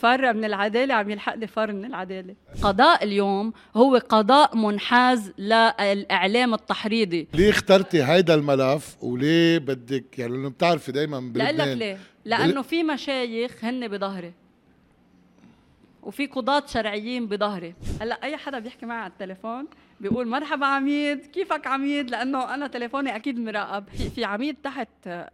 فر 0.00 0.32
من 0.32 0.44
العدالة 0.44 0.94
عم 0.94 1.10
يلحق 1.10 1.34
لي 1.34 1.46
فر 1.46 1.72
من 1.72 1.84
العدالة. 1.84 2.34
قضاء 2.62 3.04
اليوم 3.04 3.52
هو 3.76 3.96
قضاء 3.96 4.56
منحاز 4.56 5.32
للإعلام 5.38 6.54
التحريضي. 6.54 7.28
ليه 7.34 7.50
اخترتي 7.50 8.02
هيدا 8.04 8.34
الملف 8.34 8.96
وليه 9.02 9.58
بدك 9.58 10.18
يعني 10.18 10.32
لأنه 10.32 10.48
بتعرفي 10.48 10.92
دائما 10.92 11.20
بلبنان. 11.20 11.56
لك 11.56 11.78
ليه 11.78 11.98
لأنه 12.24 12.62
في 12.62 12.82
مشايخ 12.82 13.64
هن 13.64 13.88
بظهري. 13.88 14.32
وفي 16.02 16.26
قضاة 16.26 16.62
شرعيين 16.66 17.26
بظهري. 17.26 17.74
هلأ 18.00 18.22
أي 18.22 18.36
حدا 18.36 18.58
بيحكي 18.58 18.86
معي 18.86 18.98
على 18.98 19.12
التليفون 19.12 19.66
بيقول 20.00 20.28
مرحبا 20.28 20.66
عميد 20.66 21.26
كيفك 21.26 21.66
عميد؟ 21.66 22.10
لأنه 22.10 22.54
أنا 22.54 22.66
تليفوني 22.66 23.16
أكيد 23.16 23.38
مراقب. 23.38 23.84
في, 24.14 24.24
عميد 24.24 24.56
تحت 24.64 24.88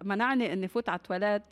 منعني 0.05 0.53
إني 0.53 0.69
فوت 0.69 0.89
على 0.89 0.97
التواليت. 0.99 1.43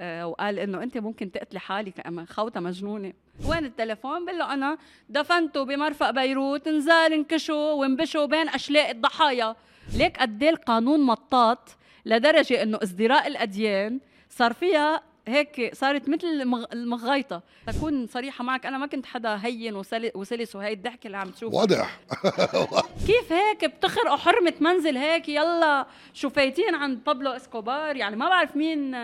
وقال 0.00 0.58
إنه 0.58 0.82
أنت 0.82 0.98
ممكن 0.98 1.32
تقتلي 1.32 1.60
حالك 1.60 2.26
خوته 2.28 2.60
مجنونة. 2.60 3.12
وين 3.48 3.64
التليفون؟ 3.64 4.24
بقول 4.24 4.38
له 4.38 4.54
أنا 4.54 4.78
دفنته 5.08 5.62
بمرفق 5.64 6.10
بيروت 6.10 6.68
نزال 6.68 7.12
انكشوا 7.12 7.72
وانبشوا 7.72 8.26
بين 8.26 8.48
أشلاء 8.48 8.90
الضحايا. 8.90 9.56
ليك 9.96 10.18
قد 10.18 10.42
إيه 10.42 10.50
القانون 10.50 11.00
مطاط 11.00 11.76
لدرجة 12.04 12.62
إنه 12.62 12.78
ازدراء 12.82 13.26
الأديان 13.26 14.00
صار 14.30 14.52
فيها 14.52 15.02
هيك 15.28 15.74
صارت 15.74 16.08
مثل 16.08 16.26
المغايطه 16.72 17.42
تكون 17.66 18.06
صريحة 18.06 18.44
معك 18.44 18.66
أنا 18.66 18.78
ما 18.78 18.86
كنت 18.86 19.06
حدا 19.06 19.38
هين 19.42 19.74
وسلس 20.14 20.56
وهي 20.56 20.72
الضحكه 20.72 21.06
اللي 21.06 21.16
عم 21.16 21.30
تشوفها 21.30 21.60
واضح. 21.60 22.00
كيف 23.06 23.32
هيك 23.32 23.64
بتخرقوا 23.64 24.16
حرمة 24.16 24.54
منزل 24.60 24.96
هيك؟ 24.96 25.28
يلا 25.28 25.86
شفيتين 26.14 26.74
عند 26.74 27.04
بابلو 27.06 27.30
إسكوبار. 27.30 27.96
يعني 27.96 28.16
ما 28.16 28.28
بعرف 28.28 28.56
مين 28.56 28.94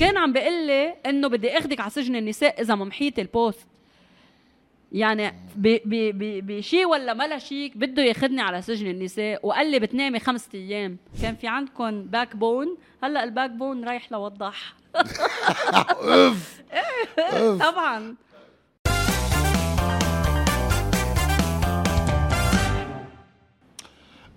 كان 0.00 0.16
عم 0.16 0.32
بيقول 0.32 0.66
لي 0.66 0.94
إنه 1.06 1.28
بدي 1.28 1.58
اخذك 1.58 1.80
على 1.80 1.90
سجن 1.90 2.16
النساء 2.16 2.60
إذا 2.60 2.74
ما 2.74 2.84
محيتي 2.84 3.20
البوست. 3.20 3.66
يعني 4.92 5.34
بشيء 5.56 6.86
ولا 6.86 7.14
ملا 7.14 7.38
شيك 7.38 7.76
بده 7.76 8.02
ياخذني 8.02 8.40
على 8.40 8.62
سجن 8.62 8.90
النساء. 8.90 9.46
وقال 9.46 9.70
لي 9.70 9.78
بتنامي 9.78 10.20
خمسة 10.20 10.48
أيام. 10.54 10.96
كان 11.22 11.36
في 11.36 11.48
عندكم 11.48 12.02
backbone 12.02 12.76
هلأ 13.02 13.24
ال 13.24 13.50
backbone 13.50 13.84
رايح 13.84 14.12
لوضح. 14.12 14.74
طبعا. 17.60 18.16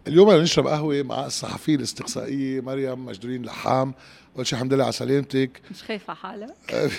اليوم 0.08 0.28
بدنا 0.28 0.44
نشرب 0.44 0.68
قهوة 0.68 1.04
مع 1.04 1.26
الصحفية 1.26 1.76
الاستقصائية 1.76 2.62
مريم 2.62 3.06
مجدورين 3.06 3.44
لحام. 3.44 3.94
اول 4.36 4.48
شيء 4.48 4.58
الحمد 4.60 4.74
لله 4.74 4.84
على 4.84 4.92
سلامتك. 4.94 5.62
مش 5.72 5.84
خايفة 5.84 6.12
على 6.24 6.48
حالك. 6.68 6.92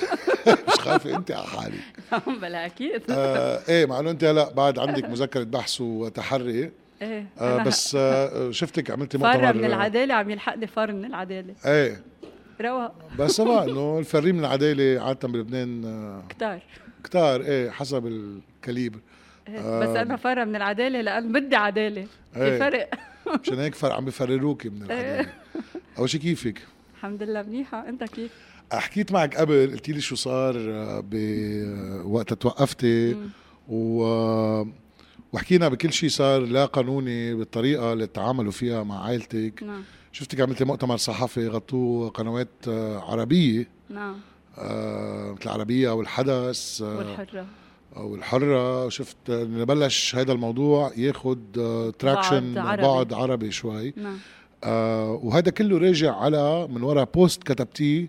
مش 0.69 0.75
خايفة 0.81 1.17
انت 1.17 1.31
على 1.31 1.47
حالك 1.47 1.81
بلا 2.43 2.67
أكيد. 2.67 3.03
آه 3.11 3.61
إيه 3.69 3.87
مع 3.87 4.01
إنه 4.01 4.11
أنت 4.11 4.25
هلا 4.25 4.51
بعد 4.53 4.79
عندك 4.79 5.05
مذكرة 5.05 5.43
بحث 5.45 5.81
وتحري. 5.81 6.71
إيه 7.03 7.27
آه 7.39 7.63
بس 7.63 7.95
آه 8.01 8.51
شفتك 8.51 8.91
عملتي 8.91 9.19
مؤتمر 9.19 9.47
فر 9.47 9.53
من 9.55 9.65
العدالة 9.65 10.15
عم 10.15 10.31
يلحق 10.31 10.55
لي 10.55 10.67
فر 10.67 10.93
من 10.93 11.05
العدالة. 11.05 11.55
إيه. 11.67 12.03
روق 12.61 12.93
بس 13.19 13.37
طبعا 13.41 13.65
إنه 13.71 13.99
الفرين 13.99 14.35
من 14.35 14.41
العدالة 14.41 15.03
عادة 15.03 15.29
بلبنان 15.29 15.85
آه 15.85 16.23
كتار. 16.29 16.61
كتار 17.05 17.41
إيه 17.41 17.71
حسب 17.71 18.07
الكاليبر. 18.07 18.99
آه 19.49 19.81
بس 19.81 19.97
أنا 19.97 20.17
فرة 20.17 20.45
من 20.45 20.57
العدالة 20.57 21.01
لأن 21.01 21.33
بدي 21.33 21.57
عدالة. 21.57 22.07
في 22.35 22.43
إيه. 22.43 22.59
فرق. 22.59 22.91
مشان 23.43 23.59
هيك 23.59 23.75
فرق 23.75 23.95
عم 23.95 24.05
بفرروكي 24.05 24.69
من 24.69 24.83
العدالة. 24.83 25.21
إيه. 25.21 25.35
أول 25.99 26.11
شيء 26.11 26.21
كيفك؟ 26.21 26.59
الحمد 27.01 27.23
لله 27.23 27.43
منيحة. 27.43 27.89
أنت 27.89 28.05
كيف؟ 28.05 28.31
حكيت 28.73 29.13
معك 29.13 29.37
قبل 29.37 29.71
قلت 29.73 29.89
لي 29.89 30.01
شو 30.01 30.17
صار 30.17 30.55
بوقت 31.01 32.33
توقفتي 32.33 33.17
و 33.69 34.05
وحكينا 35.33 35.69
بكل 35.69 35.93
شيء 35.93 36.09
صار 36.09 36.41
لا 36.41 36.65
قانوني 36.67 37.35
بالطريقة 37.35 37.93
اللي 37.93 38.07
تعاملوا 38.07 38.53
فيها 38.53 38.83
مع 38.83 39.05
عائلتك. 39.05 39.63
نعم. 39.63 39.83
شفتك 40.13 40.41
عملتي 40.41 40.65
مؤتمر 40.65 40.97
صحفي 40.97 41.49
غطوه 41.49 42.09
قنوات 42.09 42.69
عربية. 43.09 43.69
نعم. 43.91 44.17
آه 44.59 45.33
مثل 45.33 45.43
العربية 45.45 45.91
والحدث 45.91 46.83
آه 46.83 46.97
والحرة. 46.97 47.47
والحرة 47.97 48.89
شفت 48.89 49.31
بلش 49.31 50.17
هذا 50.17 50.33
الموضوع 50.33 50.93
ياخذ 50.97 51.39
traction 51.99 52.55
بعد 52.55 52.67
عربي, 52.67 52.83
بعد 52.83 53.13
عربي 53.13 53.51
شوي. 53.51 53.95
نعم. 53.97 54.07
آه 54.15 54.40
وهذا 54.65 55.51
كله 55.51 55.79
راجع 55.79 56.17
على 56.17 56.69
من 56.69 56.83
وراء 56.83 57.05
post 57.15 57.43
كتبتيه 57.43 58.09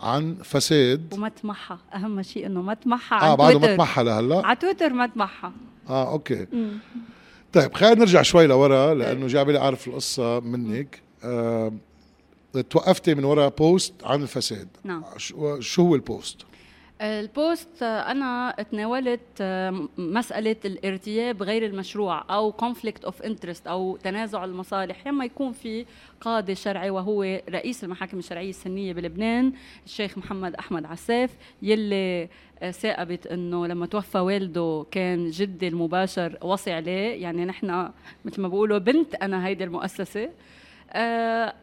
عن 0.00 0.34
فساد. 0.44 1.14
وما 1.14 1.28
تمحى 1.28 1.76
أهم 1.94 2.22
شيء 2.22 2.46
إنه 2.46 2.62
ما 2.62 2.74
تمحى 2.74 3.16
آه 3.16 3.34
بعده 3.34 3.58
ما 3.58 3.76
تمحى 3.76 4.02
لهلأ. 4.02 4.46
على 4.46 4.56
تويتر 4.56 4.92
ما 4.92 5.06
تمحى 5.06 5.50
آه 5.88 6.12
أوكي. 6.12 6.46
مم. 6.52 6.78
طيب 7.52 7.74
خلينا 7.74 7.94
نرجع 7.94 8.22
شوي 8.22 8.46
لورا 8.46 8.94
لأنه 8.94 9.26
جاب 9.26 9.50
لي 9.50 9.58
أعرف 9.58 9.88
القصة 9.88 10.40
منك. 10.40 11.00
آه 11.24 11.72
توقفتي 12.70 13.14
من 13.14 13.24
وراء 13.24 13.48
post 13.48 13.94
عن 14.04 14.22
الفساد. 14.22 14.68
نعم. 14.84 15.04
شو 15.60 15.82
هو 15.82 15.94
البوست؟ 15.94 16.36
البوست 17.00 17.82
أنا 17.82 18.54
تناولت 18.70 19.42
مسألة 19.98 20.56
الارتياب 20.64 21.42
غير 21.42 21.66
المشروع 21.66 22.24
أو 22.30 22.52
conflict 22.52 23.04
of 23.04 23.22
interest 23.22 23.66
أو 23.66 23.96
تنازع 23.96 24.44
المصالح. 24.44 25.06
لما 25.06 25.24
يكون 25.24 25.52
في 25.52 25.86
قاضي 26.20 26.54
شرعي 26.54 26.90
وهو 26.90 27.22
رئيس 27.50 27.84
المحاكم 27.84 28.18
الشرعية 28.18 28.50
السنية 28.50 28.92
بلبنان 28.92 29.52
الشيخ 29.86 30.18
محمد 30.18 30.54
أحمد 30.54 30.84
عساف 30.84 31.30
يلي 31.62 32.28
ثاقبت 32.70 33.26
إنه 33.26 33.66
لما 33.66 33.86
توفى 33.86 34.18
والده 34.18 34.86
كان 34.90 35.30
جدي 35.30 35.68
المباشر 35.68 36.38
وصي 36.42 36.72
عليه. 36.72 37.22
يعني 37.22 37.44
نحن 37.44 37.90
مثل 38.24 38.42
ما 38.42 38.48
بقولوا 38.48 38.78
بنت 38.78 39.14
أنا 39.14 39.46
هيدي 39.46 39.64
المؤسسة. 39.64 40.30
أه 40.92 41.54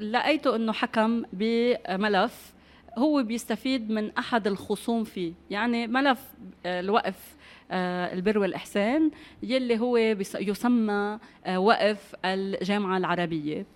لقيته 0.00 0.56
إنه 0.56 0.72
حكم 0.72 1.22
بملف 1.32 2.55
هو 2.98 3.22
بيستفيد 3.22 3.90
من 3.90 4.10
أحد 4.18 4.46
الخصوم 4.46 5.04
فيه. 5.04 5.32
يعني 5.50 5.86
ملف 5.86 6.20
آه، 6.66 6.80
الوقف 6.80 7.36
آه، 7.70 8.12
البر 8.12 8.38
والإحسان 8.38 9.10
يلي 9.42 9.80
هو 9.80 9.96
يسمى 10.40 11.18
آه، 11.46 11.58
وقف 11.58 12.14
الجامعة 12.24 12.96
العربية. 12.96 13.66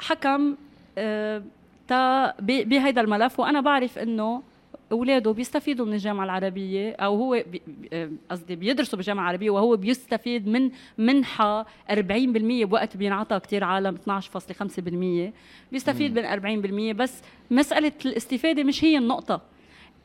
حكم 0.00 0.56
بهذا 2.40 3.00
الملف. 3.00 3.40
وأنا 3.40 3.60
بعرف 3.60 3.98
أنه 3.98 4.42
أولاده 4.94 5.32
بيستفيدوا 5.32 5.86
من 5.86 5.92
الجامعة 5.92 6.24
العربية 6.24 6.92
أو 6.92 7.16
هو 7.16 7.44
قصدي 8.30 8.56
بيدرسوا 8.56 8.96
بالجامعة 8.96 9.22
العربية 9.22 9.50
وهو 9.50 9.76
بيستفيد 9.76 10.48
من 10.48 10.70
منحة 10.98 11.62
40% 11.62 11.66
بوقت 12.64 12.96
بينعطى 12.96 13.40
كثير 13.40 13.64
عالم 13.64 13.96
12.5% 13.96 15.32
بيستفيد 15.72 16.18
من 16.18 16.92
40% 16.92 16.96
بس 16.96 17.22
مسألة 17.50 17.92
الاستفادة 18.06 18.64
مش 18.64 18.84
هي 18.84 18.98
النقطة. 18.98 19.40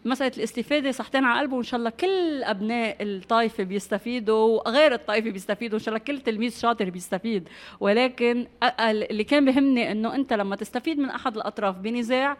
مسألة 0.05 0.31
الاستفادة 0.37 0.91
صحتين 0.91 1.23
على 1.23 1.39
قلبه 1.39 1.55
وإن 1.55 1.63
شاء 1.63 1.77
الله 1.77 1.89
كل 1.89 2.43
أبناء 2.43 2.97
الطائفة 3.03 3.63
بيستفيدوا 3.63 4.59
وغير 4.59 4.93
الطائفة 4.93 5.29
بيستفيدوا 5.29 5.79
إن 5.79 5.83
شاء 5.83 5.95
الله 5.95 6.05
كل 6.05 6.19
تلميذ 6.19 6.59
شاطر 6.59 6.89
بيستفيد. 6.89 7.49
ولكن 7.79 8.47
اللي 8.79 9.23
كان 9.23 9.45
بهمني 9.45 9.91
إنه 9.91 10.15
أنت 10.15 10.33
لما 10.33 10.55
تستفيد 10.55 10.99
من 10.99 11.09
أحد 11.09 11.35
الأطراف 11.35 11.77
بنزاع 11.77 12.37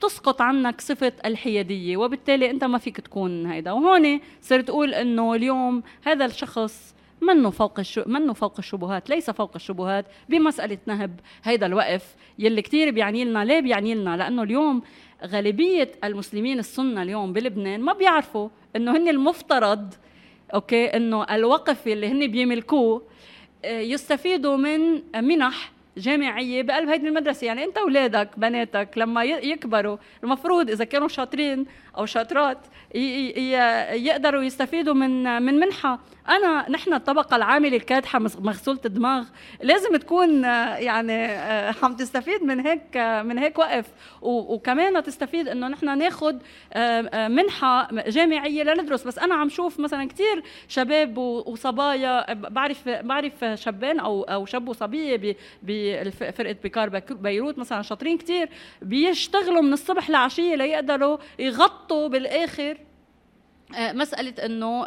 تسقط 0.00 0.40
عنك 0.42 0.80
صفة 0.80 1.12
الحيادية 1.24 1.96
وبالتالي 1.96 2.50
أنت 2.50 2.64
ما 2.64 2.78
فيك 2.78 3.00
تكون 3.00 3.46
هيدا. 3.46 3.72
وهون 3.72 4.20
صرت 4.40 4.70
أقول 4.70 4.94
أنه 4.94 5.34
اليوم 5.34 5.82
هذا 6.04 6.24
الشخص 6.24 6.94
منه 7.20 7.50
فوق 7.50 7.78
الشو... 7.78 8.02
منه 8.06 8.32
فوق 8.32 8.54
الشبهات 8.58 9.10
ليس 9.10 9.30
فوق 9.30 9.50
الشبهات 9.54 10.06
بمسألة 10.28 10.78
نهب 10.86 11.20
هيدا 11.44 11.66
الوقف 11.66 12.16
يلي 12.38 12.62
كتير 12.62 12.90
بيعني 12.90 13.24
لنا. 13.24 13.44
ليه 13.44 13.60
بيعني 13.60 13.94
لنا؟ 13.94 14.16
لأنه 14.16 14.42
اليوم 14.42 14.82
غالبية 15.26 15.92
المسلمين 16.04 16.58
السنة 16.58 17.02
اليوم 17.02 17.32
بلبنان 17.32 17.80
ما 17.80 17.92
بيعرفوا 17.92 18.48
أنه 18.76 18.96
هن 18.96 19.08
المفترض 19.08 19.94
أوكي 20.54 20.86
أنه 20.86 21.24
الوقف 21.34 21.88
اللي 21.88 22.06
هن 22.08 22.26
بيملكوه 22.26 23.02
آه، 23.64 23.80
يستفيدوا 23.80 24.56
من 24.56 25.02
منح 25.16 25.72
جامعية 25.96 26.62
بقلب 26.62 26.88
هيدي 26.88 27.08
المدرسة. 27.08 27.46
يعني 27.46 27.64
انت 27.64 27.78
اولادك 27.78 28.28
بناتك 28.36 28.88
لما 28.96 29.24
يكبروا 29.24 29.96
المفروض 30.24 30.70
إذا 30.70 30.84
كانوا 30.84 31.08
شاطرين 31.08 31.66
أو 31.98 32.06
شاطرات 32.06 32.58
يقدروا 32.94 34.42
يستفيدوا 34.42 34.94
من 34.94 35.42
من 35.42 35.54
منحة. 35.54 35.98
أنا 36.28 36.70
نحن 36.70 36.94
الطبقة 36.94 37.36
العاملة 37.36 37.76
الكادحة 37.76 38.18
مغسولة 38.18 38.80
الدماغ. 38.84 39.24
لازم 39.62 39.96
تكون 39.96 40.44
يعني 40.44 41.26
آه، 41.26 41.74
عم 41.82 41.96
تستفيد 41.96 42.42
من 42.42 42.60
هيك 42.60 42.96
من 42.96 43.38
هيك 43.38 43.58
وقف. 43.58 43.86
وكمان 44.22 45.02
تستفيد 45.02 45.48
إنه 45.48 45.68
نحن 45.68 45.98
ناخذ 45.98 46.36
آه، 46.72 47.10
آه، 47.14 47.28
منحة 47.28 47.88
جامعية 47.92 48.62
لندرس. 48.62 49.06
بس 49.06 49.18
أنا 49.18 49.34
عم 49.34 49.48
شوف 49.48 49.80
مثلا 49.80 50.08
كثير 50.08 50.42
شباب 50.68 51.18
وصبايا 51.18 52.32
بعرف 52.34 52.88
بعرف 52.88 53.44
شابين 53.54 54.00
أو 54.00 54.22
أو 54.22 54.46
شاب 54.46 54.68
وصبية 54.68 55.36
بفرقه 55.92 56.56
بيكار 56.62 56.88
بيروت 57.10 57.58
مثلا 57.58 57.82
شاطرين 57.82 58.18
كتير 58.18 58.48
بيشتغلوا 58.82 59.62
من 59.62 59.72
الصبح 59.72 60.10
لعشية 60.10 60.54
ليقدروا 60.54 61.18
يغطوا 61.38 62.08
بالآخر 62.08 62.78
آه، 63.76 63.92
مسألة 63.92 64.46
إنه 64.46 64.84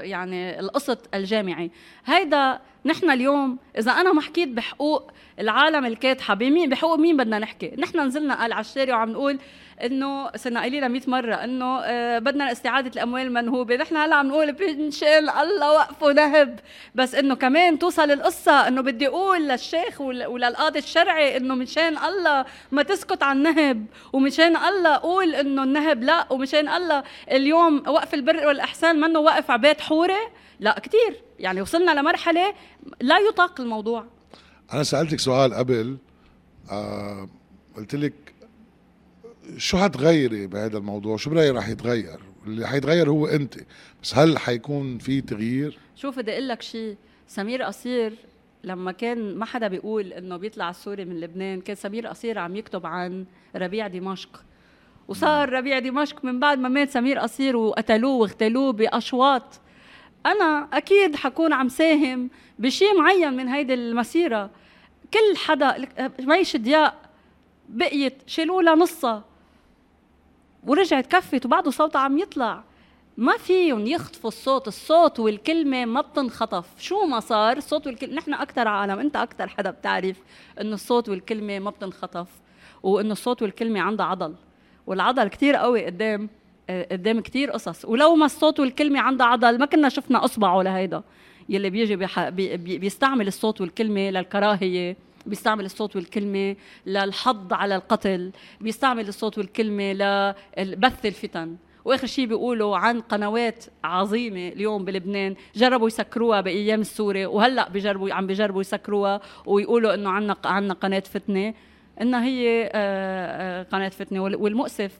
يعني 0.00 0.60
القسط 0.60 1.14
الجامعي. 1.14 1.70
هيدا 2.04 2.60
نحن 2.84 3.10
اليوم 3.10 3.58
إذا 3.78 3.92
أنا 3.92 4.12
ما 4.12 4.20
حكيت 4.20 4.48
بحقوق 4.48 5.12
العالم 5.40 5.86
الكاتحه 5.86 6.34
بمين 6.34 6.70
بحقوق 6.70 6.98
مين 6.98 7.16
بدنا 7.16 7.38
نحكي؟ 7.38 7.72
نحن 7.78 8.00
نزلنا 8.00 8.34
قال 8.34 8.52
على 8.52 8.60
الشارع 8.60 8.96
وعم 8.96 9.10
نقول 9.10 9.38
إنه 9.84 10.30
صرنا 10.36 10.60
قايلين 10.60 10.90
100 10.90 11.02
مرة 11.06 11.34
إنه 11.34 11.80
آه 11.80 12.18
بدنا 12.18 12.52
استعادة 12.52 12.90
الأموال 12.96 13.22
المنهوبة. 13.22 13.76
نحن 13.76 13.96
هلا 13.96 14.16
عم 14.16 14.28
نقول 14.28 14.52
بنشان 14.52 15.28
الله 15.28 15.72
وقفوا 15.72 16.12
نهب 16.12 16.60
بس 16.94 17.14
إنه 17.14 17.34
كمان 17.34 17.78
توصل 17.78 18.10
القصة 18.10 18.68
إنه 18.68 18.80
بدي 18.80 19.08
أقول 19.08 19.48
للشيخ 19.48 20.00
وللقاضي 20.00 20.78
الشرعي 20.78 21.36
إنه 21.36 21.54
مشان 21.54 21.98
الله 21.98 22.44
ما 22.72 22.82
تسكت 22.82 23.22
عن 23.22 23.36
النهب 23.36 23.86
ومشان 24.12 24.56
الله 24.56 24.96
قول 24.96 25.34
إنه 25.34 25.62
النهب 25.62 26.02
لا. 26.02 26.32
ومشان 26.32 26.68
الله 26.68 27.02
اليوم 27.30 27.82
وقف 27.88 28.14
البر 28.14 28.46
والإحسان 28.46 29.00
منه 29.00 29.18
وقف 29.18 29.50
عباد 29.50 29.80
حورة. 29.80 30.20
لا 30.60 30.78
كثير 30.78 31.22
يعني 31.38 31.60
وصلنا 31.60 32.00
لمرحلة 32.00 32.54
لا 33.00 33.18
يطاق 33.18 33.60
الموضوع. 33.60 34.19
أنا 34.72 34.82
سألتك 34.82 35.18
سؤال 35.18 35.54
قبل 35.54 35.96
آه 36.70 37.28
قلت 37.76 37.94
لك 37.94 38.34
شو 39.56 39.78
حتغيري 39.78 40.46
بهذا 40.46 40.78
الموضوع؟ 40.78 41.16
شو 41.16 41.30
برايي 41.30 41.50
رح 41.50 41.68
يتغير؟ 41.68 42.20
اللي 42.46 42.68
حيتغير 42.68 43.10
هو 43.10 43.26
أنت. 43.26 43.54
بس 44.02 44.14
هل 44.14 44.38
حيكون 44.38 44.98
في 44.98 45.20
تغيير؟ 45.20 45.78
شوف 45.96 46.18
بدي 46.18 46.32
أقول 46.32 46.48
لك 46.48 46.62
شيء 46.62 46.96
سمير 47.26 47.62
قصير 47.62 48.14
لما 48.64 48.92
كان 48.92 49.34
ما 49.34 49.44
حدا 49.44 49.68
بيقول 49.68 50.12
إنه 50.12 50.36
بيطلع 50.36 50.70
السوري 50.70 51.04
من 51.04 51.20
لبنان 51.20 51.60
كان 51.60 51.76
سمير 51.76 52.06
قصير 52.06 52.38
عم 52.38 52.56
يكتب 52.56 52.86
عن 52.86 53.24
ربيع 53.56 53.86
دمشق. 53.86 54.44
وصار 55.08 55.52
ربيع 55.52 55.78
دمشق 55.78 56.24
من 56.24 56.40
بعد 56.40 56.58
ما 56.58 56.68
مات 56.68 56.90
سمير 56.90 57.18
قصير 57.18 57.56
وقتلوه 57.56 58.14
واغتالوه 58.14 58.72
بأشواط. 58.72 59.60
أنا 60.26 60.68
أكيد 60.72 61.16
حكون 61.16 61.52
عم 61.52 61.68
ساهم 61.68 62.30
بشيء 62.60 62.98
معين 62.98 63.32
من 63.32 63.48
هيدي 63.48 63.74
المسيرة. 63.74 64.50
كل 65.14 65.36
حدا 65.36 65.88
ميش 66.20 66.56
ضياء 66.56 66.94
بقيت 67.68 68.22
شيلوا 68.26 68.62
لها 68.62 68.74
نصها 68.74 69.24
ورجعت 70.66 71.06
كفت 71.06 71.46
وبعده 71.46 71.70
صوتها 71.70 71.98
عم 71.98 72.18
يطلع. 72.18 72.62
ما 73.16 73.36
فيهم 73.36 73.86
يخطفوا 73.86 74.28
الصوت 74.28 74.68
الصوت 74.68 75.20
والكلمة 75.20 75.84
ما 75.84 76.00
بتنخطف. 76.00 76.66
شو 76.78 77.06
ما 77.06 77.20
صار 77.20 77.56
الصوت 77.56 77.86
والكلمة 77.86 78.14
نحن 78.14 78.34
أكثر 78.34 78.68
عالم 78.68 78.98
أنت 78.98 79.16
أكثر 79.16 79.48
حدا 79.48 79.70
بتعرف 79.70 80.16
إنه 80.60 80.74
الصوت 80.74 81.08
والكلمة 81.08 81.58
ما 81.58 81.70
بتنخطف 81.70 82.28
وإنه 82.82 83.12
الصوت 83.12 83.42
والكلمة 83.42 83.80
عندها 83.80 84.06
عضل. 84.06 84.34
والعضل 84.86 85.28
كتير 85.28 85.56
قوي 85.56 85.86
قدام 85.86 86.28
قدام 86.70 87.20
كتير 87.20 87.50
قصص. 87.50 87.84
ولو 87.84 88.14
ما 88.14 88.26
الصوت 88.26 88.60
والكلمة 88.60 89.00
عندها 89.00 89.26
عضل 89.26 89.58
ما 89.58 89.66
كنا 89.66 89.88
شفنا 89.88 90.24
أصبعه 90.24 90.62
لهيدا. 90.62 91.02
يلي 91.50 91.70
بيجي 91.70 91.96
بي 91.96 92.56
بيستعمل 92.78 93.26
الصوت 93.26 93.60
والكلمة 93.60 94.10
للكراهية 94.10 94.96
بيستعمل 95.26 95.64
الصوت 95.64 95.96
والكلمة 95.96 96.56
للحض 96.86 97.52
على 97.52 97.76
القتل 97.76 98.32
بيستعمل 98.60 99.08
الصوت 99.08 99.38
والكلمة 99.38 99.92
لبث 100.58 101.06
الفتن. 101.06 101.56
وآخر 101.84 102.06
شيء 102.06 102.26
بيقولوا 102.26 102.76
عن 102.76 103.00
قنوات 103.00 103.64
عظيمة 103.84 104.48
اليوم 104.48 104.84
بلبنان 104.84 105.34
جربوا 105.54 105.86
يسكروها 105.86 106.40
بأيام 106.40 106.80
السوري 106.80 107.26
وهلأ 107.26 107.68
بجربوا 107.68 108.14
عم 108.14 108.26
بجربوا 108.26 108.60
يسكروها 108.60 109.20
ويقولوا 109.46 109.94
إنه 109.94 110.10
عنا 110.10 110.36
عنا 110.44 110.74
قناة 110.74 111.00
فتنة. 111.00 111.54
إنها 112.00 112.24
هي 112.24 112.64
آه، 112.64 112.70
آه، 112.74 113.62
قناة 113.62 113.88
فتنة. 113.88 114.20
والمؤسف 114.20 114.98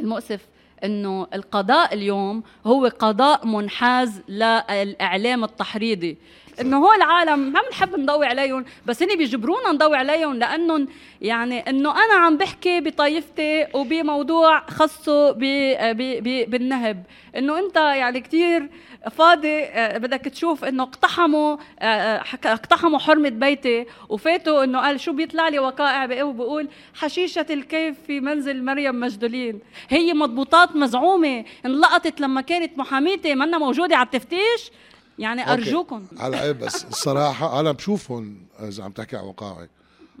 المؤسف 0.00 0.46
إنه 0.84 1.26
القضاء 1.34 1.94
اليوم 1.94 2.42
هو 2.66 2.86
قضاء 2.86 3.46
منحاز 3.46 4.22
للإعلام 4.28 5.44
التحريضي. 5.44 6.16
إنه 6.60 6.78
هو 6.78 6.92
العالم 6.92 7.38
ما 7.38 7.60
بنحب 7.68 7.98
نضوي 7.98 8.26
عليهم 8.26 8.64
بس 8.86 9.02
هن 9.02 9.16
بيجبرونا 9.16 9.72
نضوي 9.72 9.96
عليهم 9.96 10.34
لأنهم 10.34 10.88
يعني 11.20 11.58
إنه 11.58 11.90
أنا 12.04 12.14
عم 12.14 12.36
بحكي 12.36 12.80
بطائفتي 12.80 13.66
وبموضوع 13.74 14.66
خصه 14.66 15.30
بالنهب. 16.44 17.04
إنه 17.36 17.58
أنت 17.58 17.76
يعني 17.76 18.20
كثير 18.20 18.68
فاضي 19.10 19.64
آه، 19.64 19.98
بدك 19.98 20.20
تشوف 20.20 20.64
إنه 20.64 20.82
اقتحموا 20.82 21.56
آه، 21.80 21.84
آه، 21.84 22.24
اقتحموا 22.44 22.98
حرمة 22.98 23.28
بيتي. 23.28 23.86
وفاتوا 24.08 24.64
إنه 24.64 24.78
قال 24.80 25.00
شو 25.00 25.12
بيطلع 25.12 25.48
لي 25.48 25.58
وقائع 25.58 26.24
وبقول 26.24 26.68
حشيشة 26.94 27.46
الكيف 27.50 27.96
في 28.06 28.20
منزل 28.20 28.64
مريم 28.64 29.00
مجدولين. 29.00 29.60
هي 29.88 30.14
مضبوطات 30.14 30.76
مزعومة 30.76 31.44
انلقطت 31.66 32.20
لما 32.20 32.40
كانت 32.40 32.78
محاميتي 32.78 33.34
منا 33.34 33.58
موجودة 33.58 33.96
على 33.96 34.06
التفتيش. 34.06 34.70
يعني 35.18 35.52
أرجوكم. 35.52 36.06
على 36.18 36.42
إيه 36.42 36.52
بس؟ 36.52 36.84
الصراحة 36.92 37.60
أنا 37.60 37.72
بشوفهم 37.72 38.46
إذا 38.60 38.84
عم 38.84 38.92
تحكي 38.92 39.16
عن 39.16 39.24
وقائع 39.24 39.68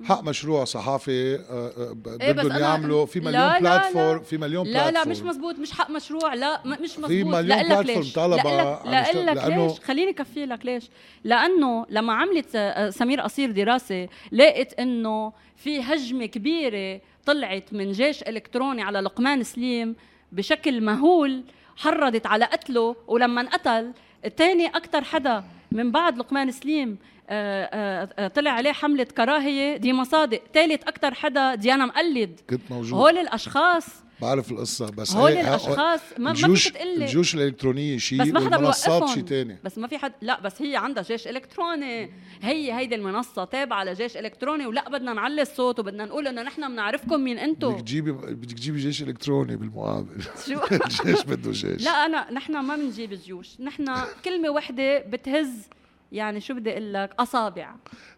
حق 0.04 0.22
مشروع 0.22 0.64
صحافي 0.64 1.34
آه، 1.34 1.40
آه، 1.50 1.92
بدهم 1.92 2.52
إيه 2.52 2.60
يعملوا 2.60 3.06
في 3.06 3.20
مليون 3.20 3.58
بلاتفورم 3.58 4.22
في 4.22 4.38
مليون 4.38 4.66
لا 4.66 4.90
لا 4.90 5.08
مش 5.08 5.20
مزبوط 5.20 5.58
مش 5.58 5.72
حق 5.72 5.90
مشروع 5.90 6.34
لا 6.34 6.62
مش 6.66 6.90
مزبوط 6.90 7.06
في 7.06 7.24
مليون 7.24 7.62
بلاتفورم 7.62 8.06
طلبة 8.14 8.80
لا 8.84 9.12
لك 9.12 9.44
ليش؟ 9.44 9.80
خليني 9.80 10.12
كفي 10.12 10.46
لك 10.46 10.66
ليش. 10.66 10.90
لأنه 11.24 11.86
لما 11.90 12.12
عملت 12.12 12.48
آه، 12.54 12.90
سمير 12.90 13.20
قصير 13.20 13.50
دراسة 13.50 14.08
لقيت 14.32 14.72
إنه 14.72 15.32
في 15.56 15.80
هجمة 15.80 16.26
كبيرة 16.26 17.00
طلعت 17.26 17.72
من 17.72 17.92
جيش 17.92 18.22
إلكتروني 18.22 18.82
على 18.82 19.00
لقمان 19.00 19.42
سليم 19.42 19.96
بشكل 20.32 20.80
مهول 20.80 21.44
حرضت 21.76 22.26
على 22.26 22.44
قتله 22.44 22.96
ولما 23.06 23.40
انقتل 23.40 23.92
الثاني 24.24 24.66
أكثر 24.66 25.04
حدا 25.04 25.44
من 25.72 25.90
بعد 25.92 26.18
لقمان 26.18 26.50
سليم 26.50 26.98
آآ 27.30 27.64
آه، 27.72 28.04
آآ 28.04 28.24
آه، 28.24 28.28
طلع 28.28 28.50
عليه 28.50 28.72
حملة 28.72 29.04
كراهية 29.04 29.76
دي 29.76 29.92
مصادق 29.92 30.42
ثالث 30.54 30.82
أكثر 30.82 31.14
حدا 31.14 31.54
ديانا 31.54 31.86
مقلد. 31.86 32.40
كنت 32.50 32.60
موجود. 32.70 32.98
هول 33.00 33.18
الأشخاص 33.18 34.03
بعرف 34.20 34.52
القصة 34.52 34.90
بس 34.90 35.12
هول 35.16 35.32
الأشخاص 35.32 36.00
ما 36.18 36.32
ما 36.32 36.54
فيك 36.54 36.76
الجيوش 36.82 37.34
الإلكترونية 37.34 37.98
شيء 37.98 38.22
بس 38.22 38.28
ما 38.28 38.40
حدا 38.40 38.56
والمنصات 38.56 39.08
شيء 39.08 39.24
ثاني 39.24 39.58
بس 39.64 39.78
ما 39.78 39.88
في 39.88 39.98
حد 39.98 40.12
لا 40.22 40.40
بس 40.40 40.62
هي 40.62 40.76
عندها 40.76 41.02
جيش 41.02 41.28
إلكتروني. 41.28 42.10
هي 42.42 42.72
هيدي 42.72 42.94
المنصة 42.94 43.44
تابعة 43.44 43.84
لجيش 43.84 44.16
إلكتروني 44.16 44.66
ولا 44.66 44.88
بدنا 44.88 45.12
نعلي 45.12 45.42
الصوت 45.42 45.78
وبدنا 45.80 46.04
نقول 46.04 46.28
إنه 46.28 46.42
نحن 46.42 46.68
بنعرفكم 46.68 47.20
مين 47.20 47.38
أنتم 47.38 47.72
بدك 47.72 47.80
تجيبي 47.80 48.12
بدك 48.12 48.52
تجيبي 48.58 48.78
جيش 48.78 49.02
إلكتروني 49.02 49.56
بالمقابل. 49.56 50.22
شو؟ 50.48 50.60
الجيش 50.84 51.24
بده 51.24 51.50
جيش. 51.52 51.84
لا 51.84 51.90
انا 51.90 52.32
نحن 52.32 52.52
ما 52.56 52.76
بنجيب 52.76 53.12
الجيوش 53.12 53.60
نحن 53.60 53.94
كلمة 54.24 54.50
وحدة 54.50 54.98
بتهز 54.98 55.68
يعني 56.12 56.40
شو 56.40 56.54
بدي 56.54 56.70
أقول 56.72 56.94
لك؟ 56.94 57.10
أصابع. 57.18 57.74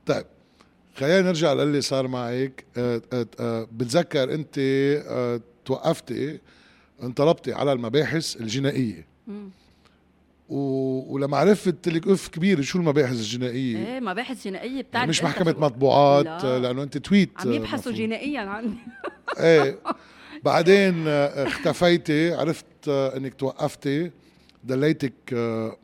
طيب 0.07 0.27
خلينا 0.97 1.21
نرجع 1.23 1.53
للي 1.53 1.81
صار 1.81 2.09
معك. 2.09 2.65
أه 2.77 3.03
أه 3.13 3.27
أه 3.41 3.69
بتذكر 3.73 4.35
أنت 4.35 4.59
أه 4.59 5.41
توقفتي 5.67 6.39
انطلبتي 7.03 7.53
على 7.53 7.73
المباحث 7.73 8.37
الجنائية. 8.37 9.07
و... 10.49 10.59
ولما 11.15 11.37
عرفت 11.37 11.89
لك 11.89 12.09
اف 12.09 12.29
كبير 12.29 12.63
شو 12.63 12.79
المباحث 12.79 13.13
الجنائية؟ 13.13 13.87
إيه 13.87 14.01
مباحث 14.01 14.45
جنائية 14.45 14.83
بتعرف 14.83 14.95
يعني 14.95 15.09
مش 15.09 15.23
محكمة 15.23 15.55
مطبوعات 15.59 16.45
لا. 16.45 16.59
لأنه 16.59 16.83
أنت 16.83 16.99
تويت 16.99 17.31
عم 17.37 17.53
يبحثوا 17.53 17.93
جنائيا 17.93 18.41
عني. 18.41 18.75
إيه. 19.41 19.79
بعدين 20.45 21.05
آه، 21.09 21.47
اختفيتي 21.47 22.35
عرفت 22.35 22.67
آه، 22.89 23.17
إنك 23.17 23.35
توقفتي 23.35 24.11
دليتك 24.65 25.13
آه، 25.33 25.77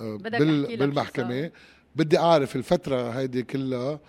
بال... 0.00 0.76
بالمحكمة. 0.76 1.50
بدي 1.96 2.18
أعرف 2.18 2.56
الفترة 2.56 3.10
هيدي 3.10 3.42
كلها 3.42 4.00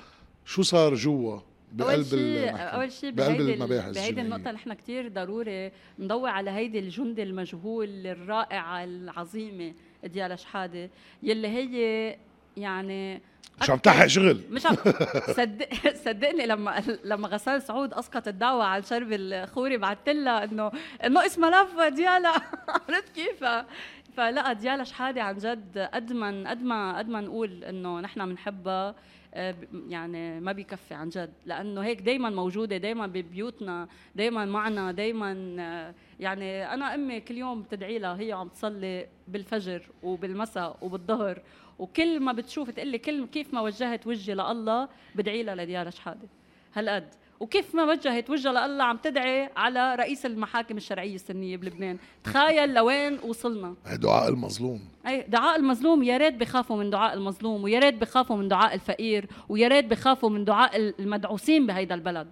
شو 0.46 0.62
صار 0.62 0.96
جوا. 0.96 1.39
بقلب 1.72 1.92
أول 1.92 2.06
شيء 2.06 2.50
أول 2.56 2.92
شيء 2.92 3.12
بهيدي 3.12 3.54
المباحث 3.54 3.96
بهيدي 3.96 4.22
النقطة 4.22 4.52
نحن 4.52 4.74
كثير 4.74 5.08
ضروري 5.08 5.72
نضوي 6.00 6.30
على 6.30 6.52
هيدي 6.52 6.80
الجندة 6.80 7.24
المجهول 7.24 8.08
الرائعة 8.08 8.84
العظيمة 8.84 9.74
ديالا 10.04 10.36
شحادة 10.36 10.90
يلي 11.24 11.48
هي 11.48 12.18
يعني 12.58 13.22
مش 13.62 13.70
عم 13.70 13.78
تحق 13.78 14.08
شغل. 14.08 14.42
مش 14.50 14.66
عم 14.66 14.76
صدق 15.38 15.70
صدقني 16.06 16.46
لما 16.46 16.84
لما 17.04 17.28
غسان 17.28 17.60
سعود 17.60 17.94
اسقط 17.94 18.28
الدعوه 18.28 18.64
على 18.64 18.84
شرب 18.84 19.08
الخوري 19.12 19.78
بعثت 19.78 20.10
لها 20.10 20.44
انه 20.44 20.72
نقص 21.06 21.40
ملف 21.40 21.80
ديالا. 21.80 22.34
عرفت 22.90 23.16
كيف؟ 23.16 23.46
فلا 24.18 24.54
ديالا 24.54 24.84
شحاده 24.84 25.24
عن 25.24 25.38
جد 25.38 25.90
قد 25.94 26.14
ما 26.14 26.50
قد 26.50 26.64
ما 26.64 26.98
قد 26.98 27.10
ما 27.10 27.22
نقول 27.22 27.64
إنه 27.64 28.00
نحن 28.00 28.30
بنحبها 28.30 28.96
يعني 29.88 30.40
ما 30.40 30.52
بيكفي 30.52 30.94
عن 30.94 31.10
جد. 31.10 31.34
لأنه 31.46 31.82
هيك 31.82 32.02
دائما 32.02 32.30
موجودة 32.30 32.78
دائما 32.78 33.08
ببيوتنا 33.08 33.88
دائما 34.16 34.46
معنا 34.46 34.92
دائما 34.92 35.56
آه، 35.60 35.94
يعني 36.20 36.74
أنا 36.74 36.96
أمي 36.96 37.20
كل 37.20 37.38
يوم 37.38 37.62
بتدعي 37.62 38.00
لها 38.00 38.20
هي 38.20 38.32
عم 38.32 38.48
تصلي 38.48 39.08
بالفجر 39.28 39.82
وبالمساء 40.04 40.78
وبالظهر. 40.82 41.42
وكل 41.80 42.20
ما 42.20 42.32
بتشوف 42.32 42.70
تقول 42.70 42.88
لي 42.88 42.98
كل 42.98 43.26
كيف 43.28 43.54
ما 43.54 43.62
وجهت 43.62 44.08
وجهي 44.08 44.36
لله 44.36 44.90
بدعي 45.16 45.44
لها 45.44 45.56
لديالا 45.56 45.90
شحاده 45.90 46.28
هالقد 46.74 47.08
وكيف 47.39 47.75
ما 47.75 47.84
وجهت 47.84 48.29
وجهها 48.29 48.67
لله 48.67 48.84
عم 48.84 48.98
تدعي 48.98 49.50
على 49.58 49.96
رئيس 49.96 50.25
المحاكم 50.25 50.77
الشرعية 50.77 51.15
السنية 51.15 51.58
بلبنان. 51.58 51.98
تخيل 52.24 52.74
لوين 52.74 53.19
وصلنا. 53.19 53.75
دعاء 53.93 54.29
المظلوم. 54.29 54.81
أي 55.08 55.22
دعاء 55.27 55.60
المظلوم. 55.60 56.03
يا 56.03 56.17
ريت 56.17 56.34
بخافوا 56.34 56.77
من 56.77 56.89
دعاء 56.89 57.13
المظلوم 57.13 57.63
ويا 57.63 57.79
ريت 57.79 57.96
بخافوا 57.96 58.38
من 58.38 58.48
دعاء 58.48 58.74
الفقير 58.74 59.27
ويا 59.50 59.67
ريت 59.67 59.86
بخافوا 59.86 60.29
من 60.29 60.46
دعاء 60.46 60.77
المدعوسين 60.77 61.67
بهيدا 61.67 61.96
البلد. 61.96 62.27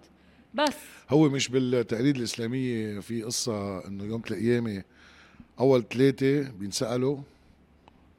بس. 0.54 0.78
هو 1.10 1.30
مش 1.30 1.50
بالتقاليد 1.50 2.16
الاسلاميه 2.16 3.00
في 3.00 3.24
قصة 3.24 3.88
إنه 3.88 4.04
يوم 4.04 4.22
القيامه 4.32 4.84
أول 5.60 5.84
ثلاثة 5.88 6.52
بينسألوا 6.52 7.18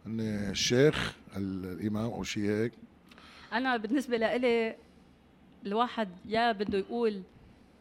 إن 0.06 0.20
الشيخ 0.20 1.14
الإمام 1.36 2.10
أو 2.10 2.22
شيء 2.22 2.50
هيك. 2.50 2.72
أنا 3.52 3.76
بالنسبة 3.76 4.16
لإلي 4.16 4.76
الواحد 5.66 6.08
يا 6.24 6.52
بده 6.52 6.78
يقول 6.78 7.22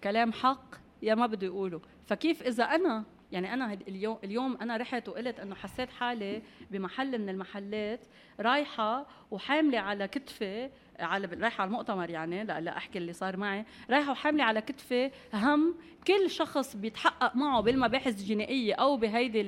كلام 0.03 0.31
حق 0.33 0.75
يا 1.01 1.15
ما 1.15 1.25
بده 1.27 1.47
يقوله. 1.47 1.81
فكيف 2.05 2.43
إذا 2.43 2.63
أنا 2.63 3.03
يعني 3.31 3.53
أنا 3.53 3.73
اليوم 3.87 4.17
اليوم 4.23 4.57
أنا 4.61 4.77
رحت 4.77 5.09
وقلت 5.09 5.39
إنه 5.39 5.55
حسيت 5.55 5.89
حالي 5.89 6.41
بمحل 6.71 7.19
من 7.19 7.29
المحلات 7.29 7.99
رايحة 8.39 9.05
وحاملة 9.31 9.79
على 9.79 10.07
كتفي 10.07 10.69
على 10.99 11.27
رايحة 11.41 11.61
على 11.61 11.67
المؤتمر 11.67 12.09
يعني 12.09 12.43
لا, 12.43 12.59
لا 12.59 12.77
أحكي 12.77 12.97
اللي 12.97 13.13
صار 13.13 13.37
معي 13.37 13.65
رايحة 13.89 14.11
وحاملة 14.11 14.43
على 14.43 14.61
كتفي 14.61 15.11
هم 15.33 15.75
كل 16.07 16.29
شخص 16.29 16.75
بيتحقق 16.75 17.35
معه 17.35 17.61
بالمباحث 17.61 18.19
الجنائيه 18.19 18.73
أو 18.73 18.97
بهيدي 18.97 19.41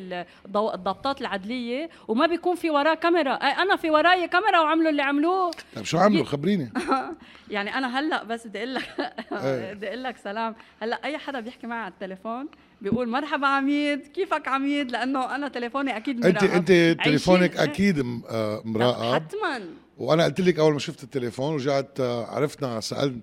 الضبطات 0.46 1.22
العدلية 1.22 1.90
وما 2.08 2.26
بيكون 2.26 2.56
في 2.56 2.70
وراه 2.70 2.94
كاميرا. 2.94 3.34
أنا 3.34 3.76
في 3.76 3.90
وراي 3.90 4.28
كاميرا 4.28 4.60
وعملوا 4.60 4.90
اللي 4.90 5.02
عملوه. 5.02 5.52
طيب 5.76 5.86
شو 5.86 5.98
عملوا؟ 5.98 6.26
خبريني. 6.26 6.72
يعني 7.50 7.78
أنا 7.78 8.00
هلأ 8.00 8.24
بس 8.24 8.48
بدي 8.48 8.58
أقول 8.58 8.74
لك 8.74 9.14
إيه. 9.32 9.74
بدي 9.74 9.88
أقول 9.88 10.04
لك 10.04 10.18
سلام. 10.18 10.56
هلأ 10.82 11.04
أي 11.04 11.18
حدا 11.18 11.40
بيحكي 11.40 11.68
معي 11.68 11.80
على 11.80 11.92
التليفون 11.94 12.48
بيقول 12.82 13.10
مرحبا 13.10 13.48
عميد 13.48 14.08
كيفك 14.08 14.48
عميد؟ 14.48 14.92
لأنه 14.92 15.36
أنا 15.36 15.48
تليفوني 15.48 15.98
أكيد 15.98 16.20
مراقب. 16.20 16.44
انت 16.44 16.72
أنت 16.72 17.02
تليفونك 17.06 17.58
أكيد 17.58 18.00
آه، 18.30 18.62
مراقب. 18.66 19.14
حتما. 19.14 19.62
وأنا 19.98 20.24
قلت 20.26 20.42
لك 20.42 20.60
أول 20.60 20.74
ما 20.74 20.80
شفت 20.80 21.04
التليفون 21.04 21.54
ورجعت 21.54 22.00
آه، 22.00 22.26
عرفنا 22.26 22.80
سألت 22.80 23.16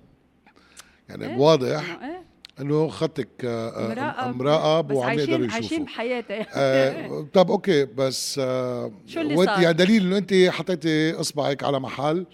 يعني 1.08 1.26
إيه؟ 1.26 1.36
واضح 1.38 1.98
إيه؟ 2.02 2.26
إنه 2.60 2.88
خطك 2.88 3.28
آه، 3.44 3.88
مراقب, 3.88 4.36
مراقب 4.36 4.92
وعم 4.92 5.18
يقدروا 5.18 5.38
يشوفوا 5.38 5.54
عايشين 5.54 5.84
بحياتي. 5.84 6.44
آه 6.54 7.26
طب 7.34 7.50
أوكي 7.50 7.84
بس 7.84 8.38
آه 8.42 8.92
شو 9.06 9.20
اللي 9.20 9.36
صار؟ 9.36 9.60
يعني 9.62 9.72
دليل 9.72 10.06
إنه 10.06 10.18
إنت 10.18 10.34
حطيتي 10.48 11.20
إصبعك 11.20 11.64
على 11.64 11.80
محل 11.80 12.26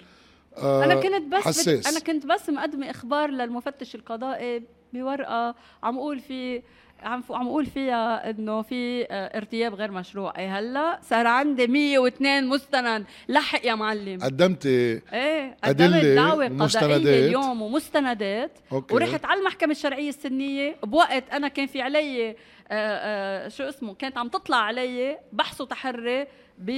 آه 0.57 0.85
أنا 0.85 0.95
كنت 0.95 1.33
بس 1.35 1.43
حساس. 1.43 1.87
أنا 1.87 2.01
كنت 2.01 2.27
بس 2.27 2.51
مقدمة 2.51 2.91
إخبار 2.91 3.31
للمفتش 3.31 3.95
القضائي 3.95 4.63
بورقة 4.93 5.55
عم 5.83 5.97
أقول 5.99 6.21
في 6.21 6.63
عم 7.03 7.23
عم 7.31 7.47
أقول 7.47 7.67
فيها 7.67 8.31
إنه 8.31 8.63
في 8.63 9.07
آه، 9.11 9.37
ارتياب 9.37 9.75
غير 9.75 9.91
مشروع. 9.91 10.33
اي 10.39 10.47
هلأ 10.47 10.99
صار 11.03 11.27
عندي 11.27 11.67
102 11.67 12.47
مستند. 12.47 13.05
لحق 13.29 13.67
يا 13.67 13.75
معلم. 13.75 14.19
قدمت 14.23 14.67
إيه 14.67 15.57
قدمت 15.65 16.05
دعوة 16.05 16.49
قضائية 16.49 17.27
اليوم 17.27 17.63
ومستندات. 17.63 18.59
أوكي. 18.73 18.95
ورحت 18.95 19.25
على 19.25 19.41
المحكمة 19.41 19.71
الشرعية 19.71 20.09
السنية. 20.09 20.77
بوقت 20.83 21.25
أنا 21.33 21.49
كان 21.49 21.67
في 21.67 21.83
علي 21.83 22.31
آآ 22.31 22.35
آه، 22.71 22.75
آآ 22.75 23.47
آه، 23.47 23.49
شو 23.49 23.65
اسمه 23.65 23.95
كانت 23.95 24.19
عم 24.19 24.29
تطلع 24.29 24.57
علي 24.57 25.19
بحث 25.33 25.61
وتحري 25.61 26.27
ب 26.59 26.71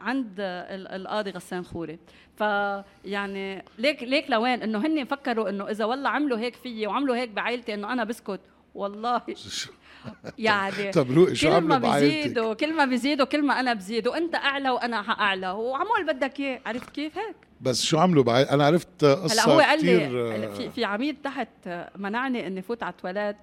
عند 0.00 0.34
القاضي 0.38 1.30
غسان 1.30 1.64
خوري. 1.64 1.98
فيعني 2.36 3.64
ليك 3.78 4.02
ليك 4.02 4.30
لوين؟ 4.30 4.62
إنه 4.62 4.86
هن 4.86 5.04
فكروا 5.04 5.48
إنه 5.48 5.70
إذا 5.70 5.84
والله 5.84 6.10
عملوا 6.10 6.38
هيك 6.38 6.54
فيي 6.54 6.86
وعملوا 6.86 7.16
هيك 7.16 7.30
بعائلتي 7.30 7.74
إنه 7.74 7.92
أنا 7.92 8.04
بسكت. 8.04 8.40
والله. 8.78 9.22
يعني 10.38 10.90
طب 10.90 11.10
روقي 11.10 11.34
شو 11.34 11.48
كل 11.48 11.60
ما 11.60 11.78
بيزيدوا 11.78 12.54
كل 12.54 12.74
ما 12.74 12.84
بيزيدوا 12.84 13.26
كل 13.26 13.42
ما 13.42 13.60
أنا 13.60 13.74
بزيد 13.74 14.08
وانت 14.08 14.34
أعلى 14.34 14.70
وأنا 14.70 14.96
أعلى. 14.96 15.50
وعمول 15.50 16.06
بدك 16.06 16.40
إياه. 16.40 16.60
عرفت 16.66 16.90
كيف 16.90 17.18
هيك؟ 17.18 17.36
بس 17.60 17.82
شو 17.82 17.98
عملوا 17.98 18.22
بعد 18.22 18.46
أنا 18.46 18.66
عرفت 18.66 19.04
قصة 19.04 19.42
هلأ 19.42 19.54
هو 19.54 19.60
قال 19.60 19.84
لي 19.84 20.50
في 20.56 20.70
في 20.70 20.84
عميد 20.84 21.16
تحت 21.24 21.48
منعني 21.96 22.46
إني 22.46 22.62
فوت 22.62 22.82
على 22.82 22.92
التواليت 22.92 23.36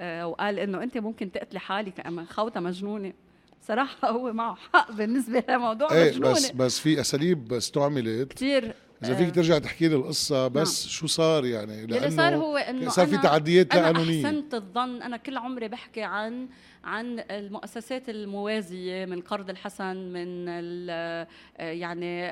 آه، 0.00 0.26
وقال 0.26 0.58
إنه 0.58 0.82
أنت 0.82 0.98
ممكن 0.98 1.32
تقتلي 1.32 1.60
حالك 1.60 2.08
خوتة 2.30 2.60
مجنونة. 2.60 3.12
صراحة 3.68 4.10
هو 4.10 4.32
معه 4.32 4.56
حق 4.74 4.92
بالنسبة 4.92 5.44
لموضوع 5.48 5.92
إيه 5.92 6.10
مجنونة. 6.10 6.32
بس 6.32 6.50
بس 6.50 6.78
في 6.78 7.00
أساليب 7.00 7.52
استعملت. 7.52 8.32
كثير 8.32 8.74
إذا 9.04 9.14
فيك 9.14 9.34
ترجع 9.34 9.58
تحكي 9.58 9.88
لي 9.88 9.94
القصة 9.94 10.48
بس 10.48 10.82
نعم. 10.82 10.90
شو 10.90 11.06
صار 11.06 11.44
يعني؟ 11.44 11.86
لأنه 11.86 12.06
اللي 12.06 12.16
صار 12.16 12.36
هو 12.36 12.56
إنه 12.56 12.88
صار 12.90 13.06
في 13.06 13.18
تعديات 13.18 13.74
لا 13.74 13.84
قانونيه 13.84 14.20
أنا 14.20 14.28
أحسنت 14.28 14.54
الظن 14.54 15.02
أنا 15.02 15.16
كل 15.16 15.36
عمري 15.36 15.68
بحكي 15.68 16.02
عن 16.02 16.48
عن 16.84 17.24
المؤسسات 17.30 18.08
الموازية 18.08 19.04
من 19.04 19.20
قرض 19.20 19.50
الحسن 19.50 19.96
من 19.96 20.48
يعني 21.58 22.28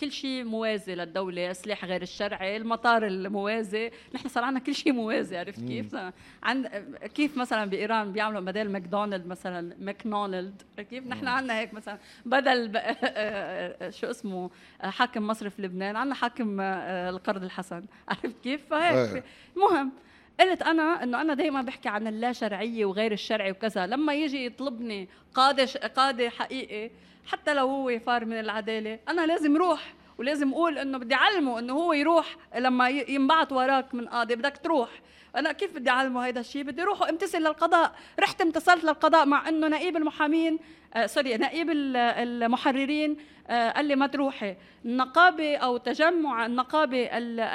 كل 0.00 0.12
شيء 0.12 0.44
موازي 0.44 0.94
للدولة 0.94 1.50
السلاح 1.50 1.84
غير 1.84 2.02
الشرعي 2.02 2.56
المطار 2.56 3.06
الموازي. 3.06 3.90
نحن 4.14 4.28
صار 4.28 4.44
عندنا 4.44 4.64
كل 4.64 4.74
شيء 4.74 4.92
موازي 4.92 5.36
عرفت 5.36 5.64
كيف؟ 5.64 5.96
عند 6.42 6.66
كيف 7.14 7.36
مثلا 7.36 7.64
بإيران 7.64 8.12
بيعملوا 8.12 8.40
بدل 8.40 8.68
ماكدونالد 8.68 9.26
مثلا 9.26 9.76
ماكدونالد 9.80 10.62
كيف؟ 10.90 11.06
نحن 11.06 11.28
عندنا 11.28 11.58
هيك 11.58 11.74
مثلا. 11.74 11.98
بدل 12.26 12.72
شو 13.98 14.10
اسمه 14.10 14.50
حاكم 14.80 15.26
مصرف 15.26 15.60
لبنان 15.60 15.96
عندنا 15.96 16.14
حاكم 16.14 16.60
القرض 16.60 17.42
الحسن 17.44 17.84
عرفت 18.08 18.40
كيف؟ 18.42 18.60
فهيك 18.70 19.24
المهم 19.56 19.92
قلت 20.40 20.62
أنا 20.62 21.02
إنه 21.02 21.20
أنا 21.20 21.34
دائما 21.34 21.62
بحكي 21.62 21.88
عن 21.88 22.06
اللا 22.06 22.32
شرعية 22.32 22.84
وغير 22.84 23.12
الشرعي 23.12 23.50
وكذا. 23.50 23.86
لما 23.86 24.14
يجي 24.14 24.46
يطلبني 24.46 25.08
قاضي 25.34 25.64
قاضي 25.96 26.30
حقيقي 26.30 26.90
حتى 27.26 27.54
لو 27.54 27.68
هو 27.68 27.98
فار 27.98 28.24
من 28.24 28.40
العدالة 28.40 28.98
أنا 29.08 29.26
لازم 29.26 29.56
روح 29.56 29.94
ولازم 30.18 30.52
أقول 30.52 30.78
إنه 30.78 30.98
بدي 30.98 31.14
أعلمه 31.14 31.58
إنه 31.58 31.72
هو 31.72 31.92
يروح 31.92 32.36
لما 32.56 32.88
ينبعث 32.88 33.52
وراك 33.52 33.94
من 33.94 34.08
قاضي 34.08 34.36
بدك 34.36 34.56
تروح. 34.56 34.88
أنا 35.36 35.52
كيف 35.52 35.74
بدي 35.74 35.90
أعلمه 35.90 36.28
هذا 36.28 36.40
الشيء 36.40 36.62
بدي 36.62 36.82
أروح 36.82 37.00
وامتثل 37.00 37.38
للقضاء. 37.38 37.94
رحت 38.20 38.40
امتثلت 38.40 38.84
للقضاء 38.84 39.26
مع 39.26 39.48
إنه 39.48 39.68
نقيب 39.68 39.96
المحامين 39.96 40.58
آه 40.94 41.06
سوري 41.06 41.36
نقيب 41.36 41.70
المحررين 41.70 43.16
آه 43.48 43.70
قال 43.70 43.84
لي 43.84 43.96
ما 43.96 44.06
تروحي. 44.06 44.56
النقابة 44.84 45.56
أو 45.56 45.76
تجمع 45.76 46.46
النقابة 46.46 47.08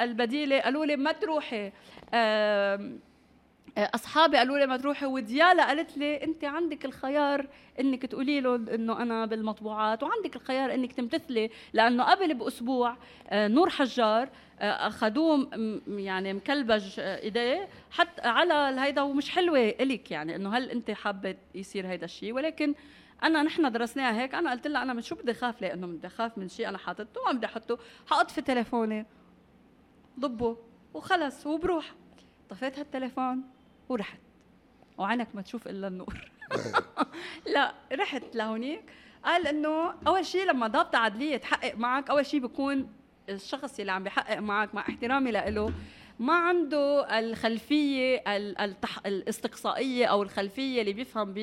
البديلة 0.04 0.60
قالوا 0.60 0.86
لي 0.86 0.96
ما 0.96 1.12
تروحي. 1.12 1.72
أصحابي 3.78 4.36
قالوا 4.36 4.58
لي 4.58 4.66
ما 4.66 4.76
تروحي 4.76 5.06
وديالا 5.06 5.66
قالت 5.66 5.98
لي 5.98 6.24
انت 6.24 6.44
عندك 6.44 6.84
الخيار 6.84 7.46
إنك 7.80 8.06
تقولي 8.06 8.40
له 8.40 8.54
إنه 8.54 9.02
أنا 9.02 9.26
بالمطبوعات 9.26 10.02
وعندك 10.02 10.36
الخيار 10.36 10.74
إنك 10.74 10.92
تمتثلي 10.92 11.50
لأنه 11.72 12.04
قبل 12.04 12.34
بأسبوع 12.34 12.96
آه، 13.28 13.48
نور 13.48 13.70
حجار 13.70 14.28
آه، 14.60 14.86
اخذوه 14.86 15.48
يعني 15.86 16.32
مكلبج 16.32 17.00
آه، 17.00 17.22
إيديه 17.22 17.68
حتى 17.90 18.28
على 18.28 18.80
هيدا 18.80 19.02
ومش 19.02 19.30
حلوة 19.30 19.58
إلك 19.58 20.10
يعني 20.10 20.36
إنه 20.36 20.56
هل 20.56 20.70
انت 20.70 20.90
حابة 20.90 21.36
يصير 21.54 21.86
هيدا 21.86 22.04
الشيء؟ 22.04 22.32
ولكن 22.32 22.74
أنا 23.22 23.42
نحن 23.42 23.72
درسناها 23.72 24.22
هيك 24.22 24.34
أنا 24.34 24.50
قلت 24.50 24.66
لها 24.66 24.82
أنا 24.82 24.92
من 24.92 25.02
شو 25.02 25.14
بدي 25.14 25.30
أخاف 25.30 25.62
لأنه 25.62 25.86
بدي 25.86 26.06
أخاف 26.06 26.38
من 26.38 26.48
شيء 26.48 26.68
أنا 26.68 26.78
حاطته 26.78 27.20
ما 27.26 27.32
بدي 27.32 27.46
أحطه 27.46 27.78
حاطفي 28.06 28.42
تليفوني 28.42 29.06
ضبه 30.20 30.56
وخلص 30.94 31.46
وبروح. 31.46 31.99
طفيت 32.50 32.78
هالتليفون 32.78 33.42
ورحت. 33.88 34.18
وعينك 34.98 35.28
ما 35.34 35.42
تشوف 35.42 35.68
إلا 35.68 35.88
النور. 35.88 36.30
لا 37.54 37.74
رحت 37.92 38.36
لهونيك. 38.36 38.82
قال 39.24 39.46
إنه 39.46 39.94
أول 40.06 40.26
شيء 40.26 40.44
لما 40.44 40.66
ضابطة 40.66 40.98
عدلية 40.98 41.36
تحقق 41.36 41.74
معك 41.76 42.10
أول 42.10 42.26
شيء 42.26 42.40
بيكون 42.40 42.88
الشخص 43.28 43.80
اللي 43.80 43.92
عم 43.92 44.04
بيحقق 44.04 44.38
معك 44.38 44.74
مع 44.74 44.80
احترامي 44.80 45.30
له 45.30 45.72
ما 46.18 46.34
عنده 46.34 47.18
الخلفية 47.18 48.22
التح... 48.28 49.06
الإستقصائية 49.06 50.06
أو 50.06 50.22
الخلفية 50.22 50.80
اللي 50.80 50.92
بيفهم 50.92 51.34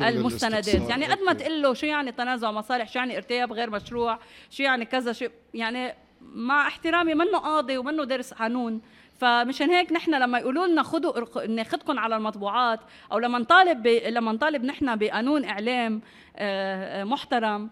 بالمستندات 0.00 0.68
يعني 0.90 1.06
قد 1.06 1.18
ما 1.22 1.32
تقول 1.32 1.62
له 1.62 1.74
شو 1.74 1.86
يعني 1.86 2.12
تنازع 2.12 2.50
مصالح 2.50 2.92
شو 2.92 2.98
يعني 2.98 3.16
ارتياب 3.16 3.52
غير 3.52 3.70
مشروع 3.70 4.18
شو 4.50 4.62
يعني 4.62 4.84
كذا 4.84 5.12
شو 5.12 5.26
يعني 5.54 5.94
مع 6.20 6.68
احترامي 6.68 7.14
منه 7.14 7.38
قاضي 7.38 7.78
ومنه 7.78 8.04
دارس 8.04 8.34
قانون. 8.34 8.80
فمشان 9.18 9.70
هيك 9.70 9.92
نحن 9.92 10.14
لما 10.14 10.38
يقولوا 10.38 10.66
لنا 10.66 10.82
خذوا 10.82 11.46
ناخذكم 11.46 11.98
على 11.98 12.16
المطبوعات 12.16 12.80
أو 13.12 13.18
لما 13.18 13.38
نطالب 13.38 13.86
لما 13.86 14.32
نطالب 14.32 14.64
نحن 14.64 14.96
بقانون 14.96 15.44
إعلام 15.44 16.00
آه، 16.36 17.04
محترم 17.04 17.70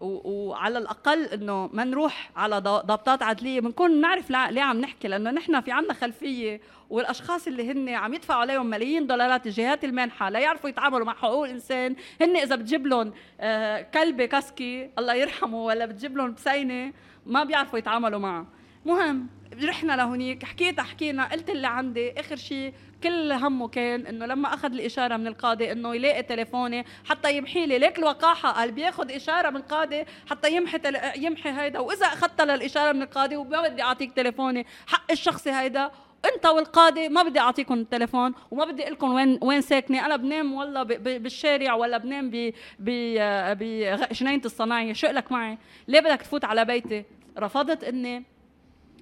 وعلى 0.00 0.78
الأقل 0.78 1.24
إنه 1.24 1.70
ما 1.72 1.84
نروح 1.84 2.30
على 2.36 2.58
ضبطات 2.58 3.22
عدلية 3.22 3.60
بنكون 3.60 4.00
نعرف 4.00 4.30
ليه 4.30 4.62
عم 4.62 4.80
نحكي 4.80 5.08
لأنه 5.08 5.30
نحن 5.30 5.60
في 5.60 5.72
عنا 5.72 5.92
خلفية 5.92 6.60
والأشخاص 6.90 7.46
اللي 7.46 7.72
هن 7.72 7.88
عم 7.88 8.14
يدفعوا 8.14 8.40
عليهم 8.40 8.66
ملايين 8.66 9.06
دولارات 9.06 9.46
الجهات 9.46 9.84
المانحة 9.84 10.30
لا 10.30 10.38
يعرفوا 10.38 10.68
يتعاملوا 10.70 11.06
مع 11.06 11.14
حقوق 11.14 11.44
الإنسان. 11.44 11.96
هن 12.20 12.36
إذا 12.36 12.56
بتجيب 12.56 12.86
لهم 12.86 13.12
آه، 13.40 13.80
كلبة 13.80 14.26
كاسكي 14.26 14.90
الله 14.98 15.14
يرحمه 15.14 15.64
ولا 15.64 15.86
بتجيب 15.86 16.16
لهم 16.16 16.32
بسينة 16.32 16.92
ما 17.26 17.44
بيعرفوا 17.44 17.78
يتعاملوا 17.78 18.18
معه. 18.18 18.46
مهم 18.86 19.26
رحنا 19.64 19.96
لهونيك 19.96 20.44
حكيت 20.44 20.80
حكينا 20.80 21.24
قلت 21.24 21.50
اللي 21.50 21.66
عندي. 21.66 22.20
آخر 22.20 22.36
شيء 22.36 22.72
كل 23.02 23.32
همه 23.32 23.68
كان 23.68 24.06
إنه 24.06 24.26
لما 24.26 24.54
أخذ 24.54 24.72
الإشارة 24.72 25.16
من 25.16 25.26
القاضي 25.26 25.72
إنه 25.72 25.94
يلاقي 25.94 26.22
تليفوني 26.22 26.84
حتى 27.04 27.36
يمحي 27.36 27.66
لي. 27.66 27.78
ليك 27.78 27.98
الوقاحة 27.98 28.50
قال 28.52 28.72
بياخذ 28.72 29.12
إشارة 29.12 29.50
من 29.50 29.56
القاضي 29.56 30.04
حتى 30.30 30.56
يمحي 30.56 30.78
تل... 30.78 30.98
يمحي 31.16 31.50
هيدا. 31.50 31.78
وإذا 31.78 32.06
اخذتها 32.06 32.56
للإشارة 32.56 32.92
من 32.92 33.02
القاضي 33.02 33.36
وما 33.36 33.68
بدي 33.68 33.82
أعطيك 33.82 34.12
تليفوني 34.12 34.66
حق 34.86 35.10
الشخصي 35.10 35.50
هيدا. 35.50 35.90
أنت 36.34 36.46
والقاضي 36.46 37.08
ما 37.08 37.22
بدي 37.22 37.40
اعطيكم 37.40 37.74
التليفون 37.74 38.34
وما 38.50 38.64
بدي 38.64 38.82
أقول 38.82 38.92
لكم 38.92 39.14
وين 39.14 39.38
وين 39.42 39.60
ساكنة. 39.60 40.06
أنا 40.06 40.16
بنام 40.16 40.52
والله 40.52 40.82
بالشارع 40.82 41.74
ولا 41.74 41.98
بنام 41.98 42.30
ب 42.30 42.52
بجنينه 42.80 44.42
الصناعيه 44.44 44.92
شو 44.92 45.06
لك 45.06 45.32
معي؟ 45.32 45.58
ليه 45.88 46.00
بدك 46.00 46.22
تفوت 46.22 46.44
على 46.44 46.64
بيتي؟ 46.64 47.04
رفضت 47.38 47.84
إني 47.84 48.24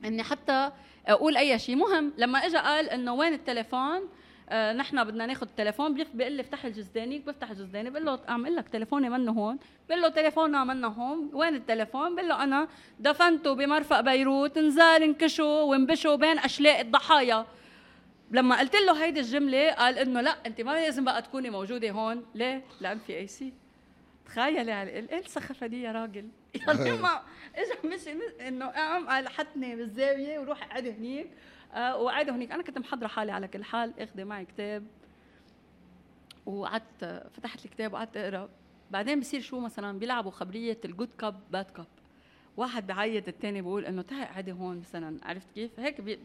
إني 0.05 0.23
حتى 0.23 0.71
أقول 1.07 1.37
أي 1.37 1.59
شيء 1.59 1.77
مهم 1.77 2.13
لما 2.19 2.39
اجى 2.39 2.57
قال 2.57 2.91
إنه 2.91 3.15
وين 3.15 3.33
التليفون 3.33 4.09
آه 4.49 4.73
نحن 4.73 5.05
بدنا 5.05 5.27
ناخذ 5.27 5.47
التليفون 5.47 5.95
بيقول 5.95 6.33
لي 6.33 6.41
افتح 6.41 6.65
الجزداني 6.65 7.19
بفتح 7.19 7.51
الجزداني؟ 7.51 7.91
بقول 7.91 8.05
له 8.05 8.21
عم 8.29 8.45
أقول 8.45 8.57
لك 8.57 8.69
تليفوني 8.69 9.09
منه 9.11 9.33
هون. 9.33 9.59
بقول 9.89 10.03
له 10.03 10.09
تليفوننا 10.09 10.65
منه 10.65 10.89
هون. 10.89 11.31
وين 11.33 11.55
التليفون؟ 11.55 12.15
بقول 12.15 12.29
له 12.29 12.43
أنا 12.43 12.69
دفنته 13.01 13.53
بمرفأ 13.55 14.00
بيروت 14.01 14.59
نزال 14.59 15.03
انكشوا 15.03 15.63
وانبشوا 15.63 16.17
بين 16.17 16.39
أشلاء 16.39 16.81
الضحايا. 16.81 17.47
لما 18.31 18.61
قلت 18.61 18.77
له 18.77 19.05
هيدي 19.05 19.21
الجملة 19.21 19.71
قال 19.73 19.99
إنه 19.99 20.21
لا 20.21 20.37
أنت 20.47 20.61
ما 20.61 20.71
لازم 20.71 21.05
بقى 21.05 21.23
تكوني 21.23 21.51
موجودة 21.51 21.91
هون. 21.91 22.25
ليه؟ 22.35 22.65
لأن 22.81 22.99
في 22.99 23.17
اي 23.19 23.27
سي 23.27 23.53
تخيلي 24.26 24.73
على 24.73 24.90
إيه 24.90 25.19
السخفه 25.19 25.66
دي 25.66 25.83
يا 25.83 25.93
راجل؟ 25.93 26.28
يعني 26.54 26.93
ما 26.93 27.23
اجى 27.54 27.88
مش 27.95 28.09
إنه 28.40 28.66
قام 28.66 29.09
قال 29.09 29.28
حطني 29.28 29.76
بالزاوية 29.76 30.38
وروح 30.38 30.64
أقعد 30.64 30.87
هنيك. 30.87 31.31
آه 31.75 31.97
وقعد 31.97 32.31
هنيك. 32.31 32.52
أنا 32.52 32.62
كنت 32.62 32.78
محضرة 32.78 33.07
حالي 33.07 33.33
على 33.33 33.49
كل 33.49 33.64
حال. 33.64 34.00
اخذه 34.00 34.25
معي 34.25 34.45
كتاب. 34.45 34.87
وقعدت 36.47 37.28
فتحت 37.33 37.64
الكتاب 37.64 37.93
وقعدت 37.93 38.16
أقرأ. 38.16 38.49
بعدين 38.90 39.21
بصير 39.21 39.40
شو 39.40 39.61
مثلا؟ 39.61 39.99
بيلعبوا 39.99 40.31
خبرية 40.31 40.78
ال 40.85 40.89
good 40.89 41.09
cop 41.19 41.41
bad 41.50 41.71
cop 41.71 41.87
واحد 42.57 42.87
بعيط 42.87 43.28
الثاني 43.28 43.62
بيقول 43.62 43.85
إنه 43.85 44.02
تعي 44.02 44.25
قعدي 44.25 44.52
هون 44.52 44.78
مثلا. 44.78 45.19
عرفت 45.23 45.52
كيف؟ 45.54 45.81
هيك 45.81 46.00
بي 46.00 46.19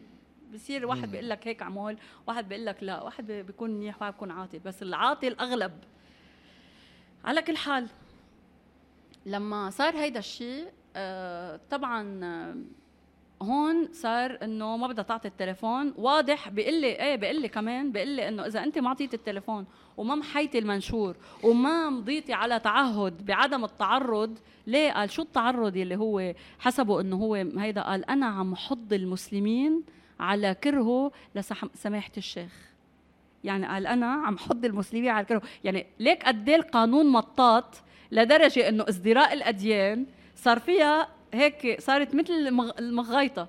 بصير 0.54 0.86
واحد 0.86 1.10
بيقول 1.10 1.28
لك 1.28 1.48
هيك 1.48 1.62
عمول 1.62 1.96
واحد 2.26 2.48
بيقول 2.48 2.66
لك 2.66 2.82
لا 2.82 3.02
واحد 3.02 3.26
بيكون 3.32 3.70
منيح 3.70 4.02
واحد 4.02 4.12
بيكون 4.12 4.30
عاطل. 4.30 4.58
بس 4.58 4.82
العاطل 4.82 5.26
الاغلب 5.26 5.72
على 7.24 7.42
كل 7.42 7.56
حال. 7.56 7.86
لما 9.26 9.70
صار 9.70 9.96
هيدا 9.96 10.18
الشيء 10.18 10.66
آه 10.96 11.60
طبعا 11.70 12.24
آه 12.24 12.56
هون 13.42 13.92
صار 13.92 14.38
إنه 14.42 14.76
ما 14.76 14.86
بدها 14.86 15.04
تعطي 15.04 15.28
التليفون. 15.28 15.94
واضح 15.96 16.48
بيقول 16.48 16.80
لي 16.80 16.86
إيه 16.86 17.16
بيقول 17.16 17.42
لي 17.42 17.48
كمان 17.48 17.92
بيقول 17.92 18.08
لي 18.08 18.28
إنه 18.28 18.46
إذا 18.46 18.62
أنت 18.64 18.78
ما 18.78 18.88
أعطيتي 18.88 19.16
التليفون 19.16 19.66
وما 19.96 20.14
محيتي 20.14 20.58
المنشور 20.58 21.16
وما 21.42 21.90
مضيتي 21.90 22.32
على 22.32 22.60
تعهد 22.60 23.26
بعدم 23.26 23.64
التعرض 23.64 24.38
ليه 24.66 24.92
قال 24.92 25.10
شو 25.10 25.22
التعرض 25.22 25.76
اللي 25.76 25.96
هو 25.96 26.34
حسبه 26.58 27.00
إنه 27.00 27.16
هو 27.16 27.34
هيدا؟ 27.34 27.82
قال 27.82 28.04
أنا 28.10 28.26
عم 28.26 28.54
حض 28.54 28.92
المسلمين 28.92 29.82
على 30.20 30.54
كرهه 30.54 31.12
لسماحة 31.34 32.12
الشيخ. 32.16 32.69
يعني 33.44 33.66
قال 33.66 33.86
أنا 33.86 34.06
عم 34.06 34.38
حض 34.38 34.64
المسلمين 34.64 35.08
على 35.08 35.24
كرهه 35.24 35.42
يعني 35.64 35.86
ليك 35.98 36.22
قد 36.24 36.48
إيه 36.48 36.56
القانون 36.56 37.06
مطاط 37.06 37.82
لدرجة 38.12 38.68
إنه 38.68 38.84
ازدراء 38.88 39.32
الأديان 39.32 40.06
صار 40.36 40.58
فيها 40.58 41.08
هيك 41.34 41.80
صارت 41.80 42.14
مثل 42.14 42.32
المغايطه 42.78 43.48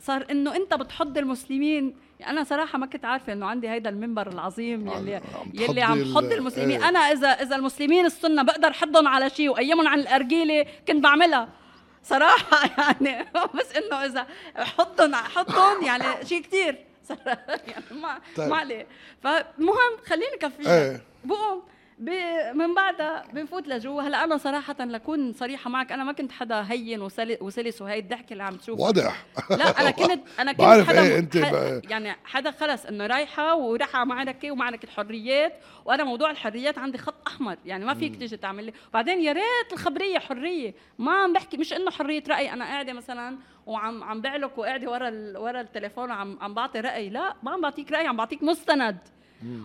صار 0.00 0.26
إنه 0.30 0.56
أنت 0.56 0.74
بتحض 0.74 1.18
المسلمين. 1.18 1.94
يعني 2.20 2.32
أنا 2.32 2.44
صراحة 2.44 2.78
ما 2.78 2.86
كنت 2.86 3.04
عارفة 3.04 3.32
إنه 3.32 3.46
عندي 3.46 3.70
هيدا 3.70 3.90
المنبر 3.90 4.28
العظيم 4.28 4.88
يلي 4.88 5.20
يلي 5.54 5.82
عم 5.82 6.14
حض 6.14 6.32
المسلمين. 6.32 6.82
إيه. 6.82 6.88
أنا 6.88 6.98
اذا 6.98 7.28
إذا 7.28 7.56
المسلمين 7.56 8.06
السنة 8.06 8.42
بقدر 8.42 8.72
حضهم 8.72 9.08
على 9.08 9.30
شيء 9.30 9.48
وايمهم 9.48 9.88
عن 9.88 10.00
الأرجيلة 10.00 10.66
كنت 10.88 11.04
بعملها. 11.04 11.48
صراحة 12.02 12.70
يعني 12.78 13.26
بس 13.54 13.76
إنه 13.76 14.04
إذا 14.04 14.26
حضهم 14.56 15.14
حضهم 15.14 15.84
يعني 15.84 16.26
شيء 16.26 16.42
كثير 16.42 16.85
يعني 17.72 17.84
ما 17.90 18.20
طيب. 18.36 18.48
ما 18.48 18.56
عليه 18.56 18.86
فمهم 19.22 19.96
خليني 20.06 20.36
كفيها 20.40 20.90
إيه. 20.90 21.00
بقوم 21.24 21.62
من 22.54 22.74
بعدها 22.74 23.24
بنفوت 23.32 23.68
لجوا. 23.68 24.02
هلا 24.02 24.24
أنا 24.24 24.36
صراحة 24.36 24.76
لكون 24.80 25.32
صريحة 25.32 25.70
معك 25.70 25.92
أنا 25.92 26.04
ما 26.04 26.12
كنت 26.12 26.32
حدا 26.32 26.64
هين 26.68 27.00
وسلس 27.40 27.82
وهي 27.82 27.98
الضحكه 27.98 28.32
اللي 28.32 28.42
عم 28.42 28.56
تشوفها 28.56 28.86
واضح. 28.86 29.24
لا 29.50 29.80
أنا 29.80 29.90
كنت 29.90 30.20
أنا 30.38 30.52
كنت 30.52 30.60
بعرف 30.60 30.88
حدا 30.88 31.02
إيه 31.02 31.18
أنت 31.18 31.34
يعني 31.90 32.16
حدا 32.24 32.50
خلص 32.50 32.86
إنه 32.86 33.06
رايحة 33.06 33.54
ورايحه 33.54 34.04
معركة 34.04 34.50
ومعركة 34.50 34.84
الحريات 34.84 35.52
وأنا 35.84 36.04
موضوع 36.04 36.30
الحريات 36.30 36.78
عندي 36.78 36.98
خط 36.98 37.26
أحمر 37.26 37.56
يعني 37.64 37.84
ما 37.84 37.94
فيك 37.94 38.16
تيجي 38.16 38.36
تعمل 38.36 38.64
لي. 38.64 38.72
وبعدين 38.90 39.20
يا 39.20 39.32
ريت 39.32 39.72
الخبرية 39.72 40.18
حرية. 40.18 40.74
ما 40.98 41.12
عم 41.12 41.32
بحكي 41.32 41.56
مش 41.56 41.72
إنه 41.72 41.90
حرية 41.90 42.22
رأي. 42.28 42.52
أنا 42.52 42.64
قاعدة 42.64 42.92
مثلا 42.92 43.38
وعم 43.66 44.04
عم 44.04 44.20
بعلك 44.20 44.58
وقاعدة 44.58 44.90
ورا 44.90 45.38
ورا 45.38 45.60
التليفون 45.60 46.10
وعم 46.10 46.38
عم 46.40 46.54
بعطي 46.54 46.80
رأي. 46.80 47.08
لا 47.08 47.34
ما 47.42 47.50
عم 47.50 47.60
بعطيك 47.60 47.92
رأي 47.92 48.06
عم 48.06 48.16
بعطيك 48.16 48.42
مستند. 48.42 48.98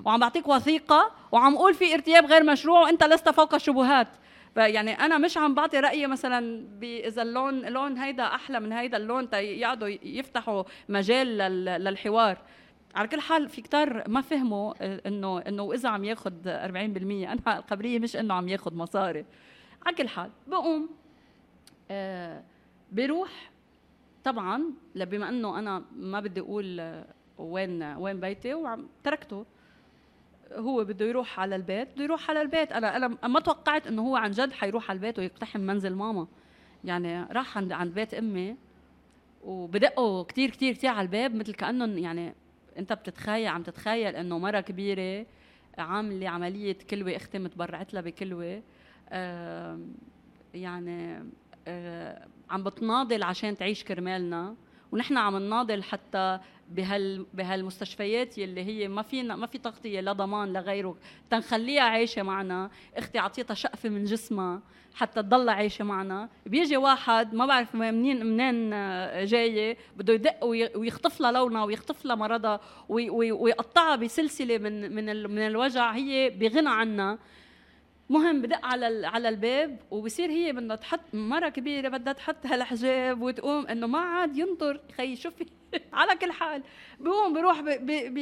وعم 0.06 0.20
بعطيك 0.20 0.48
وثيقة 0.48 1.12
وعم 1.32 1.56
أقول 1.56 1.74
في 1.74 1.94
ارتياب 1.94 2.26
غير 2.26 2.44
مشروع 2.44 2.82
وانت 2.82 3.04
لست 3.04 3.30
فوق 3.30 3.54
الشبهات. 3.54 4.08
فيعني 4.54 4.92
أنا 4.92 5.18
مش 5.18 5.38
عم 5.38 5.56
بعطي 5.56 5.80
رأيي 5.80 6.08
مثلا 6.08 6.68
إذا 6.84 7.22
اللون 7.22 7.66
لون 7.66 7.98
هيدا 7.98 8.24
أحلى 8.24 8.60
من 8.60 8.72
هيدا 8.72 8.98
اللون 8.98 9.28
يقعدوا 9.34 9.88
يفتحوا 10.04 10.64
مجال 10.90 11.38
للحوار. 11.66 12.38
على 12.96 13.08
كل 13.08 13.22
حال 13.22 13.50
في 13.50 13.62
كتار 13.62 14.04
ما 14.10 14.22
فهموا 14.22 14.74
إنه 15.08 15.40
إنه 15.40 15.74
إذا 15.74 15.90
عم 15.90 16.04
ياخذ 16.04 16.34
40% 16.46 16.48
أنا 16.48 17.58
القبريه 17.58 18.00
مش 18.00 18.16
إنه 18.16 18.34
عم 18.34 18.48
ياخذ 18.48 18.76
مصاري. 18.76 19.26
على 19.86 19.96
كل 19.96 20.08
حال 20.08 20.32
بقوم 20.48 20.90
آه 21.92 22.44
بروح 22.92 23.52
طبعا 24.24 24.64
بما 24.96 25.30
إنه 25.30 25.60
أنا 25.60 25.84
ما 25.96 26.20
بدي 26.20 26.40
أقول 26.40 27.04
وين 27.38 27.84
وين 27.84 28.20
بيتي 28.20 28.54
وعم 28.54 28.88
تركته. 29.04 29.46
هو 30.56 30.84
بده 30.84 31.06
يروح 31.06 31.40
على 31.40 31.56
البيت 31.56 31.88
بده 31.96 32.04
يروح 32.04 32.30
على 32.30 32.42
البيت. 32.42 32.72
أنا 32.72 32.98
أنا 32.98 33.28
ما 33.28 33.40
توقعت 33.40 33.88
إنه 33.88 34.02
هو 34.02 34.16
عن 34.16 34.32
جد 34.32 34.52
حيروح 34.52 34.90
على 34.90 34.98
البيت 34.98 35.20
ويقتحم 35.20 35.60
منزل 35.60 35.96
ماما. 35.96 36.28
يعني 36.84 37.24
راح 37.24 37.58
عند 37.58 37.72
عند 37.72 37.94
بيت 37.94 38.14
أمي 38.14 38.56
وبدقوا 39.44 40.24
كثير 40.24 40.50
كثير 40.50 40.74
كثير 40.74 40.90
على 40.90 41.02
الباب 41.02 41.36
مثل 41.36 41.54
كانهم 41.54 41.98
يعني 41.98 42.34
أنت 42.78 42.94
بتتخيل 42.94 43.48
عم 43.48 43.64
تتخيل 43.64 44.16
إنه 44.16 44.38
مرة 44.40 44.60
كبيرة 44.60 45.26
عاملة 45.78 46.30
عملية 46.30 46.78
كلوة 46.90 47.16
أختي 47.16 47.40
متبرعت 47.40 47.94
لها 47.94 48.02
بكلوة. 48.02 48.62
يعني 50.54 51.24
آه 51.68 52.28
عم 52.50 52.64
بتناضل 52.64 53.24
عشان 53.24 53.58
تعيش 53.58 53.84
كرمالنا. 53.84 54.56
ونحن 54.92 55.18
عم 55.18 55.38
نناضل 55.38 55.84
حتى 55.84 56.40
بهال 56.70 57.26
بهالمستشفيات 57.34 58.38
يلي 58.38 58.64
هي 58.64 58.88
ما 58.88 59.02
فينا 59.02 59.36
ما 59.36 59.48
في 59.48 59.58
تغطية 59.58 60.00
لا 60.00 60.14
ضمان 60.14 60.54
لغيره 60.54 60.98
تنخليها 61.30 61.84
عايشة 61.84 62.24
معنا. 62.24 62.70
أختي 62.98 63.20
عطيتها 63.20 63.54
شقفه 63.54 63.90
من 63.90 64.04
جسمها 64.04 64.62
حتى 64.94 65.22
تضل 65.24 65.50
عايشة 65.50 65.86
معنا. 65.86 66.30
بيجي 66.46 66.78
واحد 66.78 67.34
ما 67.34 67.46
بعرف 67.46 67.76
منين 67.76 68.26
منين 68.26 68.70
جاية 69.26 69.78
بده 69.98 70.14
يدق 70.14 70.46
ويخطف 70.76 71.22
لها 71.22 71.32
لونها 71.32 71.64
ويخطف 71.64 72.06
لها 72.06 72.16
مرضها 72.16 72.60
ويقطعها 72.90 73.96
بسلسلة 73.96 74.58
من 74.58 74.96
من 74.96 75.30
من 75.30 75.48
الوجع. 75.48 75.92
هي 75.92 76.30
بغنى 76.30 76.70
عنها. 76.70 77.18
مهم 78.12 78.42
بدق 78.42 78.66
على 78.66 79.08
على 79.08 79.30
الباب 79.30 79.80
وبصير 79.92 80.30
هي 80.30 80.54
بدها 80.54 80.76
تحط 80.76 81.00
مرة 81.14 81.50
كبيرة 81.50 81.90
بدها 81.90 82.14
تحط 82.14 82.46
هالحجاب 82.46 83.22
وتقوم 83.22 83.68
إنه 83.68 83.88
ما 83.88 84.00
عاد 84.00 84.38
ينطر 84.38 84.80
خي 84.98 85.16
شوفي 85.16 85.46
على 85.94 86.16
كل 86.16 86.32
حال. 86.32 86.64
بقوم 87.00 87.34
بروح 87.34 87.62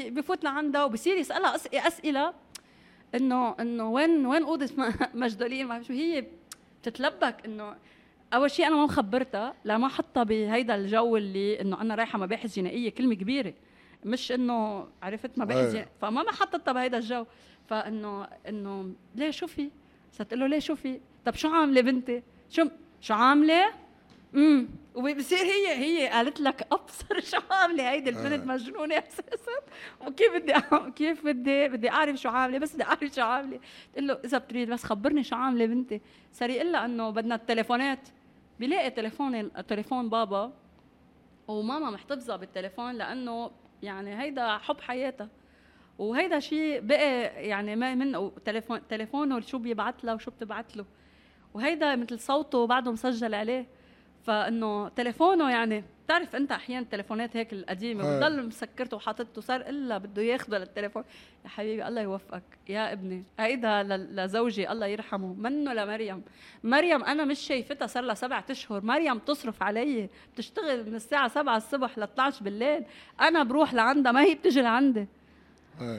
بفوت 0.09 0.43
لعندها 0.43 0.83
وبصير 0.83 1.17
يسألها 1.17 1.55
أسئلة 1.73 2.33
إنه 3.15 3.55
إنه 3.59 3.89
وين 3.91 4.25
وين 4.25 4.43
أوضة 4.43 4.69
مجدولين 5.13 5.67
ما 5.67 5.81
شو 5.83 5.93
هي. 5.93 6.25
بتتلبك 6.81 7.45
إنه 7.45 7.75
أول 8.33 8.51
شيء 8.51 8.67
أنا 8.67 8.75
ما 8.75 8.83
مخبرتها 8.85 9.53
لما 9.65 9.87
حطها 9.87 10.23
بهيدا 10.23 10.75
الجو 10.75 11.17
اللي 11.17 11.61
إنه 11.61 11.81
أنا 11.81 11.95
رايحة 11.95 12.19
مباحث 12.19 12.55
جنائية 12.55 12.89
كلمة 12.89 13.15
كبيرة. 13.15 13.53
مش 14.05 14.31
إنه 14.31 14.87
عرفت 15.03 15.39
مباحث 15.39 15.87
فما 16.01 16.23
ما 16.23 16.31
حطتها 16.31 16.71
بهيدا 16.71 16.97
الجو. 16.97 17.25
فإنه 17.69 18.27
إنه 18.47 18.93
ليه 19.15 19.31
شو 19.31 19.47
صرت 20.11 20.33
له 20.33 20.47
ليه 20.47 20.59
شو 20.59 20.75
في؟ 20.75 20.99
طب 21.25 21.35
شو 21.35 21.49
عاملة 21.49 21.81
بنتي؟ 21.81 22.23
شو 22.49 22.65
شو 23.01 23.13
عاملة؟ 23.13 23.73
امم 24.35 24.67
وبصير 24.95 25.39
هي 25.39 25.67
هي 25.75 26.07
قالت 26.07 26.41
لك 26.41 26.67
أبصر 26.71 27.19
شو 27.31 27.37
عاملة 27.51 27.91
هيدي 27.91 28.09
البنت 28.09 28.41
آه. 28.41 28.45
مجنونة 28.45 28.95
أساسا 28.97 29.51
وكيف 30.07 30.33
بدي 30.35 30.53
كيف 30.97 31.25
بدي 31.25 31.67
بدي 31.67 31.89
أعرف 31.91 32.15
شو 32.15 32.29
عاملة 32.29 32.57
بس 32.57 32.75
بدي 32.75 32.83
أعرف 32.83 33.13
شو 33.15 33.21
عاملة 33.21 33.59
قلت 33.95 34.05
له 34.05 34.17
إذا 34.25 34.37
بتريد 34.37 34.69
بس 34.69 34.83
خبرني 34.83 35.23
شو 35.23 35.35
عاملة 35.35 35.65
بنتي 35.65 36.01
صار 36.33 36.49
يقول 36.49 36.71
لها 36.71 36.85
إنه 36.85 37.09
بدنا 37.09 37.35
التليفونات 37.35 38.09
بيلاقي 38.59 38.89
تليفون 38.89 39.51
تليفون 39.67 40.09
بابا 40.09 40.53
وماما 41.47 41.89
محتفظة 41.89 42.35
بالتليفون 42.35 42.95
لأنه 42.95 43.51
يعني 43.83 44.21
هيدا 44.21 44.57
حب 44.57 44.81
حياتها 44.81 45.29
وهيدا 45.99 46.39
شيء 46.39 46.79
بقى 46.81 47.25
يعني 47.47 47.75
ما 47.75 47.95
من 47.95 48.31
تليفون 48.45 48.87
تليفونه 48.87 49.39
شو 49.39 49.57
بيبعت 49.57 50.03
لها 50.03 50.13
وشو 50.13 50.31
بتبعت 50.31 50.77
له. 50.77 50.85
وهيدا 51.53 51.95
مثل 51.95 52.19
صوته 52.19 52.67
بعده 52.67 52.91
مسجل 52.91 53.33
عليه. 53.33 53.65
فإنه 54.23 54.89
تليفونه 54.89 55.51
يعني 55.51 55.83
بتعرف 56.05 56.35
أنت 56.35 56.51
أحيانا 56.51 56.81
التليفونات 56.81 57.37
هيك 57.37 57.53
القديمة. 57.53 58.03
بتضل 58.03 58.47
مسكرته 58.47 58.97
وحاطته 58.97 59.41
صار 59.41 59.61
إلا 59.61 59.97
بده 59.97 60.21
ياخده 60.21 60.57
للتليفون. 60.57 61.03
يا 61.43 61.49
حبيبي 61.49 61.87
الله 61.87 62.01
يوفقك. 62.01 62.43
يا 62.69 62.93
ابني. 62.93 63.23
هيدا 63.39 63.83
لزوجي 63.83 64.71
الله 64.71 64.85
يرحمه. 64.85 65.33
منه 65.33 65.73
لمريم. 65.73 66.23
مريم 66.63 67.03
أنا 67.03 67.25
مش 67.25 67.39
شايفتها 67.39 67.87
صار 67.87 68.03
لها 68.03 68.15
سبعة 68.15 68.45
أشهر. 68.49 68.81
مريم 68.85 69.17
تصرف 69.17 69.63
علي. 69.63 70.09
بتشتغل 70.33 70.85
من 70.89 70.95
الساعة 70.95 71.27
7 71.27 71.57
الصبح 71.57 71.97
ل 71.97 72.03
12 72.03 72.43
بالليل. 72.43 72.83
أنا 73.21 73.43
بروح 73.43 73.73
لعندها 73.73 74.11
ما 74.11 74.23
هي 74.23 74.35
بتجي 74.35 74.61
لعندي. 74.61 75.07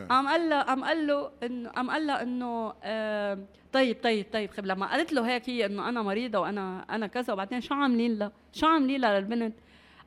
قام 0.08 0.28
قال 0.28 0.48
لها 0.48 0.62
قام 0.62 0.84
قال 0.84 1.06
له 1.06 1.30
انه 1.42 1.68
قام 1.70 1.90
قال 1.90 2.06
لها 2.06 2.22
إنه 2.22 2.74
آه 2.82 3.38
طيب 3.72 3.96
طيب 4.02 4.26
طيب 4.32 4.50
خب 4.50 4.66
لما 4.66 4.86
قالت 4.86 5.12
له 5.12 5.28
هيك 5.34 5.50
هي 5.50 5.66
إنه 5.66 5.88
أنا 5.88 6.02
مريضة 6.02 6.38
وأنا 6.38 6.84
أنا 6.90 7.06
كذا 7.06 7.32
وبعدين 7.32 7.60
شو 7.60 7.74
عاملين 7.74 8.18
لها؟ 8.18 8.32
شو 8.52 8.66
عاملين 8.66 9.00
لها 9.00 9.20
للبنت؟ 9.20 9.54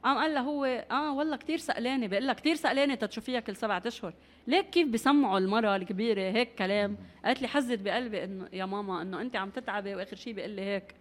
قام 0.04 0.18
قال 0.18 0.34
لها 0.34 0.42
هو 0.42 0.66
آه 0.66 1.14
والله 1.14 1.36
كثير 1.36 1.58
سألانة 1.58 2.08
بقول 2.08 2.28
لها 2.28 2.34
كثير 2.34 2.56
سألانة 2.56 2.96
تتشوفيها 2.96 3.40
كل 3.40 3.56
سبعة 3.56 3.84
أشهر، 3.86 4.14
ليك 4.48 4.70
كيف 4.70 4.88
بيسمعوا 4.88 5.38
المرأة 5.38 5.76
الكبيرة 5.76 6.22
هيك 6.22 6.56
كلام؟ 6.56 6.98
قالت 7.26 7.42
لي 7.42 7.48
حزت 7.48 7.80
بقلبي 7.80 8.24
إنه 8.24 8.48
يا 8.54 8.66
ماما 8.66 9.02
إنه 9.02 9.22
أنت 9.22 9.36
عم 9.36 9.50
تتعبي 9.50 9.96
وآخر 9.96 10.16
شيء 10.16 10.34
بيقول 10.34 10.52
لي 10.52 10.62
هيك 10.62 10.96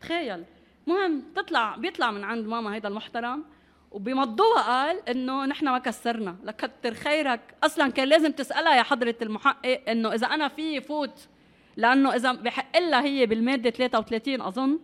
تخيل 0.00 0.44
مهم 0.86 1.22
تطلع 1.36 1.76
بيطلع 1.76 2.10
من 2.10 2.24
عند 2.24 2.46
ماما 2.46 2.74
هيدا 2.74 2.88
المحترم 2.88 3.44
وبمضوها 3.90 4.62
قال 4.62 5.08
إنه 5.08 5.46
نحن 5.46 5.68
ما 5.68 5.78
كسرنا. 5.78 6.36
لكتر 6.44 6.94
خيرك. 6.94 7.40
أصلا 7.64 7.90
كان 7.90 8.08
لازم 8.08 8.32
تسألها 8.32 8.76
يا 8.76 8.82
حضرة 8.82 9.14
المحقق 9.22 9.80
إنه 9.88 10.14
إذا 10.14 10.26
أنا 10.26 10.48
في 10.48 10.80
فوت. 10.80 11.28
لأنه 11.76 12.14
إذا 12.14 12.32
بحق 12.32 12.78
لها 12.78 13.04
هي 13.04 13.26
بالمادة 13.26 13.70
33 13.70 14.40
أظن. 14.40 14.78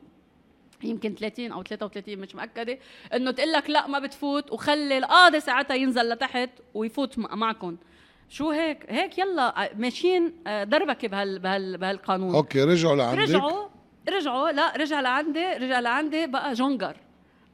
يمكن 0.83 1.15
30 1.15 1.53
أو 1.53 1.63
33 1.63 2.19
مش 2.19 2.35
مأكدة. 2.35 2.79
إنه 3.15 3.31
تقول 3.31 3.53
لك 3.53 3.71
لا 3.71 3.87
ما 3.87 3.99
بتفوت. 3.99 4.53
وخلي 4.53 4.99
القاضي 4.99 5.41
ساعتها 5.41 5.75
ينزل 5.75 6.09
لتحت 6.09 6.51
ويفوت 6.75 7.19
معكم 7.19 7.77
شو 8.29 8.51
هيك؟ 8.51 8.87
هيك 8.89 9.19
يلا 9.19 9.71
ماشيين 9.77 10.33
آه، 10.47 10.65
دربكة 10.65 11.09
بهال 11.09 11.39
بهال 11.39 11.77
بهالقانون. 11.79 12.35
أوكي 12.35 12.63
رجعوا 12.65 12.97
لعندك. 12.97 13.19
رجعوا 13.21 13.69
رجعوا. 14.09 14.51
لا 14.51 14.77
رجع 14.77 15.01
لعندي 15.01 15.47
رجع 15.47 15.81
لعندي 15.81 16.27
بقى 16.27 16.53
جونجر. 16.53 16.97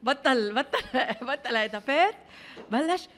بطل 0.03 0.55
بطل 0.55 0.79
بطل 1.23 1.57
هيدا. 1.57 1.83
بلش. 2.71 3.09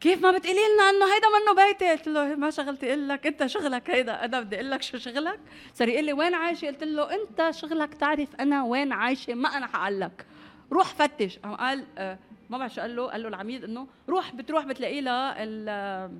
كيف 0.00 0.22
ما 0.22 0.30
بتقولي 0.30 0.60
لنا 0.74 0.90
إنه 0.90 1.14
هيدا 1.14 1.26
منه 1.28 1.66
بيتي؟ 1.66 1.90
قلت 1.90 2.08
له 2.08 2.34
ما 2.34 2.50
شغلتي 2.50 2.88
إقول 2.88 3.08
لك. 3.08 3.26
أنت 3.26 3.46
شغلك 3.46 3.90
هيدا. 3.90 4.24
أنا 4.24 4.40
بدي 4.40 4.56
إقول 4.56 4.70
لك 4.70 4.82
شو 4.82 4.98
شغلك. 4.98 5.40
صار 5.74 5.88
يقول 5.88 6.04
لي 6.04 6.12
وين 6.12 6.34
عايشة؟ 6.34 6.66
قلت 6.66 6.84
له 6.84 7.14
أنت 7.14 7.50
شغلك 7.50 7.94
تعرف 7.94 8.28
أنا 8.40 8.64
وين 8.64 8.92
عايشة؟ 8.92 9.34
ما 9.34 9.48
أنا 9.48 9.66
حقول 9.66 10.00
لك 10.00 10.26
روح 10.72 10.86
فتش. 10.86 11.38
قال 11.38 11.84
آه 11.98 12.18
ما 12.50 12.58
بعرف 12.58 12.74
شو 12.74 12.80
قال 12.80 12.96
له. 12.96 13.06
قال 13.10 13.22
له 13.22 13.28
العميد 13.28 13.64
إنه 13.64 13.86
روح 14.08 14.34
بتروح 14.34 14.64
بتلاقي 14.64 15.00
لها 15.00 16.10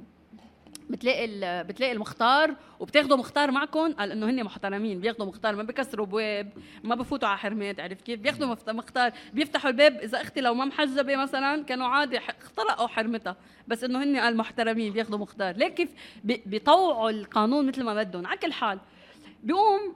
بتلاقي 0.90 1.27
بتلاقي 1.64 1.92
المختار 1.92 2.55
وبتاخدوا 2.81 3.16
مختار 3.16 3.51
معكم. 3.51 3.92
قال 3.92 4.12
إنه 4.12 4.31
هن 4.31 4.44
محترمين 4.44 5.01
بياخدوا 5.01 5.27
مختار 5.27 5.57
ما 5.57 5.62
بكسروا 5.62 6.07
بواب 6.07 6.53
ما 6.85 6.94
بفوتوا 6.94 7.29
على 7.29 7.38
حرمات 7.38 7.81
عرفت 7.81 8.03
كيف؟ 8.03 8.20
بياخدوا 8.20 8.46
مفت- 8.46 8.70
مختار 8.70 9.12
بيفتحوا 9.33 9.70
الباب. 9.70 9.96
إذا 9.96 10.20
أختي 10.20 10.40
لو 10.40 10.55
ما 10.55 10.64
محجبة 10.64 11.16
مثلا 11.16 11.64
كانوا 11.64 11.87
عادي 11.87 12.18
اخترقوا 12.18 12.87
حرمتها. 12.87 13.37
بس 13.68 13.85
إنه 13.85 14.03
هن 14.03 14.16
قال 14.16 14.37
محترمين 14.37 14.92
بياخدوا 14.92 15.18
مختار. 15.18 15.57
ليك 15.57 15.74
كيف 15.74 15.90
بي- 16.24 16.42
بيطوعوا 16.46 17.11
القانون 17.11 17.66
مثل 17.68 17.83
ما 17.83 17.94
بدهم. 17.94 18.27
على 18.27 18.38
كل 18.38 18.53
حال 18.53 18.79
بيقوم 19.42 19.94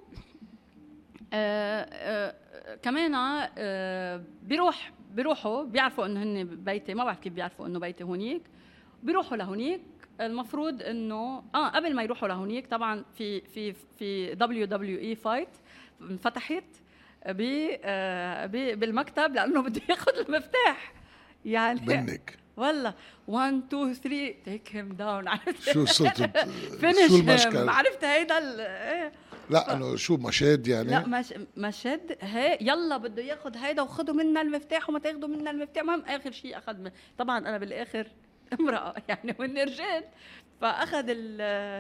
آه 1.33 1.87
آه 1.93 2.35
كمان 2.83 3.15
آه 3.59 4.23
بيروح 4.43 4.93
بيروحوا 5.11 5.63
بيعرفوا 5.65 6.07
إنه 6.07 6.23
هن 6.23 6.45
بيتي 6.45 6.95
ما 6.95 7.05
بعرف 7.05 7.19
كيف 7.21 7.33
بيعرفوا 7.33 7.67
إنه 7.67 7.79
بيتي 7.79 8.05
هونيك. 8.05 8.43
بيروحوا 9.03 9.37
لهونيك. 9.37 9.81
المفروض 10.21 10.83
إنه 10.83 11.43
آه 11.55 11.69
قبل 11.69 11.95
ما 11.95 12.03
يروحوا 12.03 12.29
لهونيك 12.29 12.67
طبعا 12.67 13.05
في 13.19 13.41
في 13.41 13.73
في 13.99 14.35
دبليو 14.35 14.67
دبليو 14.67 14.99
اي 14.99 15.15
فايت 15.15 15.49
انفتحت 16.01 16.65
بالمكتب 18.75 19.35
لأنه 19.35 19.63
بده 19.63 19.81
ياخذ 19.89 20.13
المفتاح. 20.19 20.93
يعني 21.45 21.81
منك. 21.87 22.39
والله. 22.57 22.95
1 23.29 23.63
2 23.69 23.95
3 23.95 24.35
take 24.45 24.77
him 24.77 24.93
down 24.93 25.29
عرفت؟ 25.29 25.73
شو 25.73 25.85
صرت 25.85 26.17
شو 27.09 27.17
المشكل 27.17 27.69
عرفت؟ 27.69 28.05
هيدا 28.05 28.39
إيه. 28.39 29.13
لا 29.51 29.73
إنه 29.77 29.97
شو 29.97 30.17
مشاد 30.17 30.67
يعني؟ 30.69 30.91
لا 30.91 31.07
مش 31.07 31.35
مشد 31.57 32.17
هي 32.21 32.59
يلا 32.61 32.97
بده 32.97 33.23
ياخذ 33.23 33.57
هيدا 33.57 33.83
وخذوا 33.83 34.15
منا 34.15 34.43
المفتاح 34.43 34.89
وما 34.89 34.99
تاخذوا 34.99 35.29
منا 35.29 35.51
المفتاح. 35.51 35.83
المهم 35.83 36.01
آخر 36.01 36.31
شيء 36.31 36.59
أخذ 36.59 36.77
من 36.79 36.91
طبعا 37.19 37.39
أنا 37.39 37.59
بالآخر 37.59 38.07
امرأة 38.61 38.95
يعني 39.09 39.35
واني 39.39 39.63
رجال 39.65 40.05
فأخذ 40.61 41.09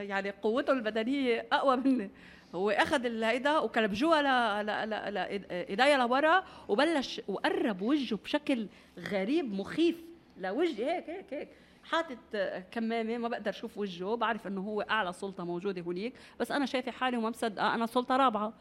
يعني 0.08 0.30
قوته 0.30 0.72
البدنية 0.72 1.46
أقوى 1.52 1.76
مني. 1.76 2.11
هو 2.54 2.70
أخذ 2.70 3.04
ال- 3.06 3.24
هيدا 3.24 3.58
وكلبجوها 3.58 4.22
ل 4.22 4.66
ل 4.66 4.90
ل 4.90 5.14
ل 5.14 5.18
إيديا 5.52 5.96
لورا 5.96 6.44
وبلش 6.68 7.20
وقرب 7.28 7.82
وجهه 7.82 8.16
بشكل 8.24 8.66
غريب 8.98 9.52
مخيف. 9.54 9.96
لوجهي 10.38 10.85
هيك 10.96 11.11
هيك 11.11 11.35
هيك. 11.35 11.48
حاطط 11.85 12.37
كمامة 12.71 13.18
ما 13.18 13.29
بقدر 13.29 13.51
أشوف 13.51 13.79
وجهه 13.79 14.14
بعرف 14.16 14.47
إنه 14.47 14.61
هو 14.61 14.81
أعلى 14.81 15.12
سلطة 15.12 15.45
موجودة 15.45 15.83
هنيك 15.83 16.14
بس 16.40 16.51
أنا 16.53 16.66
شايفة 16.66 16.92
حالي 16.92 17.16
وما 17.16 17.31
مصدقه 17.31 17.75
أنا 17.75 17.87
سلطة 17.87 18.16
رابعة. 18.16 18.53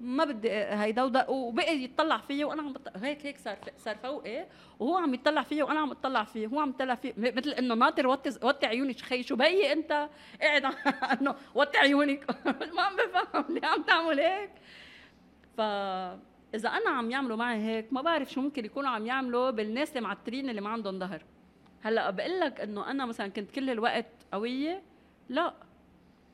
ما 0.00 0.24
بدي 0.24 0.50
هيدا 0.52 1.02
ودا- 1.02 1.28
وبقي 1.30 1.76
يتطلع 1.78 2.18
فيي 2.18 2.44
وأنا 2.44 2.62
عم. 2.62 2.74
هيك 2.96 3.26
هيك 3.26 3.38
صار 3.38 3.56
صار 3.78 3.96
فوقي 3.96 4.46
وهو 4.78 4.96
عم 4.96 5.14
يتطلع 5.14 5.42
فيي 5.42 5.62
وأنا 5.62 5.80
عم 5.80 5.90
اطلع 5.90 6.24
فيه 6.24 6.46
هو 6.46 6.60
عم 6.60 6.70
يطلع 6.70 6.94
فيه. 6.94 7.14
مثل 7.16 7.50
إنه 7.50 7.74
ناطر 7.74 8.06
وطي 8.06 8.30
وطي 8.42 8.66
عيونك 8.66 9.00
خي 9.00 9.22
شو 9.22 9.36
بيي 9.36 9.72
أنت؟ 9.72 10.08
قاعد 10.42 10.64
إنه 11.20 11.34
وطي 11.54 11.78
عيونك 11.78 12.30
ما 12.76 12.82
عم 12.82 12.96
بفهم 12.96 13.44
ليه 13.54 13.66
عم 13.66 13.82
تعمل 13.82 14.20
هيك. 14.20 14.50
فاذا 15.56 16.68
أنا 16.68 16.90
عم 16.90 17.10
يعملوا 17.10 17.36
معي 17.36 17.58
هيك 17.58 17.92
ما 17.92 18.02
بعرف 18.02 18.30
شو 18.32 18.40
ممكن 18.40 18.64
يكونوا 18.64 18.90
عم 18.90 19.06
يعملوا 19.06 19.50
بالناس 19.50 19.88
اللي 19.90 20.00
معترين 20.00 20.50
اللي 20.50 20.60
ما 20.60 20.70
عندهم 20.70 20.98
ظهر. 20.98 21.22
هلأ 21.82 22.10
بقول 22.10 22.40
لك 22.40 22.60
إنه 22.60 22.90
أنا 22.90 23.06
مثلا 23.06 23.28
كنت 23.28 23.50
كل 23.50 23.70
الوقت 23.70 24.06
قوية؟ 24.32 24.82
لا. 25.28 25.54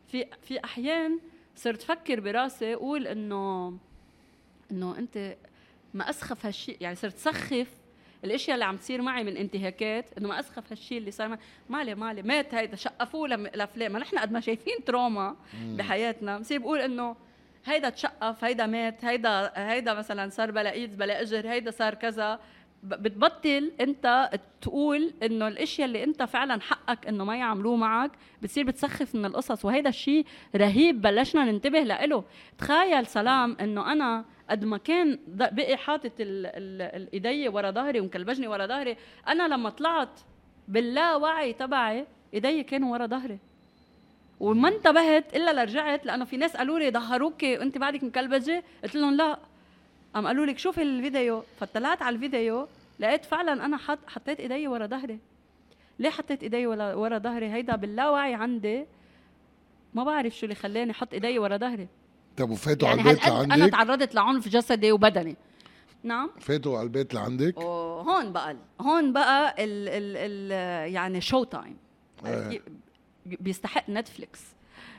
في 0.09 0.27
في 0.43 0.65
أحيان 0.65 1.21
صرت 1.57 1.83
فكر 1.83 2.21
براسي 2.21 2.75
أقول 2.75 3.07
إنه 3.07 3.77
إنه 4.71 4.99
أنت 4.99 5.37
ما 5.95 6.11
أسخف 6.11 6.47
هالشيء 6.47 6.77
يعني 6.81 6.97
صرت 6.97 7.17
سخف 7.17 7.69
الأشياء 8.25 8.55
اللي 8.55 8.65
عم 8.65 8.77
تصير 8.77 9.03
معي 9.03 9.25
من 9.25 9.37
انتهاكات 9.37 10.19
إنه 10.19 10.29
ما 10.29 10.41
أسخف 10.41 10.73
هالشيء 10.73 10.99
اللي 10.99 11.11
صار 11.11 11.29
معي. 11.29 11.39
مالي 11.69 11.95
مالي 11.95 12.23
مات 12.23 12.55
هيدا 12.55 12.77
شقفوه 12.77 13.29
لفلان 13.29 13.93
ما 13.93 13.99
نحن 13.99 14.19
قد 14.19 14.33
ما 14.33 14.41
شايفين 14.41 14.85
تروما 14.87 15.37
بحياتنا. 15.65 16.39
بصير 16.39 16.59
بقول 16.59 16.79
إنه 16.81 17.17
هيدا 17.65 17.89
تشقف 17.89 18.45
هيدا 18.45 18.67
مات 18.67 19.05
هيدا 19.05 19.53
هيدا 19.71 19.95
مثلا 19.95 20.31
صار 20.31 20.51
بلا 20.51 20.73
إيد 20.73 20.99
بلا 20.99 21.21
إجر 21.23 21.49
هيدا 21.49 21.71
صار 21.71 21.95
كذا. 21.95 22.41
بتبطل 22.83 23.73
انت 23.81 24.31
تقول 24.61 25.12
انه 25.23 25.49
الاشياء 25.49 25.87
اللي 25.89 26.05
انت 26.05 26.23
فعلا 26.23 26.61
حقك 26.61 27.07
انه 27.07 27.25
ما 27.25 27.37
يعملوه 27.37 27.77
معك 27.77 28.11
بتصير 28.43 28.65
بتسخف 28.65 29.15
من 29.15 29.25
القصص. 29.25 29.65
وهيدا 29.65 29.89
الشيء 29.89 30.27
رهيب 30.57 31.03
بلشنا 31.03 31.45
ننتبه 31.45 31.81
له 31.81 32.25
تخيل 32.59 33.07
سلام 33.07 33.57
انه 33.61 33.93
أنا 33.93 34.25
قد 34.51 34.65
ما 34.65 34.79
كان 34.79 35.19
بقي 35.29 35.77
حاطط 35.77 36.12
الإيدي 36.19 37.49
ورا 37.49 37.71
ظهري 37.71 38.01
ومكلبجني 38.01 38.49
ورا 38.49 38.67
ظهري. 38.67 38.97
أنا 39.29 39.49
لما 39.49 39.71
طلعت 39.71 40.21
باللاوعي 40.69 41.53
تبعي 41.53 42.07
إيدي 42.35 42.62
كانوا 42.62 42.93
ورا 42.93 43.07
ظهري. 43.07 43.39
وما 44.41 44.69
انتبهت 44.69 45.37
إلا 45.37 45.53
لرجعت 45.53 46.07
لأنه 46.07 46.25
في 46.25 46.37
ناس 46.37 46.57
قالوا 46.57 46.79
لي 46.79 46.91
ظهروكي 46.91 47.59
وأنت 47.59 47.79
بعدك 47.79 48.05
مكلبجة. 48.05 48.65
قلت 48.85 48.95
لهم 48.97 49.15
لا 49.15 49.39
قام 50.16 50.26
قالوا 50.26 50.46
لك 50.46 50.59
شوفي 50.59 50.83
الفيديو. 50.83 51.42
فطلعت 51.61 52.02
على 52.02 52.16
الفيديو 52.16 52.68
لقيت 53.00 53.24
فعلا 53.24 53.64
أنا 53.64 53.76
حط 53.76 53.98
حطيت 54.07 54.40
إيدي 54.40 54.68
ورا 54.68 54.87
ظهري. 54.87 55.18
ليه 55.98 56.11
حطيت 56.11 56.42
إيدي 56.42 56.66
ورا 56.66 56.94
ورا 56.94 57.18
ظهري؟ 57.18 57.52
هيدا 57.52 57.76
باللاوعي 57.76 58.35
عندي. 58.35 58.87
ما 59.94 60.05
بعرف 60.05 60.37
شو 60.37 60.46
اللي 60.46 60.55
خلاني 60.55 60.90
أحط 60.90 61.12
إيدي 61.12 61.38
ورا 61.38 61.57
ظهري. 61.57 61.88
طب 62.37 62.50
وفاتوا 62.50 62.88
يعني 62.88 63.00
على 63.00 63.11
البيت 63.11 63.24
هالقد 63.24 63.42
أنا 63.44 63.55
لعندك؟ 63.55 63.72
تعرضت 63.72 64.14
لعنف 64.14 64.48
جسدي 64.48 64.92
وبدني؟ 64.92 65.37
نعم. 66.02 66.31
فاتوا 66.40 66.79
على 66.79 66.85
البيت 66.85 67.14
لعندك؟ 67.14 67.59
وهون 67.59 68.33
بقى 68.33 68.57
هون 68.81 69.12
بقى 69.12 69.64
ال 69.64 69.88
ال 69.88 70.16
ال 70.16 70.92
يعني 70.92 71.20
showtime 71.21 71.77
إيه. 72.26 72.62
بيستحق 73.26 73.90
نتفليكس 73.90 74.40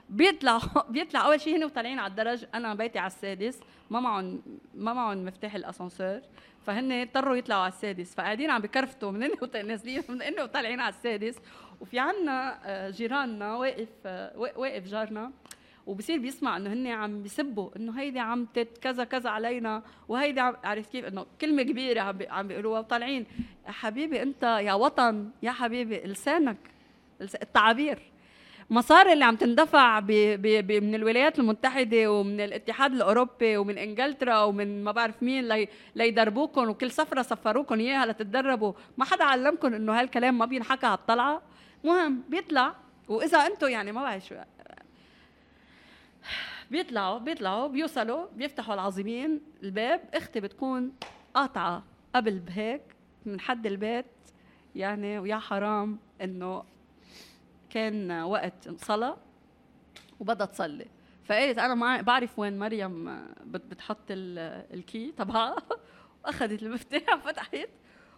بيطلع 0.09 0.59
بيطلع 0.89 1.25
أول 1.25 1.41
شيء 1.41 1.57
هن 1.57 1.63
وطالعين 1.63 1.99
على 1.99 2.11
الدرج 2.11 2.45
أنا 2.53 2.73
بيتي 2.73 2.99
على 2.99 3.07
السادس 3.07 3.59
ما 3.89 3.99
معهم 3.99 4.41
ما 4.73 4.93
معهم 4.93 5.25
مفتاح 5.25 5.55
الأسانسير 5.55 6.21
فهن 6.65 6.91
اضطروا 6.91 7.35
يطلعوا 7.35 7.61
على 7.61 7.71
السادس 7.73 8.15
فقاعدين 8.15 8.49
عم 8.49 8.61
بكرفتوا 8.61 9.11
من 9.11 9.29
نازلين 9.67 10.03
من 10.09 10.21
انه 10.21 10.43
وطالعين 10.43 10.79
على 10.79 10.89
السادس 10.93 11.35
وفي 11.81 11.99
عنا 11.99 12.59
آه، 12.65 12.89
جيراننا 12.89 13.55
واقف 13.55 13.87
آه، 14.05 14.37
وا- 14.37 14.57
واقف 14.57 14.87
جارنا 14.87 15.31
وبصير 15.87 16.19
بيسمع 16.19 16.57
إنه 16.57 16.73
هن 16.73 16.87
عم 16.87 17.23
بيسبوا 17.23 17.69
إنه 17.75 17.99
هيدي 17.99 18.19
عم 18.19 18.45
تت 18.45 18.77
كذا 18.77 19.03
كذا 19.03 19.29
علينا 19.29 19.83
وهيدي 20.07 20.39
عم 20.39 20.55
عرفت 20.63 20.91
كيف؟ 20.91 21.05
إنه 21.05 21.25
كلمة 21.41 21.63
كبيرة 21.63 22.01
عم 22.01 22.17
بي- 22.17 22.27
عم 22.27 22.47
بيقولوها 22.47 22.79
وطالعين 22.79 23.25
حبيبي 23.65 24.21
أنت 24.23 24.43
يا 24.43 24.73
وطن 24.73 25.29
يا 25.43 25.51
حبيبي 25.51 25.97
لسانك 25.99 26.57
لس- 27.19 27.35
التعابير. 27.35 27.99
مصاري 28.69 29.13
اللي 29.13 29.25
عم 29.25 29.35
تندفع 29.35 29.99
ب 29.99 30.05
ب 30.11 30.67
ب 30.67 30.71
من 30.71 30.95
الولايات 30.95 31.39
المتحدة 31.39 32.11
ومن 32.11 32.41
الاتحاد 32.41 32.93
الأوروبي 32.93 33.57
ومن 33.57 33.77
إنجلترا 33.77 34.43
ومن 34.43 34.83
ما 34.83 34.91
بعرف 34.91 35.23
مين 35.23 35.47
لي 35.47 35.67
ليدربوكم 35.95 36.69
وكل 36.69 36.91
سفرة 36.91 37.21
سفروكم 37.21 37.79
إياها 37.79 38.05
لتتدربوا. 38.05 38.73
ما 38.97 39.05
حدا 39.05 39.23
علمكم 39.23 39.73
إنه 39.73 39.99
هالكلام 39.99 40.37
ما 40.37 40.45
بينحكى 40.45 40.85
على 40.85 40.97
الطلعة. 40.97 41.41
مهم 41.83 42.23
بيطلع. 42.29 42.75
وإذا 43.07 43.37
أنتم 43.37 43.67
يعني 43.67 43.91
ما 43.91 44.01
بعرف 44.01 44.25
شو 44.25 44.35
بيطلعوا 46.71 47.17
بيطلعوا 47.17 47.67
بيوصلوا 47.67 48.25
بيفتحوا 48.35 48.73
العظيمين 48.73 49.41
الباب. 49.63 50.01
أختي 50.13 50.39
بتكون 50.39 50.91
قاطعة 51.33 51.83
قبل 52.15 52.39
بهيك 52.39 52.81
من 53.25 53.39
حد 53.39 53.65
البيت. 53.65 54.05
يعني 54.75 55.19
ويا 55.19 55.37
حرام 55.37 55.99
إنه 56.21 56.63
كان 57.69 58.11
وقت 58.11 58.69
صلاة 58.69 59.17
وبدها 60.19 60.45
تصلي. 60.45 60.85
فقالت 61.25 61.57
أنا 61.59 61.75
ما 61.75 62.01
بعرف 62.01 62.39
وين 62.39 62.59
مريم 62.59 63.05
بت- 63.45 63.65
بتحط 63.65 64.11
ال- 64.11 64.65
الكي 64.73 65.11
تبعها 65.11 65.55
واخذت 66.25 66.61
المفتاح 66.63 67.15
فتحت 67.15 67.69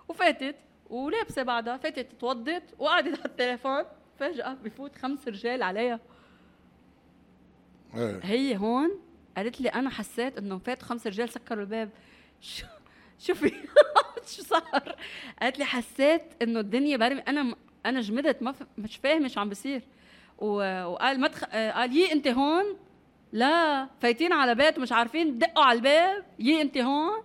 وفاتت. 0.07 0.55
ولابسة 0.89 1.43
بعدها 1.43 1.77
فاتت 1.77 2.07
توضت 2.19 2.63
وقعدت 2.79 3.07
على 3.19 3.25
التليفون. 3.25 3.83
فجأة 4.19 4.53
بفوت 4.53 4.95
خمس 4.95 5.27
رجال 5.27 5.63
عليها 5.63 5.99
إيه. 7.95 8.19
هي 8.23 8.57
هون 8.57 8.89
قالت 9.37 9.61
لي 9.61 9.69
أنا 9.69 9.89
حسيت 9.89 10.37
إنه 10.37 10.57
فات 10.57 10.81
خمس 10.81 11.07
رجال 11.07 11.29
سكروا 11.29 11.61
الباب. 11.63 11.89
شو 12.41 12.65
شو 13.19 13.33
في؟ 13.33 13.51
شو 14.35 14.43
صار؟ 14.43 14.95
قالت 15.41 15.59
لي 15.59 15.65
حسيت 15.65 16.21
إنه 16.41 16.59
الدنيا 16.59 16.97
برمي. 16.97 17.21
أنا 17.21 17.55
أنا 17.89 18.01
جمدت 18.01 18.41
ما 18.43 18.51
ف... 18.51 18.63
مش 18.77 18.97
فاهمه 18.97 19.27
شو 19.27 19.39
عم 19.39 19.49
بيصير 19.49 19.81
و... 20.37 20.47
وقال 20.85 21.19
ما 21.19 21.27
تخ... 21.27 21.43
قال 21.45 21.97
يي 21.97 22.11
أنت 22.11 22.27
هون؟ 22.27 22.63
لا. 23.31 23.87
فايتين 24.01 24.33
على 24.33 24.55
بيت 24.55 24.77
ومش 24.77 24.91
عارفين 24.91 25.37
دقوا 25.39 25.63
على 25.63 25.77
الباب 25.77 26.25
يي 26.39 26.61
أنت 26.61 26.77
هون؟ 26.77 27.23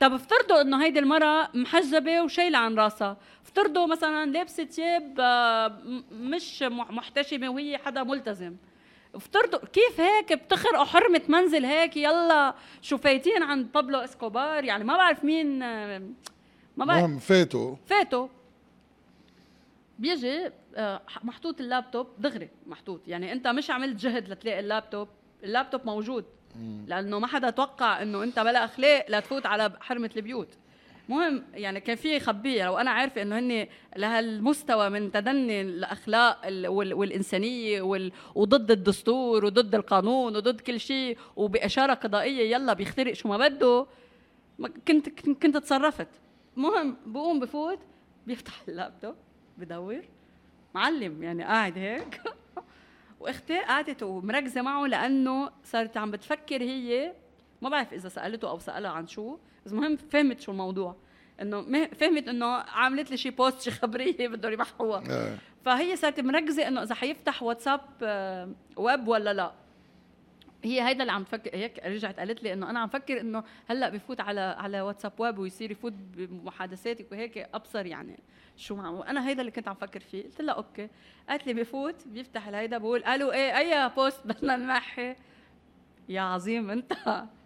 طب 0.00 0.12
افترضوا 0.12 0.60
إنه 0.60 0.84
هيدي 0.84 0.98
المرأة 0.98 1.48
محجبة 1.54 2.22
وشايلة 2.22 2.58
عن 2.58 2.74
راسها. 2.78 3.16
افترضوا 3.44 3.86
مثلا 3.86 4.26
لابسة 4.30 4.64
ثياب 4.64 5.16
آه، 5.20 5.78
مش 6.12 6.62
مح- 6.62 6.90
محتشمة 6.90 7.48
وهي 7.48 7.78
حدا 7.78 8.02
ملتزم. 8.02 8.56
افترضوا 9.14 9.58
كيف 9.58 10.00
هيك 10.00 10.32
بتخرقوا 10.32 10.84
حرمة 10.84 11.20
منزل 11.28 11.64
هيك؟ 11.64 11.96
يلا 11.96 12.54
شو 12.82 12.96
فايتين 12.98 13.42
عند 13.42 13.72
بابلو 13.72 13.98
إسكوبار؟ 13.98 14.64
يعني 14.64 14.84
ما 14.84 14.96
بعرف 14.96 15.24
مين 15.24 15.62
آه، 15.62 16.02
ما 16.76 16.84
بعرف. 16.84 17.24
فاتوا. 17.26 17.76
فاتوا. 17.86 18.28
بيجي 20.00 20.50
آه، 20.76 21.02
محطوط 21.22 21.60
اللابتوب 21.60 22.06
دغري 22.18 22.48
محطوط. 22.66 23.08
يعني 23.08 23.32
انت 23.32 23.46
مش 23.48 23.70
عملت 23.70 23.96
جهد 24.00 24.28
لتلاقي 24.28 24.60
اللابتوب. 24.60 25.08
اللابتوب 25.44 25.86
موجود. 25.86 26.24
لأنه 26.86 27.18
ما 27.18 27.26
حدا 27.26 27.50
توقع 27.50 28.02
إنه 28.02 28.22
انت 28.22 28.38
بلا 28.40 28.64
أخلاق 28.64 29.06
لتفوت 29.10 29.46
على 29.46 29.72
حرمة 29.80 30.10
البيوت. 30.16 30.48
مهم 31.08 31.44
يعني 31.54 31.80
كان 31.80 31.96
في 31.96 32.20
خبيه 32.20 32.64
لو 32.64 32.78
أنا 32.78 32.90
عارفة 32.90 33.22
إنه 33.22 33.38
هن 33.38 33.66
لهالمستوى 33.96 34.88
من 34.88 35.12
تدني 35.12 35.60
الأخلاق 35.60 36.46
ال- 36.46 36.68
وال- 36.68 36.94
والإنسانية 36.94 37.82
وال- 37.82 38.12
وضد 38.34 38.70
الدستور 38.70 39.44
وضد 39.44 39.74
القانون 39.74 40.36
وضد 40.36 40.60
كل 40.60 40.80
شيء 40.80 41.18
وبإشارة 41.36 41.94
قضائية 41.94 42.54
يلا 42.56 42.72
بيخترق 42.72 43.12
شو 43.12 43.28
ما 43.28 43.36
بده 43.48 43.86
كنت 44.88 45.08
كنت 45.42 45.56
تصرفت 45.56 46.08
مهم 46.56 46.96
بقوم 47.06 47.40
بفوت 47.40 47.78
بيفتح 48.26 48.62
اللابتوب. 48.68 49.14
بدور. 49.60 50.00
معلم 50.74 51.22
يعني 51.22 51.44
قاعد 51.44 51.78
هيك. 51.78 52.20
وأختي 53.20 53.58
قعدت 53.58 54.02
ومركزة 54.02 54.62
معه 54.62 54.86
لأنه 54.86 55.50
صارت 55.64 55.96
عم 55.96 56.10
بتفكر 56.10 56.62
هي 56.62 57.12
ما 57.62 57.68
بعرف 57.68 57.92
إذا 57.92 58.08
سألته 58.08 58.50
أو 58.50 58.58
سألها 58.58 58.90
عن 58.90 59.06
شو 59.06 59.36
بس 59.66 59.72
المهم 59.72 59.96
فهمت 59.96 60.40
شو 60.40 60.52
الموضوع. 60.52 60.96
إنه 61.42 61.86
فهمت 61.86 62.28
إنه 62.28 62.46
عملت 62.56 63.10
لي 63.10 63.16
شي 63.16 63.30
post 63.30 63.60
شي 63.60 63.70
خبرية 63.70 64.28
بدهم 64.28 64.52
يمحوها 64.52 65.00
إيه 65.10 65.36
فهي 65.64 65.96
صارت 65.96 66.20
مركزة 66.20 66.68
إنه 66.68 66.82
إذا 66.82 66.94
حيفتح 66.94 67.42
واتساب 67.42 67.80
آه، 68.02 68.48
ويب 68.76 69.08
ولا 69.08 69.32
لا. 69.32 69.52
هي 70.64 70.88
هيدا 70.88 71.00
اللي 71.02 71.12
عم 71.12 71.24
تفكر 71.24 71.56
هيك 71.56 71.78
رجعت 71.86 72.18
قالت 72.18 72.42
لي 72.42 72.52
إنه 72.52 72.70
أنا 72.70 72.80
عم 72.80 72.88
فكر 72.88 73.20
إنه 73.20 73.44
هلأ 73.68 73.88
بفوت 73.88 74.20
على 74.20 74.40
على 74.40 74.80
واتساب 74.80 75.12
ويب 75.18 75.38
ويصير 75.38 75.70
يفوت 75.70 75.92
بمحادثاتك 75.92 77.12
وهيك 77.12 77.38
أبصر 77.38 77.86
يعني 77.86 78.18
شو 78.56 78.76
معه 78.76 78.90
وأنا 78.90 79.28
هيدا 79.28 79.40
اللي 79.40 79.50
كنت 79.52 79.68
عم 79.68 79.74
فكر 79.74 80.00
فيه. 80.00 80.24
قلت 80.24 80.40
لها 80.40 80.54
okay. 80.54 80.88
قالت 81.28 81.46
لي 81.46 81.54
بفوت 81.54 82.08
بيفتح 82.08 82.48
الهيدا 82.48 82.78
بقول 82.78 83.04
ألو 83.04 83.32
إيه 83.32 83.58
اي 83.58 83.90
post 83.96 84.26
بدنا 84.26 84.56
نمحي. 84.56 85.16
يا 86.08 86.20
عظيم 86.20 86.70
أنت. 86.70 86.92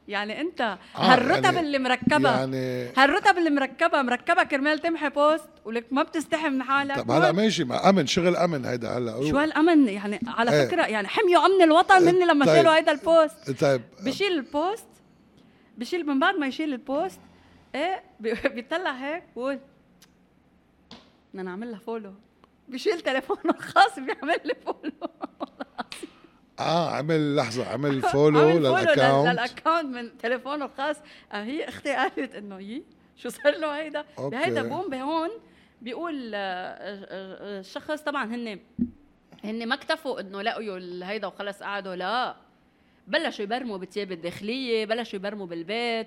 يعني 0.08 0.40
انت 0.40 0.60
آه، 0.60 0.78
هالرتب 0.94 1.44
يعني- 1.44 1.60
اللي 1.60 1.78
مركبه 1.78 2.30
يعني 2.30 2.88
هالرتب 2.96 3.38
اللي 3.38 3.50
مركبه 3.50 4.02
مركبه 4.02 4.42
كرمال 4.42 4.78
تمحي 4.78 5.08
post 5.08 5.48
ولك 5.64 5.86
ما 5.92 6.02
بتستحي 6.02 6.48
من 6.48 6.62
حالك. 6.62 6.96
طب 7.00 7.10
هلا 7.10 7.32
ماشي 7.32 7.64
ما 7.64 7.88
أمن 7.90 8.06
شغل 8.06 8.36
امن 8.36 8.64
هيدا 8.64 8.98
هلا؟ 8.98 9.28
شو 9.30 9.36
هالأمن؟ 9.36 9.88
يعني 9.88 10.20
على 10.26 10.50
إيه. 10.50 10.66
فكرة 10.68 10.82
يعني 10.86 11.08
حميوا 11.08 11.46
أمن 11.46 11.62
الوطن 11.62 12.08
هن 12.08 12.28
لما 12.28 12.44
طيب. 12.46 12.56
شالوا 12.56 12.76
هيدا 12.76 12.92
ال 12.92 13.02
post. 13.02 13.50
طيب. 13.60 13.82
بشيل 14.02 14.32
ال 14.32 14.43
post 14.43 14.87
بشيل 15.78 16.06
من 16.06 16.18
بعد 16.20 16.34
ما 16.34 16.46
يشيل 16.46 16.72
البوست 16.72 17.20
إيه 17.74 18.02
بي- 18.20 18.34
بيطلع 18.54 18.90
هيك 18.92 19.22
بقول 19.36 19.58
بدنا 21.34 21.42
نعمل 21.42 21.70
لها 21.70 21.78
follow. 21.78 22.14
بشيل 22.68 23.00
تليفونه 23.00 23.40
الخاص 23.54 23.98
بيعمل 23.98 24.36
لي 24.44 24.54
follow. 24.64 24.92
آه 26.60 26.90
عمل 26.90 27.36
لحظة 27.36 27.72
عمل 27.72 28.02
follow 28.02 28.58
لل 28.58 28.67
account 28.67 28.98
لل 28.98 29.18
account 29.18 29.84
من 29.96 30.18
تليفونه 30.18 30.64
الخاص. 30.64 30.96
آه، 31.32 31.42
هي 31.44 31.68
أختي 31.68 31.92
قالت 31.94 32.34
إنه 32.34 32.60
يي 32.60 32.82
شو 33.16 33.28
صار 33.28 33.56
له 33.58 33.78
هيدا؟ 33.78 34.04
okay. 34.18 34.37
بهيدا 34.36 34.62
بقوم 34.68 34.90
بهون 34.90 35.28
بيقول 35.82 36.30
آه، 36.34 36.38
آه، 36.38 37.60
الشخص 37.60 38.00
طبعا 38.00 38.24
هن 38.24 38.58
هن 39.44 39.68
ما 39.68 39.74
اكتفوا 39.74 40.20
إنه 40.20 40.42
لقيوا 40.42 40.76
ال- 40.78 41.02
هيدا 41.02 41.26
وخلص 41.26 41.62
قعدوا 41.62 41.94
لا. 41.94 42.36
بلشوا 43.06 43.44
يبرموا 43.44 43.76
بالثياب 43.78 44.12
الداخلية 44.12 44.86
بلشوا 44.86 45.16
يبرموا 45.18 45.46
بالبيت 45.46 46.06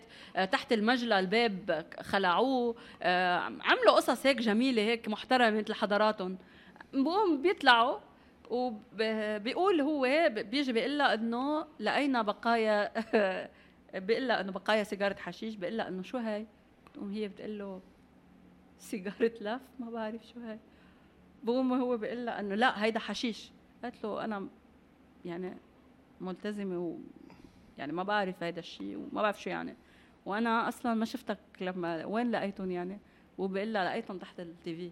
تحت 0.52 0.74
المجلى 0.74 1.20
الباب 1.20 1.86
خلعوه. 2.02 2.76
عملوا 3.62 3.92
قصص 3.96 4.26
هيك 4.26 4.38
جميلة 4.38 4.82
هيك 4.82 5.08
محترمة 5.08 5.60
مثل 5.62 5.74
حضراتهم. 5.74 6.38
بقوم 6.94 7.42
بيطلعوا 7.42 7.98
وبيقول 8.50 9.82
هو 9.82 10.30
بيجي 10.30 10.74
بيقول 10.74 10.98
لها 10.98 11.14
إنه 11.14 11.68
لقينا 11.80 12.22
بقايا 12.22 12.92
بيقول 13.96 14.28
لها 14.28 14.42
إنه 14.42 14.52
بقايا 14.52 14.84
سيجارة 14.84 15.16
حشيش 15.16 15.56
بيقول 15.56 15.78
لها 15.78 15.88
إنه 15.88 16.02
شو 16.02 16.18
هاي؟ 16.18 16.48
بتقوم 16.86 17.12
هي 17.12 17.28
بتقول 17.28 17.60
له 17.60 17.82
سيجارة 18.80 19.32
لف 19.42 19.62
ما 19.80 19.90
بعرف 19.90 20.28
شو 20.28 20.40
هاي. 20.40 20.60
بقوم 21.44 21.74
هو 21.74 21.98
بيقول 21.98 22.26
لها 22.26 22.40
إنه 22.40 22.56
لا 22.56 22.84
هيدا 22.84 23.00
حشيش. 23.00 23.52
قالت 23.84 24.04
له 24.04 24.26
أنا 24.26 24.48
يعني 25.26 25.58
ملتزمة 26.22 26.80
و 26.80 26.98
يعني 27.78 27.92
ما 27.92 28.04
بعرف 28.04 28.44
هيدا 28.44 28.60
الشيء 28.60 28.98
وما 28.98 29.22
بعرف 29.22 29.42
شو 29.42 29.50
يعني. 29.50 29.76
وأنا 30.26 30.68
أصلا 30.68 30.94
ما 30.94 31.06
شفتك 31.06 31.40
لما 31.62 32.06
وين 32.06 32.32
لقيتهم 32.32 32.72
يعني؟ 32.72 33.00
وبقول 33.38 33.74
لها 33.74 33.86
لقيتهم 33.86 34.18
تحت 34.18 34.40
التي 34.40 34.76
في. 34.76 34.92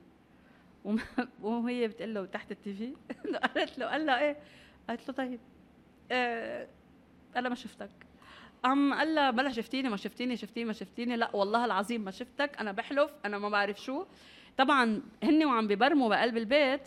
وهي 1.41 1.87
بتقول 1.87 2.13
له 2.13 2.25
تحت 2.25 2.51
التي 2.51 2.73
في. 2.73 2.93
قالت 3.55 3.79
له 3.79 3.85
قال 3.85 4.05
لها 4.05 4.19
إيه؟ 4.19 4.37
قالت 4.89 5.07
له 5.07 5.13
طيب 5.13 5.39
آه 6.11 6.67
أنا 7.35 7.49
ما 7.49 7.55
شفتك. 7.55 7.89
عم 8.63 8.93
قال 8.93 9.15
لها 9.15 9.31
بلا 9.31 9.51
شفتيني 9.51 9.89
ما 9.89 9.97
شفتيني 9.97 10.37
شفتيني 10.37 10.65
ما 10.65 10.73
شفتيني. 10.73 11.15
لا 11.15 11.35
والله 11.35 11.65
العظيم 11.65 12.01
ما 12.01 12.11
شفتك. 12.11 12.51
أنا 12.59 12.71
بحلف 12.71 13.11
أنا 13.25 13.37
ما 13.37 13.49
بعرف 13.49 13.81
شو. 13.81 14.05
طبعا 14.57 15.01
هن 15.23 15.45
وعم 15.45 15.67
ببرموا 15.67 16.09
بقلب 16.09 16.37
البيت 16.37 16.81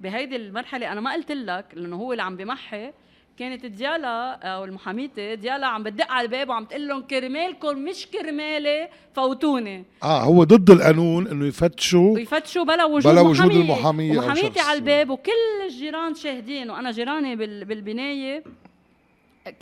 بهيدي 0.00 0.36
المرحلة. 0.36 0.92
أنا 0.92 1.00
ما 1.00 1.12
قلت 1.12 1.32
لك 1.32 1.66
لأنه 1.74 1.96
هو 1.96 2.12
اللي 2.12 2.22
عم 2.22 2.36
بمحي. 2.36 2.92
كانت 3.38 3.66
ديالا 3.66 4.32
أو 4.34 4.64
المحاميتي 4.64 5.36
ديالا 5.36 5.66
عم 5.66 5.82
بتدق 5.82 6.10
على 6.12 6.24
الباب 6.24 6.48
وعم 6.48 6.64
تقول 6.64 6.88
لهم 6.88 7.02
كرمالكم 7.02 7.78
مش 7.78 8.06
كرمالي 8.06 8.88
فوتوني 9.16 9.84
آه 10.02 10.22
هو 10.22 10.44
ضد 10.44 10.70
القانون 10.70 11.26
إنه 11.28 11.46
يفتشوا 11.46 12.14
ويفتشوا 12.14 12.64
بلا 12.64 12.84
وجود 12.84 13.12
بلا 13.12 13.20
وجود 13.20 13.52
محامية. 13.56 14.18
ومحاميتي 14.18 14.58
شخص. 14.58 14.68
على 14.68 14.78
الباب 14.78 15.10
وكل 15.10 15.30
الجيران 15.66 16.14
شاهدين 16.14 16.70
وأنا 16.70 16.90
جيراني 16.90 17.36
بال- 17.36 17.64
بالبناية 17.64 18.44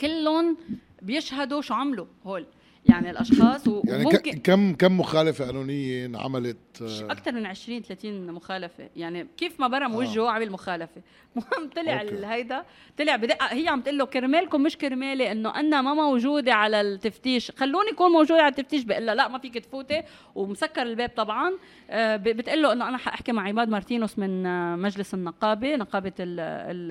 كلهم 0.01 0.57
بيشهدوا 1.01 1.61
شو 1.61 1.73
عملوا 1.73 2.05
هول 2.25 2.45
يعني 2.89 3.09
الأشخاص 3.11 3.67
يعني 3.67 4.05
وممكن 4.05 4.17
ك- 4.31 4.41
كم 4.41 4.73
كم 4.73 4.99
مخالفة 4.99 5.45
قانونيه 5.45 6.05
انعملت 6.05 6.57
آه، 6.81 7.11
أكثر 7.11 7.31
من 7.31 7.45
20 7.45 7.81
30 7.81 8.31
مخالفة. 8.31 8.89
يعني 8.95 9.27
كيف 9.37 9.59
ما 9.59 9.67
برم 9.67 9.91
آه. 9.91 9.97
وجهه 9.97 10.29
عمل 10.29 10.51
مخالفة. 10.51 11.01
المهم 11.37 11.69
طلع 11.75 12.03
هيدا 12.33 12.63
طلع 12.99 13.15
بدقة 13.15 13.45
هي 13.45 13.67
عم 13.67 13.81
تقول 13.81 13.97
له 13.97 14.05
كرمالكم 14.05 14.63
مش 14.63 14.77
كرمالي 14.77 15.31
إنه 15.31 15.55
أنا 15.59 15.81
ما 15.81 15.93
موجودة 15.93 16.53
على 16.53 16.81
التفتيش. 16.81 17.51
خلوني 17.51 17.89
اكون 17.91 18.11
موجودة 18.11 18.41
على 18.41 18.51
التفتيش. 18.51 18.83
بقول 18.83 19.05
لها 19.05 19.15
لا 19.15 19.27
ما 19.27 19.39
فيك 19.39 19.57
تفوتي. 19.57 20.03
ومسكر 20.35 20.81
الباب 20.81 21.09
طبعا. 21.17 21.51
آه، 21.89 22.15
بتقول 22.15 22.61
له 22.61 22.73
إنه 22.73 22.87
أنا 22.89 22.97
حأحكي 22.97 23.31
مع 23.31 23.47
عماد 23.47 23.69
مارتينوس 23.69 24.19
من 24.19 24.45
آه، 24.45 24.75
مجلس 24.75 25.13
النقابة 25.13 25.75
نقابة 25.75 26.13
ال- 26.19 26.39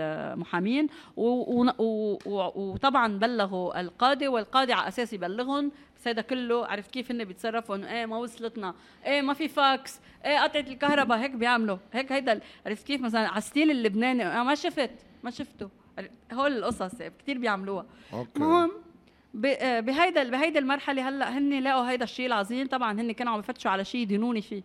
المحامين. 0.00 0.86
وطبعا 2.56 3.18
بلغوا 3.18 3.80
القاضي 3.80 4.28
والقاضي 4.28 4.72
على 4.72 4.88
أساس 4.88 5.12
يبلغهم 5.12 5.72
هيدا 6.08 6.22
كله 6.22 6.66
عرفت 6.66 6.90
كيف 6.90 7.10
هن 7.10 7.24
بيتصرفوا 7.24 7.76
إنه 7.76 7.92
إيه 7.92 8.06
ما 8.06 8.16
وصلتنا 8.16 8.74
إيه 9.06 9.22
ما 9.22 9.34
في 9.34 9.48
فاكس 9.48 10.00
إيه 10.24 10.38
قطعت 10.38 10.68
الكهرباء 10.68 11.18
هيك 11.18 11.30
بيعملوا 11.30 11.78
هيك 11.92 12.12
هيدا 12.12 12.40
عرفت 12.66 12.86
كيف؟ 12.86 13.00
مثلا 13.00 13.28
على 13.28 13.38
ال 13.38 13.43
style 13.43 13.70
اللبناني 13.70 14.26
أنا 14.26 14.42
ما 14.42 14.54
شفت 14.54 14.90
ما 15.22 15.30
شفته 15.30 15.70
هول 16.32 16.52
القصص 16.56 17.02
كثير 17.18 17.38
بيعملوها. 17.38 17.86
okay. 18.12 18.30
المهم 18.36 18.72
آه، 19.44 19.80
بهيدا 19.80 20.30
بهيدا 20.30 20.60
المرحلة 20.60 21.08
هلأ 21.08 21.38
هن 21.38 21.62
لقوا 21.62 21.90
هيدا 21.90 22.04
الشيء 22.04 22.26
العظيم. 22.26 22.66
طبعا 22.66 22.92
هن 23.00 23.12
كانوا 23.12 23.32
عم 23.32 23.38
يفتشوا 23.38 23.70
على 23.70 23.84
شيء 23.84 24.00
يدينوني 24.00 24.42
فيه. 24.42 24.62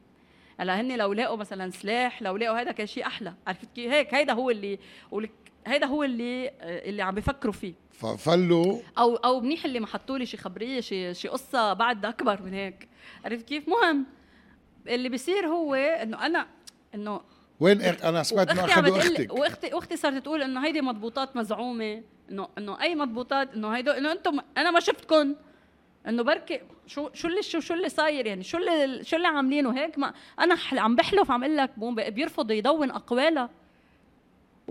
هلأ 0.60 0.82
هن 0.82 0.98
لو 0.98 1.14
لقوا 1.14 1.38
مثلا 1.38 1.70
سلاح 1.70 2.22
لو 2.22 2.38
لقوا 2.38 2.60
هيدا 2.60 2.72
كان 2.72 2.88
شيء 2.88 3.08
أحلى. 3.08 3.34
عرفت 3.48 3.76
كيف؟ 3.76 3.92
هيك 3.92 4.14
هيدا 4.14 4.34
هو 4.34 4.50
اللي 4.50 4.80
هيدا 5.68 5.86
هو 5.86 6.04
اللي 6.04 6.48
آه، 6.48 6.90
اللي 6.90 7.02
عم 7.02 7.16
بيفكروا 7.16 7.54
فيه. 7.54 7.74
ففلوا. 7.92 8.80
أو 8.98 9.16
أو 9.16 9.40
منيح 9.42 9.66
اللي 9.66 9.80
ما 9.80 9.88
حطوا 9.88 10.18
لي 10.18 10.26
شي 10.26 10.38
خبرية 10.38 10.82
شي 10.82 11.14
شي 11.14 11.28
قصة 11.28 11.74
بعد 11.74 12.06
أكبر 12.06 12.42
من 12.42 12.54
هيك. 12.54 12.88
عرفت 13.26 13.46
كيف؟ 13.48 13.70
مهم. 13.70 14.06
اللي 14.88 15.10
بيصير 15.10 15.48
هو 15.48 15.74
إنه 15.74 16.26
أنا 16.26 16.48
إنه 16.96 17.22
وين 17.60 17.82
أخ... 17.82 18.06
أنا 18.06 18.24
سمعت 18.24 18.50
إنه 18.50 18.66
أخذوا 18.66 18.98
أختك. 18.98 19.34
وأختي 19.34 19.74
واختي 19.74 19.98
صارت 19.98 20.24
تقول 20.24 20.44
إنه 20.44 20.66
هيدي 20.66 20.82
مضبوطات 20.82 21.36
مزعومة. 21.36 22.04
إنه 22.32 22.48
إنه 22.58 22.82
أي 22.82 22.96
مضبوطات 22.96 23.54
إنه 23.54 23.70
هيدو 23.70 23.92
إنه 23.92 24.12
أنتم 24.12 24.40
أنا 24.58 24.72
ما 24.72 24.80
شفتكم 24.80 25.36
إنه 26.08 26.24
بركي 26.24 26.62
شو 26.88 27.10
شو 27.14 27.28
اللي 27.28 27.44
شو 27.44 27.60
شو 27.60 27.74
اللي 27.74 27.90
صاير 27.90 28.26
يعني؟ 28.26 28.44
شو 28.44 28.58
اللي 28.58 29.04
شو 29.04 29.16
اللي 29.16 29.28
عاملينه 29.28 29.78
هيك؟ 29.78 30.00
ما 30.00 30.14
أنا 30.40 30.58
عم 30.74 30.96
بحلف 30.96 31.32
عم 31.32 31.44
أقول 31.44 31.58
لك 31.58 31.72
بيرفض 32.12 32.52
يدون 32.52 32.92
أقوالها. 32.92 33.50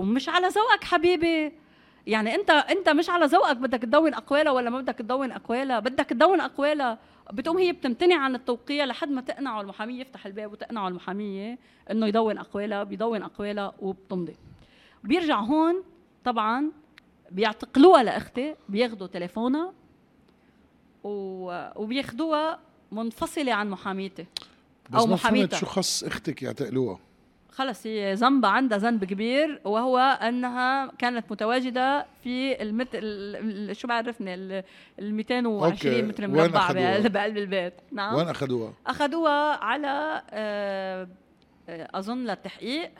ومش 0.00 0.28
على 0.28 0.48
ذوقك 0.48 0.84
حبيبي. 0.84 1.52
يعني 2.06 2.34
انت 2.34 2.50
انت 2.50 2.88
مش 2.88 3.10
على 3.10 3.26
ذوقك 3.26 3.56
بدك 3.56 3.82
تدون 3.82 4.14
اقوالها 4.14 4.52
ولا 4.52 4.70
ما 4.70 4.80
بدك 4.80 4.94
تدون 4.94 5.32
اقوالها 5.32 5.80
بدك 5.80 6.04
تدون 6.04 6.40
اقوالها 6.40 6.98
بتقوم 7.32 7.58
هي 7.58 7.72
بتمتنع 7.72 8.16
عن 8.16 8.34
التوقيع 8.34 8.84
لحد 8.84 9.10
ما 9.10 9.20
تقنعه 9.20 9.60
المحاميه 9.60 10.00
يفتح 10.00 10.26
الباب 10.26 10.52
وتقنعه 10.52 10.88
المحاميه 10.88 11.58
إنه 11.90 12.06
يدون 12.06 12.38
اقوالها 12.38 12.84
بيدون 12.84 13.22
اقوالها 13.22 13.72
وبتمضي. 13.80 14.36
بيرجع 15.04 15.40
هون 15.40 15.82
طبعا 16.24 16.70
بيعتقلوها 17.30 18.02
لأختي 18.02 18.54
بياخذوا 18.68 19.06
تليفونها 19.06 19.72
و... 21.04 21.10
وبياخذوها 21.76 22.58
منفصلة 22.92 23.52
عن 23.52 23.70
محاميتي 23.70 24.26
فهمت 24.92 25.08
محاميتها. 25.08 25.58
شو 25.58 25.66
خص 25.66 26.04
أختك 26.04 26.42
يعتقلوها؟ 26.42 26.98
خلص 27.52 27.86
هي 27.86 28.14
ذنبها 28.14 28.50
عندها 28.50 28.78
ذنب 28.78 29.04
كبير 29.04 29.60
وهو 29.64 29.98
أنها 29.98 30.86
كانت 30.98 31.32
متواجدة 31.32 32.06
في 32.22 32.62
المت... 32.62 32.88
ال... 32.94 33.76
شو 33.76 33.88
بعرفني 33.88 34.34
ال 34.34 34.64
ال 34.98 35.14
220 35.14 35.72
أوكي. 35.72 36.02
متر 36.02 36.28
مربع؟ 36.28 36.72
بقلب 37.08 37.36
البيت 37.36 37.74
نعم 37.92 38.14
وين 38.14 38.28
أخذوها 38.28 38.72
أخذوها 38.86 39.64
على 39.64 40.22
آه، 40.30 41.08
أظن 41.68 42.24
للتحقيق 42.24 42.90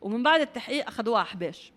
ومن 0.00 0.22
بعد 0.22 0.40
التحقيق 0.40 0.86
أخذوها 0.86 1.18
على 1.18 1.28
حباش 1.28 1.72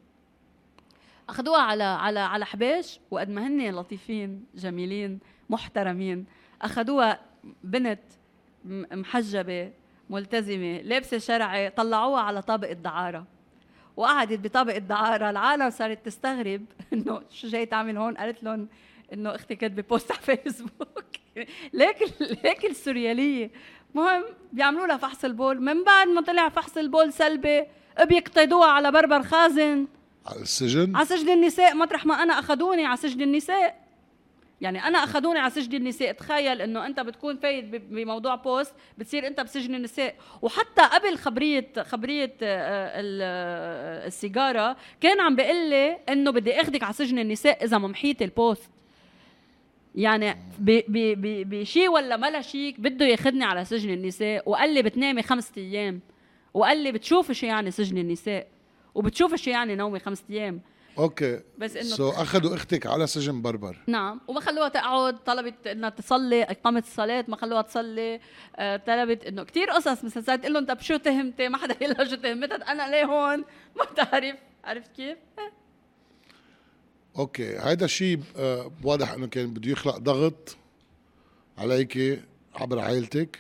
أخذوها 1.30 1.62
على 1.62 1.84
على 1.84 2.20
على 2.20 2.46
حباش 2.46 3.00
وقد 3.12 3.30
ما 3.30 3.48
هن 3.48 3.76
لطيفين 3.76 4.46
جميلين 4.56 5.20
محترمين 5.50 6.26
أخذوها 6.62 7.20
بنت 7.63 8.00
محجبة 8.92 9.72
ملتزمة 10.10 10.82
لابسة 10.82 11.17
شرعي 11.17 11.69
طلعوها 11.69 12.22
على 12.22 12.41
طابق 12.41 12.69
الدعارة. 12.69 13.26
وقعدت 13.98 14.39
بطابق 14.39 14.76
الدعارة 14.76 15.30
العالم 15.30 15.69
صارت 15.69 16.06
تستغرب 16.06 16.65
إنه 16.93 17.22
شو 17.30 17.48
جاي 17.48 17.65
تعمل 17.65 17.98
هون؟ 17.98 18.17
قالت 18.17 18.43
لهم 18.43 18.67
إنه 19.13 19.36
أختي 19.36 19.56
كاتبه 19.56 19.82
بوست 19.82 20.12
على 20.12 20.22
فيسبوك. 20.22 21.06
ليك 21.74 21.98
ليك 22.43 22.65
السوريالية. 22.65 23.52
مهم 23.95 24.24
بيعملوا 24.54 24.88
لها 24.88 24.98
فحص 24.98 25.26
البول. 25.26 25.62
من 25.62 25.84
بعد 25.84 26.08
ما 26.08 26.22
طلع 26.22 26.50
فحص 26.50 26.78
البول 26.78 27.13
سلبي 27.13 27.63
بياخدوها 28.06 28.68
على 28.67 28.91
بربر 28.91 29.24
خازن. 29.24 29.88
على 30.26 30.41
السجن؟ 30.41 30.95
على 30.95 31.06
سجن 31.06 31.30
النساء 31.30 31.76
مطرح 31.76 32.06
ما 32.06 32.13
أنا 32.24 32.39
اخذوني 32.39 32.86
على 32.86 32.98
سجن 32.98 33.22
النساء. 33.22 33.88
يعني 34.62 34.84
أنا 34.84 34.98
أخذوني 35.04 35.39
على 35.39 35.50
سجن 35.52 35.78
النساء 35.78 36.12
تخيل 36.12 36.62
إنه 36.62 36.86
أنت 36.86 37.00
بتكون 37.00 37.38
فايت 37.38 37.65
بموضوع 37.65 38.36
post 38.36 38.74
بتصير 38.98 39.28
أنت 39.28 39.41
بسجن 39.41 39.76
النساء. 39.76 40.15
وحتى 40.41 40.82
قبل 40.82 41.17
خبريه 41.17 41.72
خبرية 41.82 42.34
آه، 42.41 43.00
ال- 43.00 43.19
آه، 43.24 44.08
السيجارة 44.08 44.78
كان 45.02 45.19
عم 45.22 45.36
بيقول 45.36 45.69
لي 45.69 45.98
إنه 46.10 46.32
بدي 46.32 46.62
اخذك 46.62 46.84
على 46.84 46.93
سجن 46.93 47.19
النساء 47.19 47.63
إذا 47.63 47.78
ما 47.78 47.88
محيت 47.88 48.22
ال 48.22 48.31
post 48.31 48.70
يعني 49.95 50.36
بشيء 50.60 51.89
ولا 51.89 52.17
ملا 52.17 52.41
شيك 52.41 52.80
بده 52.80 53.06
ياخذني 53.06 53.43
على 53.43 53.65
سجن 53.65 53.93
النساء. 53.93 54.50
وقال 54.50 54.74
لي 54.74 54.82
بتنامي 54.82 55.22
خمسة 55.24 55.52
أيام. 55.58 56.00
وقال 56.54 56.78
لي 56.78 56.91
بتشوفي 56.91 57.34
شو 57.34 57.45
يعني 57.45 57.72
سجن 57.72 57.98
النساء. 57.98 58.48
وبتشوفي 58.95 59.38
شو 59.38 59.50
يعني 59.50 59.76
نومي 59.76 60.00
خمسة 60.00 60.24
أيام. 60.30 60.62
okay. 61.00 61.42
بس 61.58 61.76
إنه 61.76 61.84
so 61.96 62.10
اخذوا 62.10 62.56
إختك 62.56 62.88
على 62.88 63.08
سجن 63.08 63.42
بربر. 63.42 63.78
نعم. 63.88 64.22
وما 64.28 64.40
خلوها 64.40 64.68
تقعد 64.68 65.24
طلبت 65.24 65.68
إنها 65.68 65.90
تصلي 65.90 66.44
إقامة 66.44 66.80
الصلاة 66.80 67.26
ما 67.28 67.36
خلوها 67.36 67.62
تصلي. 67.62 68.20
آه 68.56 68.78
طلبت 68.78 69.26
إنه 69.26 69.44
كثير 69.44 69.70
قصص 69.70 70.04
مثلا 70.04 70.24
صارت 70.24 70.40
تقول 70.40 70.54
لهم 70.54 70.66
طب 70.66 70.80
شو 70.80 70.98
تهمتي؟ 70.98 71.50
ما 71.50 71.58
حدا 71.58 71.76
يقول 71.86 72.10
شو 72.10 72.16
تهمتها 72.16 72.72
أنا 72.72 72.92
ليه 72.92 73.06
هون؟ 73.06 73.46
ما 73.76 73.84
بتعرف. 73.92 74.36
عرفت 74.64 74.92
كيف؟ 74.96 75.18
okay. 77.18 77.60
هيدا 77.60 77.86
الشيء 77.86 78.20
آه، 78.38 78.72
واضح 78.84 79.12
إنه 79.12 79.28
كان 79.28 79.54
بده 79.54 79.72
يخلق 79.72 79.98
ضغط 79.98 80.58
عليك 81.58 82.22
عبر 82.56 82.80
عائلتك. 82.80 83.40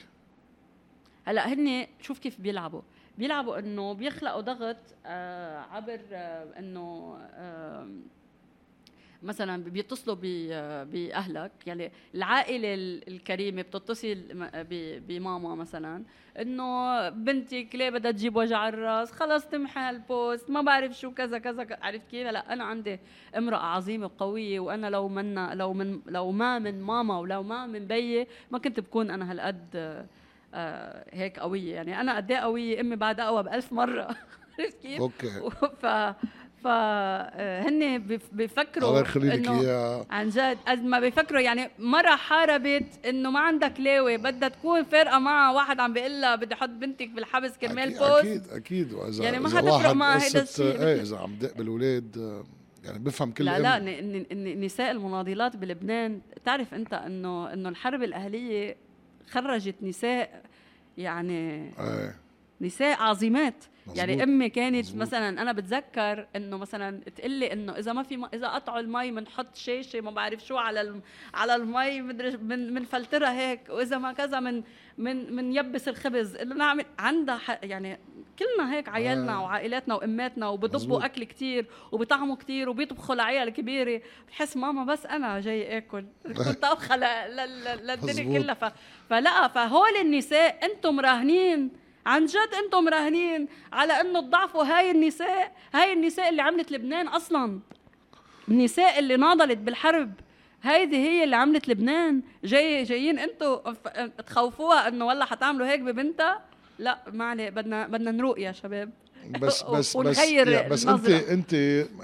هلأ 1.25 1.53
هن 1.53 1.87
شوف 2.01 2.19
كيف 2.19 2.41
بيلعبوا. 2.41 2.81
بيلعبوا 3.19 3.59
إنه 3.59 3.93
بيخلقوا 3.93 4.41
ضغط 4.41 4.77
آه 5.05 5.59
عبر 5.59 5.99
آه 6.11 6.59
إنه 6.59 7.17
آه 7.33 7.87
مثلا 9.23 9.63
بيتصلوا 9.63 10.17
آه، 10.51 10.83
بأهلك. 10.83 11.51
يعني 11.67 11.91
العائلة 12.15 12.73
ال- 12.73 13.07
الكريمة 13.07 13.61
بتتصل 13.61 14.17
بماما 15.07 15.55
مثلا 15.55 16.03
إنه 16.39 17.09
بنتك 17.09 17.67
ليه 17.75 17.89
بدها 17.89 18.11
تجيب 18.11 18.35
وجع 18.35 18.69
الرأس 18.69 19.11
خلص 19.11 19.45
تمحى 19.45 19.89
ال 19.89 20.01
post 20.01 20.49
ما 20.49 20.61
بعرف 20.61 20.91
شو 20.99 21.11
كذا 21.11 21.37
كذا 21.37 21.67
عرفت 21.81 22.07
كيف؟ 22.11 22.27
هلا 22.27 22.53
أنا 22.53 22.63
عندي 22.63 22.99
امرأة 23.37 23.57
عظيمة 23.57 24.05
وقويه 24.05 24.59
وأنا 24.59 24.89
لو 24.89 25.07
منا 25.07 25.51
لو 25.55 25.73
من 25.73 26.01
لو 26.05 26.31
ما 26.31 26.59
من 26.59 26.81
ماما 26.81 27.19
ولو 27.19 27.43
ما 27.43 27.65
من 27.67 27.87
بيي 27.87 28.27
ما 28.51 28.59
كنت 28.59 28.79
بكون 28.79 29.11
أنا 29.11 29.31
هالقد 29.31 30.05
هيك 31.13 31.39
قوية. 31.39 31.75
يعني 31.75 32.01
أنا 32.01 32.15
قد 32.15 32.31
إيه 32.31 32.37
قوية؟ 32.37 32.81
أمي 32.81 32.95
بعد 32.95 33.19
أقوى 33.19 33.43
بألف 33.43 33.73
مرة. 33.73 34.07
عرفت 34.59 34.81
كيف؟ 34.81 34.99
okay. 35.01 35.29
ف 35.81 35.85
ف 36.63 36.67
آه، 36.67 37.97
بيفكروا 38.31 38.89
الله 38.89 39.01
يخلي 39.01 39.27
لك 39.29 39.49
إياها. 39.49 40.05
عن 40.09 40.29
جد 40.29 40.57
قد 40.67 40.83
ما 40.83 40.99
بيفكروا 40.99 41.41
يعني 41.41 41.69
مرة 41.79 42.15
حاربت 42.15 43.05
إنه 43.05 43.31
ما 43.31 43.39
عندها 43.39 43.69
كلاوي 43.69 44.17
بدها 44.17 44.49
تكون 44.49 44.83
فارقة 44.83 45.19
معها. 45.19 45.53
واحد 45.55 45.79
عم 45.79 45.93
بيقول 45.93 46.21
لها 46.21 46.35
بدي 46.35 46.53
أحط 46.53 46.69
بنتك 46.69 47.09
بالحبس 47.09 47.57
كرمال 47.57 47.89
أكيد- 47.95 48.03
بوست 48.03 48.25
أكيد 48.25 48.47
أكيد. 48.51 48.93
واذا 48.93 49.23
يعني 49.23 49.39
ما 49.39 49.49
حتفرق 49.49 49.91
معها 49.91 50.23
هيدا 50.25 50.41
الشيء. 50.41 50.65
إيه 50.81 51.01
إذا 51.01 51.17
عم 51.17 51.35
دق 51.35 51.57
بالاولاد 51.57 52.17
آه، 52.17 52.43
يعني 52.85 52.99
بفهم 52.99 53.31
كل 53.31 53.45
لا 53.45 53.59
لا 53.79 53.79
نساء 54.55 54.91
المناضلات 54.91 55.55
بلبنان 55.55 56.21
تعرف 56.45 56.73
أنت 56.73 56.93
انه 56.93 57.53
إنه 57.53 57.69
الحرب 57.69 58.03
الأهلية 58.03 58.75
خرجت 59.31 59.75
نساء 59.81 60.43
يعني 60.97 61.71
إيه 61.79 62.15
نساء 62.61 63.01
عظيمات 63.01 63.63
مزبوط. 63.89 63.97
يعني 63.97 64.23
أمي 64.23 64.49
كانت 64.49 64.85
مزبوط. 64.85 65.01
مثلا 65.01 65.41
أنا 65.41 65.51
بتذكر 65.51 66.27
إنه 66.35 66.57
مثلا 66.57 67.01
تقول 67.15 67.31
لي 67.31 67.53
إنه 67.53 67.77
إذا 67.77 67.93
ما 67.93 68.03
في 68.03 68.17
م... 68.17 68.25
إذا 68.33 68.47
قطعوا 68.47 68.79
المي 68.79 69.11
بنحط 69.11 69.55
شاشة 69.55 70.01
ما 70.01 70.11
بعرف 70.11 70.45
شو 70.45 70.57
على 70.57 70.81
الم... 70.81 71.01
على 71.33 71.55
المي 71.55 72.01
مدري 72.01 72.37
من 72.37 72.73
بنفلترها 72.73 73.33
هيك 73.33 73.61
وإذا 73.69 73.97
ما 73.97 74.13
كذا 74.13 74.39
من 74.39 74.63
من 74.97 75.35
من 75.35 75.55
يبس 75.55 75.87
الخبز 75.87 76.35
إنه 76.35 76.55
نعمل 76.55 76.85
عندها 76.99 77.37
ح... 77.37 77.59
يعني 77.63 77.99
كلنا 78.39 78.73
هيك 78.73 78.89
عيالنا 78.89 79.33
آه. 79.33 79.43
وعائلاتنا 79.43 79.95
وأماتنا. 79.95 80.47
وبضبوا 80.47 81.05
أكل 81.05 81.23
كتير 81.23 81.65
وبيطعموا 81.91 82.35
كتير 82.35 82.69
وبيطبخوا 82.69 83.15
لعيال 83.15 83.49
كبيرة 83.49 84.01
بحس 84.27 84.57
ماما 84.57 84.83
بس 84.83 85.05
أنا 85.05 85.39
جاي 85.39 85.77
آكل 85.77 86.05
كنت 86.37 86.61
طبخه 86.61 86.95
ل... 86.95 86.99
ل... 87.35 87.35
ل... 87.35 87.87
للدنيا. 87.87 88.39
كلها 88.39 88.53
ف... 88.53 88.73
فلا 89.09 89.47
فهول 89.47 89.95
النساء 90.01 90.65
أنتم 90.65 90.99
راهنين 90.99 91.88
عن 92.05 92.25
جد 92.25 92.49
أنتم 92.63 92.87
راهنين 92.87 93.47
على 93.73 93.93
انه 93.93 94.21
تضعفوا 94.21 94.63
هاي 94.63 94.91
النساء 94.91 95.51
هاي 95.73 95.93
النساء 95.93 96.29
اللي 96.29 96.41
عملت 96.41 96.71
لبنان 96.71 97.07
أصلا. 97.07 97.59
النساء 98.47 98.99
اللي 98.99 99.17
ناضلت 99.17 99.57
بالحرب 99.57 100.13
هيدي 100.63 100.97
هي 100.97 101.23
اللي 101.23 101.35
عملت 101.35 101.67
لبنان. 101.67 102.21
جاي 102.43 102.83
جايين 102.83 103.19
أنتم 103.19 103.57
تخوفوها 104.27 104.87
انه 104.87 105.05
والله 105.05 105.25
حتعملوا 105.25 105.67
هيك 105.67 105.79
ببنتها؟ 105.79 106.41
لا 106.79 106.99
ما 107.13 107.25
عليه 107.25 107.49
بدنا 107.49 107.87
بدنا 107.87 108.11
نروق 108.11 108.39
يا 108.39 108.51
شباب. 108.51 108.91
بس 109.29 109.63
بس 109.63 109.63
بس 109.63 109.95
ونغير 109.95 110.47
يا 110.47 110.67
بس 110.67 110.87
انت. 110.87 111.09
انت 111.09 111.53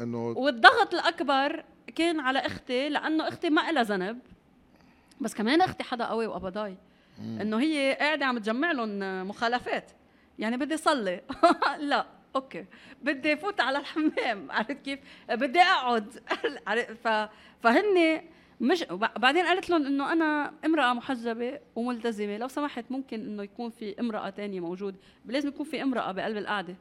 انه 0.02 0.18
والضغط 0.28 0.94
الأكبر 0.94 1.64
كان 1.96 2.20
على 2.20 2.40
أختي 2.40 2.90
لأنه 2.90 3.28
أختي 3.28 3.50
ما 3.50 3.72
لها 3.72 3.84
ذنب. 3.84 4.20
بس 5.22 5.34
كمان 5.34 5.62
أختي 5.62 5.84
حدا 5.84 6.06
قوي 6.06 6.28
وقبضاي 6.28 6.78
إنه 7.20 7.60
هي 7.60 7.98
قاعدة 8.00 8.26
عم 8.26 8.38
تجمع 8.38 8.72
لهم 8.72 9.28
مخالفات. 9.28 9.92
يعني 10.40 10.58
بدي 10.58 10.78
صلي. 10.78 11.22
لا 11.80 12.06
okay. 12.36 12.66
بدي 13.04 13.38
فوت 13.38 13.60
على 13.60 13.78
الحمام. 13.78 14.48
عرفت 14.52 14.72
كيف؟ 14.72 15.00
بدي 15.30 15.60
أقعد؟ 15.60 16.10
ف... 17.04 17.08
فهن 17.64 18.22
مش 18.62 18.84
بعدين 19.18 19.46
قالت 19.46 19.70
لهم 19.70 19.86
إنه 19.86 20.12
أنا 20.14 20.54
امرأة 20.66 20.94
محجبة 20.94 21.60
وملتزمة. 21.76 22.38
لو 22.38 22.48
سمحت 22.48 22.86
ممكن 22.90 23.20
إنه 23.20 23.44
يكون 23.44 23.70
في 23.70 24.00
امرأة 24.00 24.30
تانية 24.30 24.60
موجود. 24.60 24.96
لازم 25.26 25.50
يكون 25.50 25.66
في 25.66 25.82
امرأة 25.84 26.12
بقلب 26.12 26.38
القعدة. 26.38 26.76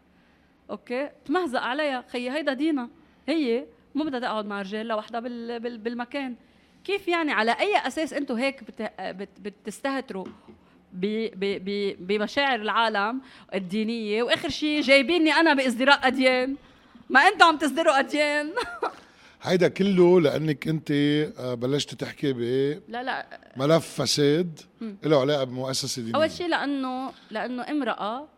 أوكي؟ 0.70 1.10
تمهزق 1.24 1.60
عليها. 1.60 2.04
خيي 2.08 2.30
هيدا 2.30 2.52
دينا. 2.52 2.88
هي 3.28 3.66
مو 3.94 4.04
بدها 4.04 4.20
تقعد 4.20 4.46
مع 4.46 4.60
رجال 4.60 4.86
لوحدها 4.86 5.20
بال... 5.20 5.60
بال... 5.60 5.78
بالمكان. 5.78 6.36
كيف 6.84 7.08
يعني 7.08 7.32
على 7.32 7.52
أي 7.52 7.76
أساس 7.86 8.12
أنتم 8.12 8.34
هيك 8.34 8.64
بت... 8.64 8.90
بت... 9.00 9.28
بتستهتروا 9.40 10.24
ب... 10.92 11.06
ب... 11.34 11.64
ب... 11.64 11.96
بمشاعر 12.06 12.60
العالم 12.60 13.20
الدينية؟ 13.54 14.22
وآخر 14.22 14.48
شيء 14.48 14.80
جايبيني 14.80 15.32
أنا 15.32 15.54
بازدراء 15.54 16.06
أديان. 16.06 16.56
ما 17.10 17.20
أنتم 17.20 17.44
عم 17.44 17.58
تصدروا 17.58 17.98
أديان. 17.98 18.52
هيدا 19.42 19.68
كله 19.68 20.20
لأنك 20.20 20.68
أنت 20.68 20.90
آه، 20.90 21.54
بلشت 21.54 21.94
تحكي 21.94 22.32
لا 22.88 23.02
لا. 23.02 23.26
بملف 23.56 24.02
فساد. 24.02 24.60
له 25.04 25.20
علاقة 25.20 25.44
بمؤسسة 25.44 26.02
دينية. 26.02 26.16
أول 26.16 26.30
شيء 26.30 26.48
لأنه 26.48 27.12
لأنه 27.30 27.70
امرأة 27.70 28.28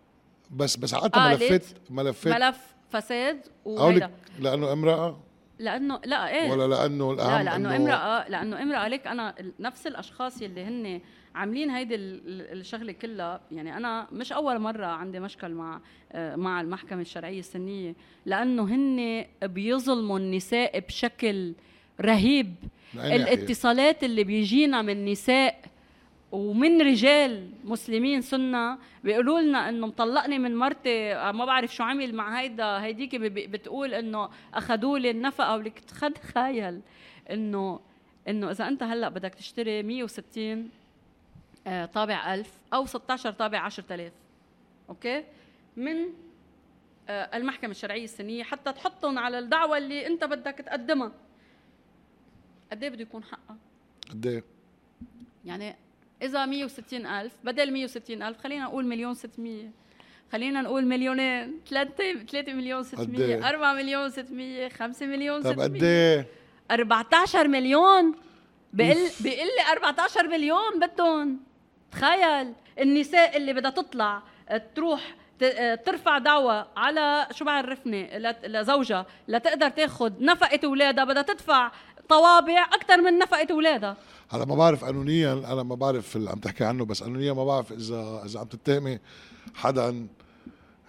بس 0.51 0.77
بس 0.77 0.95
قالت 0.95 1.19
ملفات 1.19 1.65
ملفات 1.91 2.43
ملف 2.43 2.59
فساد 2.91 3.41
وهيدا. 3.65 4.11
لأنه 4.39 4.73
امرأة؟ 4.73 5.21
لأنه 5.59 6.01
لا 6.05 6.29
إيه؟ 6.29 6.51
ولا 6.53 6.75
لأنه 6.75 7.13
الأهم 7.13 7.39
لا 7.39 7.51
لأنه 7.51 7.77
امرأة 7.77 8.29
لأنه 8.29 8.63
امرأة 8.63 8.89
ليك 8.89 9.07
أنا 9.07 9.35
نفس 9.61 9.87
الأشخاص 9.87 10.43
يلي 10.43 10.65
هن 10.65 11.01
عاملين 11.35 11.71
هيدي 11.71 11.95
ال- 11.95 12.21
ال- 12.29 12.61
الشغلة 12.61 12.93
كلها. 12.93 13.41
يعني 13.53 13.77
أنا 13.77 14.07
مش 14.13 14.33
أول 14.33 14.59
مرة 14.59 14.87
عندي 14.87 15.21
مشكل 15.21 15.49
مع 15.53 15.81
آه، 16.13 16.37
مع 16.37 16.61
المحكمة 16.61 17.01
الشرعية 17.01 17.39
السنية 17.39 17.95
لأنه 18.27 18.63
هن 18.63 19.25
بيظلموا 19.43 20.19
النساء 20.19 20.79
بشكل 20.81 21.53
رهيب. 22.01 22.55
ناحية؟ 22.95 23.17
الاتصالات 23.17 24.05
اللي 24.05 24.25
بيجينا 24.25 24.83
من 24.83 25.05
نساء 25.05 25.61
ومن 26.33 26.83
رجال 26.83 27.51
مسلمين 27.65 28.21
سنة 28.21 28.79
بيقولوا 29.05 29.41
لنا 29.41 29.69
إنه 29.69 29.87
مطلقني 29.87 30.39
من 30.39 30.57
مرتي 30.57 31.15
ما 31.15 31.45
بعرف 31.45 31.75
شو 31.75 31.83
عمل 31.83 32.15
مع 32.15 32.41
هيدا 32.41 32.83
هيديك 32.83 33.17
بتقول 33.17 33.95
إنه 33.95 34.29
اخذوا 34.55 34.99
لي 34.99 35.11
النفقه 35.11 35.57
ولك 35.57 35.81
تخيل 35.81 36.81
إنه 37.31 37.81
إنه 38.29 38.51
إذا 38.51 38.69
أنت 38.69 38.83
هلأ 38.83 39.09
بدك 39.09 39.35
تشتري 39.35 39.83
160 39.83 40.71
آه، 41.67 41.87
طابع 41.87 42.35
1000 42.35 42.59
أو 42.75 42.87
16 42.87 43.31
طابع 43.31 43.59
10000 43.59 44.13
أوكي 44.89 45.25
من 45.77 45.97
آه، 47.09 47.37
المحكمة 47.37 47.71
الشرعية 47.71 48.05
السنية 48.05 48.43
حتى 48.43 48.73
تحطهم 48.73 49.19
على 49.19 49.39
الدعوة 49.39 49.79
اللي 49.79 50.07
أنت 50.07 50.25
بدك 50.25 50.55
تقدمها 50.55 51.13
قد 52.71 52.83
إيه 52.83 52.91
بده 52.91 53.03
يكون 53.03 53.25
حقها؟ 53.25 53.57
قد 54.11 54.27
إيه؟ 54.27 54.45
يعني 55.45 55.77
إذا 56.23 56.47
160 56.47 57.07
ألف 57.07 57.33
بدل 57.45 57.73
160 57.73 58.23
ألف 58.23 58.39
خلينا 58.39 58.65
نقول 58.65 58.87
مليون 58.87 59.15
600 59.15 59.71
خلينا 60.33 60.63
نقول 60.63 60.87
مليونين 60.87 61.61
3 61.71 62.25
3 62.31 62.53
مليون 62.53 62.83
قد 62.83 62.87
600 62.87 63.25
إيه؟ 63.25 63.49
4 63.49 63.75
مليون 63.75 64.11
600 64.11 64.69
5 64.69 65.07
مليون 65.07 65.41
600 65.41 65.55
طب 65.55 65.61
قد 65.61 65.83
إيه؟ 65.83 66.27
14 66.71 67.49
مليون. 67.49 68.15
بقل 68.73 69.09
بيقول 69.21 69.47
لي 69.47 69.73
14 69.73 70.29
مليون 70.29 70.81
بدهم. 70.81 71.41
تخيل 71.93 72.53
النساء 72.81 73.37
اللي 73.37 73.53
بدها 73.53 73.71
تطلع 73.71 74.23
آه، 74.49 74.63
تروح 74.75 75.15
آه، 75.43 75.75
ترفع 75.75 76.19
دعوة 76.19 76.67
على 76.77 77.27
شو 77.33 77.45
بعرفني؟ 77.45 78.19
لزوجها 78.45 79.07
لتقدر 79.29 79.69
تاخذ 79.69 80.13
نفقة 80.21 80.61
أولادها 80.65 81.05
بدها 81.05 81.23
تدفع 81.23 81.73
طوابع 82.09 82.65
أكثر 82.73 82.97
من 83.03 83.19
نفقة 83.19 83.47
أولادها. 83.51 83.97
هلا 84.31 84.45
ما 84.45 84.55
بعرف 84.55 84.85
قانونيا 84.85 85.33
أنا 85.33 85.63
ما 85.63 85.75
بعرف 85.75 86.17
اللي 86.17 86.31
عم 86.31 86.39
تحكي 86.39 86.65
عنه 86.65 86.85
بس 86.85 87.03
قانونيا 87.03 87.33
ما 87.33 87.45
بعرف 87.45 87.73
اذا 87.73 88.23
إذا 88.27 88.41
عم 88.41 88.47
تتهمي 88.47 88.99
حدا. 89.55 90.07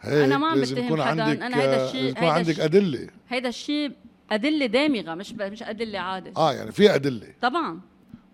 هيك 0.01 0.23
أنا 0.23 0.37
ما 0.37 0.47
عم 0.47 0.57
لازم 0.59 0.77
يكون 0.85 1.01
حداً، 1.03 1.23
عندك 1.23 1.41
أنا 1.43 1.57
هيدا 1.61 1.85
الشيء- 1.85 2.03
يكون 2.09 2.27
عندك 2.27 2.49
الشيء- 2.49 2.65
أدلة. 2.65 3.07
هيدا 3.29 3.49
الشيء 3.49 3.91
أدلة 4.31 4.65
دامغة 4.65 5.15
مش 5.15 5.33
ب- 5.33 5.41
مش 5.41 5.63
أدلة 5.63 5.99
عادة. 5.99 6.31
آه 6.37 6.53
يعني 6.53 6.71
في 6.71 6.95
أدلة. 6.95 7.27
طبعا. 7.41 7.79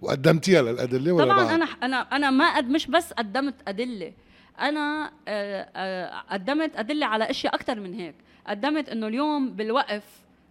وقدمتيها 0.01 0.61
للأدلة 0.61 1.11
ولا 1.11 1.25
طبعا 1.25 1.37
بعد؟ 1.43 1.49
أنا 1.53 1.65
أنا 1.83 2.01
أنا 2.01 2.29
ما 2.31 2.57
قد 2.57 2.69
مش 2.69 2.87
بس 2.87 3.13
قدمت 3.13 3.53
أدلة. 3.67 4.13
أنا 4.59 5.11
آه، 5.27 5.69
آه، 5.75 6.23
قدمت 6.33 6.71
أدلة 6.75 7.05
على 7.05 7.29
أشياء 7.29 7.55
أكثر 7.55 7.79
من 7.79 7.93
هيك. 7.93 8.15
قدمت 8.47 8.89
إنه 8.89 9.07
اليوم 9.07 9.49
بالوقف 9.53 10.03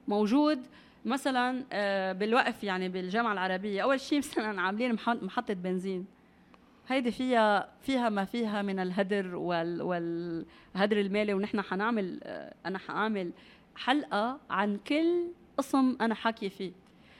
موجود 0.09 0.59
مثلا 1.05 1.65
آه، 1.73 2.13
بالوقف 2.13 2.65
يعني 2.65 2.89
بالجامعة 2.89 3.33
العربية 3.33 3.83
أول 3.83 4.01
شيء 4.01 4.19
مثلا 4.39 4.61
عاملين 4.61 4.93
مح- 4.93 5.09
محطة 5.23 5.55
بنزين. 5.55 6.07
هيدي 6.89 7.11
فيها 7.11 7.69
فيها 7.83 8.09
ما 8.09 8.25
فيها 8.25 8.63
من 8.63 8.79
الهدر 8.79 9.37
وال 9.37 9.83
والهدر 9.83 11.01
المالي 11.01 11.35
ونحن 11.35 11.61
حنعمل 11.63 12.21
آه، 12.23 12.55
أنا 12.67 12.79
حأعمل 12.79 13.31
حلقة 13.77 14.39
عن 14.51 14.77
كل 14.87 15.25
قسم 15.59 15.97
أنا 16.01 16.15
حاكيه 16.15 16.49
فيه. 16.49 16.73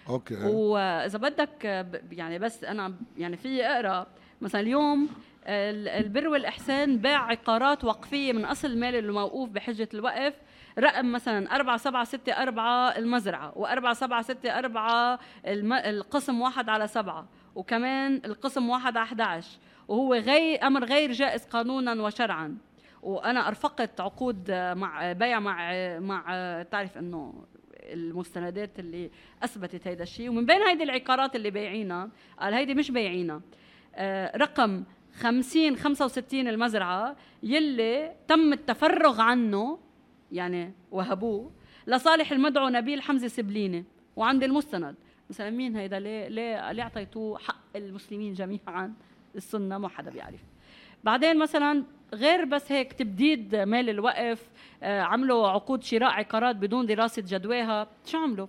أوكي. 0.09 0.35
وإذا 0.45 1.19
بدك 1.19 1.67
ب- 1.67 2.13
يعني 2.13 2.39
بس 2.39 2.65
أنا 2.65 2.95
يعني 3.19 3.37
في 3.37 3.65
أقرأ. 3.65 4.07
مثلا 4.41 4.61
اليوم 4.61 5.09
ال- 5.47 5.89
البر 5.89 6.29
والإحسان 6.29 6.97
باع 6.99 7.19
عقارات 7.27 7.85
وقفية 7.85 8.33
من 8.33 8.45
أصل 8.45 8.69
المال 8.69 8.95
الموقوف 8.95 9.49
بحجة 9.51 9.89
الوقف. 9.95 10.35
رقم 10.79 11.13
مثلا 11.13 11.55
4764 11.57 13.03
المزرعة 13.03 13.53
و4764 13.53 15.19
الم... 15.47 15.73
القسم 15.73 16.41
واحد 16.41 16.69
على 16.69 16.87
سبعة 16.87 17.29
وكمان 17.55 18.23
القسم 18.25 18.71
واحد 18.71 18.97
على 18.97 19.05
11 19.07 19.59
وهو 19.89 20.15
غير 20.15 20.67
أمر 20.67 20.85
غير 20.85 21.13
جائز 21.13 21.45
قانونا 21.45 22.03
وشرعا. 22.03 22.59
وأنا 23.03 23.49
أرفقت 23.49 24.01
عقود 24.01 24.51
مع 24.51 25.13
بيع 25.13 25.41
مع 25.41 25.73
مع 25.99 26.23
تعرف 26.71 26.99
إنه 26.99 27.45
المستندات 27.77 28.79
اللي 28.79 29.11
أثبتت 29.43 29.87
هيدا 29.87 30.03
الشيء. 30.03 30.31
ومن 30.31 30.47
بين 30.47 30.63
هيدي 30.63 30.83
العقارات 30.83 31.37
اللي 31.37 31.51
بايعينها 31.51 32.11
قال 32.41 32.55
هيدي 32.55 32.75
مش 32.75 32.91
بايعينها. 32.91 33.41
آه، 33.95 34.37
رقم 34.37 34.85
50 35.15 35.77
65 35.77 36.49
المزرعة 36.49 37.17
يلي 37.43 38.13
تم 38.29 38.53
التفرغ 38.53 39.21
عنه 39.21 39.79
يعني 40.33 40.73
وهبوه 40.91 41.51
لصالح 41.87 42.33
المدعو 42.33 42.69
نبيل 42.69 43.03
حمزة 43.03 43.29
سبليني. 43.29 43.85
وعند 44.17 44.45
المستند 44.45 44.95
مثلا 45.31 45.51
مين 45.51 45.77
هيدا؟ 45.77 45.99
ليه 45.99 46.29
ليه 46.29 46.73
ليه 46.73 46.83
أعطيتوه 46.83 47.39
حق 47.39 47.77
المسلمين 47.77 48.33
جميعا؟ 48.33 48.95
السنة 49.37 49.79
ما 49.79 49.89
حدا 49.89 50.11
بيعرف. 50.11 50.41
بعدين 51.05 51.39
مثلا 51.39 51.85
غير 52.15 52.45
بس 52.45 52.73
هيك 52.73 52.93
تبديد 52.93 53.57
مال 53.57 53.89
الوقف 53.91 54.51
آه، 54.83 55.01
عملوا 55.01 55.49
عقود 55.49 55.83
شراء 55.83 56.11
عقارات 56.11 56.57
بدون 56.57 56.87
دراسة 56.87 57.23
جدواها. 57.27 57.87
شو 58.07 58.19
عملوا؟ 58.19 58.47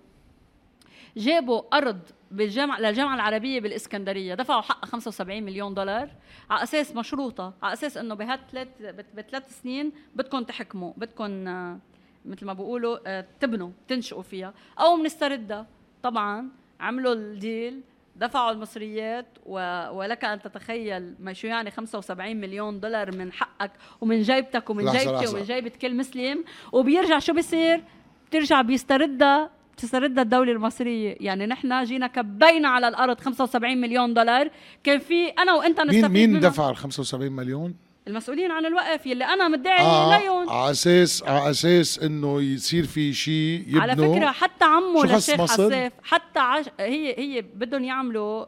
جابوا 1.18 1.78
أرض 1.78 2.00
بالجامعة 2.34 2.80
للجامعة 2.80 3.16
العربية 3.16 3.60
بالإسكندرية 3.60 4.36
دفعوا 4.36 4.62
حق 4.62 4.86
75 4.86 5.44
مليون 5.44 5.74
دولار 5.74 6.10
على 6.50 6.64
أساس 6.64 6.96
مشروطة 6.96 7.54
على 7.64 7.74
أساس 7.74 7.98
إنه 7.98 8.16
بهالثلاث 8.16 8.68
بثلاث 9.16 9.62
سنين 9.62 9.92
بدكم 10.16 10.44
تحكموا 10.44 10.94
بدكم 10.98 11.48
آه، 11.48 11.80
مثل 12.26 12.46
ما 12.46 12.54
بيقولوا 12.54 12.98
آه، 13.08 13.26
تبنوا 13.40 13.70
تنشئوا 13.88 14.22
فيها. 14.22 14.54
أو 14.80 14.98
بنستردها 14.98 15.68
طبعا 16.04 16.50
عملوا 16.80 17.14
الديل 17.14 17.82
دفعوا 18.16 18.52
المصريات 18.52 19.28
و... 19.46 19.56
ولك 19.92 20.26
أن 20.26 20.42
تتخيل 20.42 21.16
ما 21.20 21.34
شو 21.34 21.48
يعني 21.48 21.72
75 21.72 22.36
مليون 22.36 22.80
دولار 22.80 23.16
من 23.16 23.32
حقك 23.32 23.72
ومن 24.02 24.22
جيبتك 24.22 24.70
ومن 24.70 24.86
جيبتي 24.86 25.28
ومن 25.28 25.44
جيبة 25.44 25.72
كل 25.82 25.96
مسلم. 25.96 26.44
وبيرجع 26.72 27.20
شو 27.20 27.34
بيصير؟ 27.34 27.84
بترجع 28.28 28.62
بيستردها 28.62 29.50
تستردها 29.78 30.24
الدولة 30.24 30.52
المصرية. 30.52 31.18
يعني 31.20 31.46
نحن 31.46 31.84
جينا 31.84 32.08
كبينا 32.08 32.68
على 32.68 32.88
الأرض 32.88 33.20
75 33.20 33.78
مليون 33.78 34.14
دولار. 34.14 34.50
كان 34.84 35.00
في 35.00 35.28
أنا 35.28 35.54
وأنت 35.54 35.80
نستفيد 35.80 36.06
مين 36.06 36.32
مين 36.32 36.40
دفع 36.40 36.70
ال 36.70 36.76
75 36.78 37.32
مليون؟ 37.32 37.76
المسؤولين 38.08 38.52
عن 38.52 38.66
الوقف 38.66 39.06
يلي 39.06 39.26
أنا 39.26 39.48
مدعي 39.48 39.82
آه 39.82 40.20
ليون 40.20 40.50
على 40.50 40.72
أساس 40.72 41.24
على 41.24 41.50
أساس 41.50 42.00
إنه 42.00 42.42
يصير 42.42 42.84
في 42.86 43.14
شيء 43.14 43.64
يبنوا 43.68 43.82
على 43.82 43.96
فكرة 43.96 44.32
حتى 44.32 44.66
عمه 44.66 45.06
للشيخ 45.06 45.42
حساف 45.42 45.94
حتى 46.04 46.40
عش... 46.40 46.66
هي 46.80 47.18
هي 47.18 47.42
بدهم 47.42 47.84
يعملوا 47.84 48.46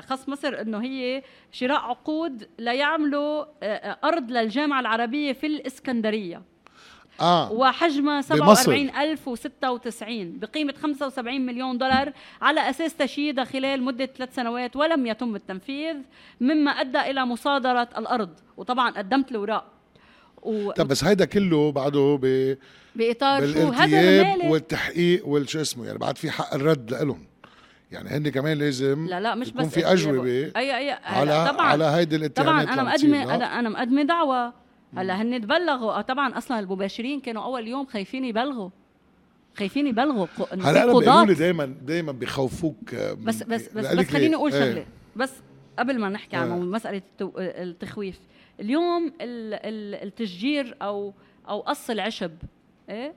خص 0.00 0.28
مصر 0.28 0.60
إنه 0.60 0.82
هي 0.82 1.22
شراء 1.52 1.78
عقود 1.78 2.48
ليعملوا 2.58 3.44
آه، 3.62 3.64
آه، 3.64 3.98
أرض 4.04 4.30
للجامعة 4.30 4.80
العربية 4.80 5.32
في 5.32 5.46
الإسكندرية. 5.46 6.42
آه. 7.20 7.52
وحجمها 7.52 8.22
47096 8.22 10.38
بقيمة 10.38 10.74
75 10.82 11.46
مليون 11.46 11.78
دولار 11.78 12.12
على 12.42 12.70
أساس 12.70 12.94
تشييدها 12.94 13.44
خلال 13.44 13.82
مدة 13.82 14.06
ثلاث 14.06 14.34
سنوات 14.34 14.76
ولم 14.76 15.06
يتم 15.06 15.36
التنفيذ 15.36 15.96
مما 16.40 16.70
أدى 16.70 17.00
إلى 17.00 17.26
مصادرة 17.26 17.88
الأرض. 17.98 18.30
وطبعا 18.56 18.90
قدمت 18.90 19.30
الأوراق. 19.30 19.64
و... 20.42 20.70
طب 20.70 20.88
بس 20.88 21.04
هيدا 21.04 21.24
كله 21.24 21.72
بعده 21.72 22.18
ب 22.22 22.56
باطار 22.96 23.52
شو؟ 23.52 23.68
هذا 23.68 24.36
والتحقيق 24.46 25.26
والشو 25.26 25.60
اسمه 25.60 25.86
يعني 25.86 25.98
بعد 25.98 26.18
في 26.18 26.30
حق 26.30 26.54
الرد 26.54 26.94
لهم 26.94 27.26
يعني 27.92 28.08
هن 28.08 28.28
كمان 28.28 28.58
لازم 28.58 29.06
لا 29.06 29.20
لا 29.20 29.34
مش 29.34 29.50
بس 29.50 29.66
في 29.66 29.92
أجوبة 29.92 30.52
أي 30.56 30.56
أي 30.56 30.90
على 30.90 31.48
طبعا. 31.52 31.66
على 31.66 31.84
هيدي 31.84 32.16
الاتهامات 32.16 32.64
طبعا 32.64 32.74
أنا 32.74 32.82
مقدمه 32.82 33.34
أنا 33.58 33.68
مقدمة 33.68 34.02
دعوة. 34.02 34.65
هلا 34.96 35.22
هن 35.22 35.40
تبلغوا. 35.40 35.98
آه، 35.98 36.00
طبعا 36.00 36.38
أصلا 36.38 36.58
المباشرين 36.58 37.20
كانوا 37.20 37.42
أول 37.42 37.68
يوم 37.68 37.86
خايفين 37.86 38.24
يبلغوا. 38.24 38.70
خايفين 39.56 39.86
يبلغوا. 39.86 40.26
هلا 40.52 40.84
أنا 40.84 40.86
بيقولوا 40.86 41.24
لي 41.24 41.34
دايما 41.34 41.64
دايما 41.64 42.12
بخوفوك 42.12 42.94
آه، 42.94 43.12
بس 43.12 43.42
بس 43.42 43.68
بس, 43.68 43.94
بس 43.94 44.06
خليني 44.08 44.34
أقول 44.34 44.52
إيه. 44.52 44.60
شغلة. 44.60 44.86
بس 45.16 45.32
قبل 45.78 45.98
ما 45.98 46.08
نحكي 46.08 46.36
عن 46.36 46.52
إيه. 46.52 46.60
مسألة 46.60 47.02
التخويف 47.36 48.20
اليوم 48.60 49.12
التشجير 49.20 50.76
أو 50.82 51.12
أو 51.48 51.60
قص 51.60 51.90
العشب 51.90 52.32
إيه؟ 52.88 53.14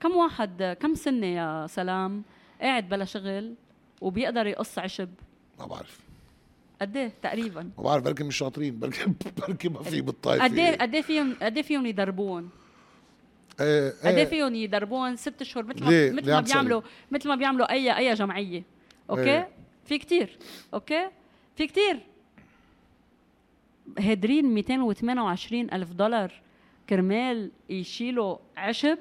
كم 0.00 0.16
واحد 0.16 0.76
كم 0.80 0.94
سنة 0.94 1.26
يا 1.26 1.66
سلام 1.66 2.22
قاعد 2.60 2.88
بلا 2.88 3.04
شغل 3.04 3.54
وبيقدر 4.00 4.46
يقص 4.46 4.78
عشب؟ 4.78 5.08
ما 5.58 5.66
بعرف. 5.66 6.07
قد 6.80 6.96
إيه 6.96 7.12
تقريبا؟ 7.22 7.70
ما 7.78 7.84
بعرف 7.84 8.02
بركي 8.02 8.24
مش 8.24 8.36
شاطرين 8.36 8.78
بركي 8.78 9.04
بركي 9.48 9.68
ما 9.68 9.82
في 9.82 10.00
بالطائفه 10.00 10.44
قد 10.44 10.58
إيه 10.58 10.78
قد 10.78 10.94
إيه 10.94 11.02
فيهم 11.02 11.34
قد 11.42 11.56
إيه 11.56 11.62
فيهم 11.62 11.86
يدربون؟ 11.86 12.50
إيه 13.60 13.90
قد 14.04 14.14
إيه 14.14 14.24
فيهم 14.24 14.54
يدربون 14.54 15.16
ست 15.16 15.40
اشهر 15.40 15.64
مثل 15.64 15.84
ما 15.84 16.10
مثل 16.10 16.32
ما 16.32 16.40
بيعملوا 16.40 16.82
مثل 17.10 17.28
ما 17.28 17.34
بيعملوا 17.34 17.72
أي 17.72 17.98
أي 17.98 18.14
جمعية. 18.14 18.62
okay؟ 19.10 19.22
إيه. 19.22 19.48
في 19.84 19.98
كتير. 19.98 20.38
okay؟ 20.74 21.08
في 21.56 21.66
كتير. 21.66 22.00
هادرين 23.98 24.54
228 24.54 25.72
ألف 25.72 25.92
دولار. 25.92 26.32
كرمال 26.88 27.50
يشيلوا 27.70 28.36
عشب. 28.56 28.98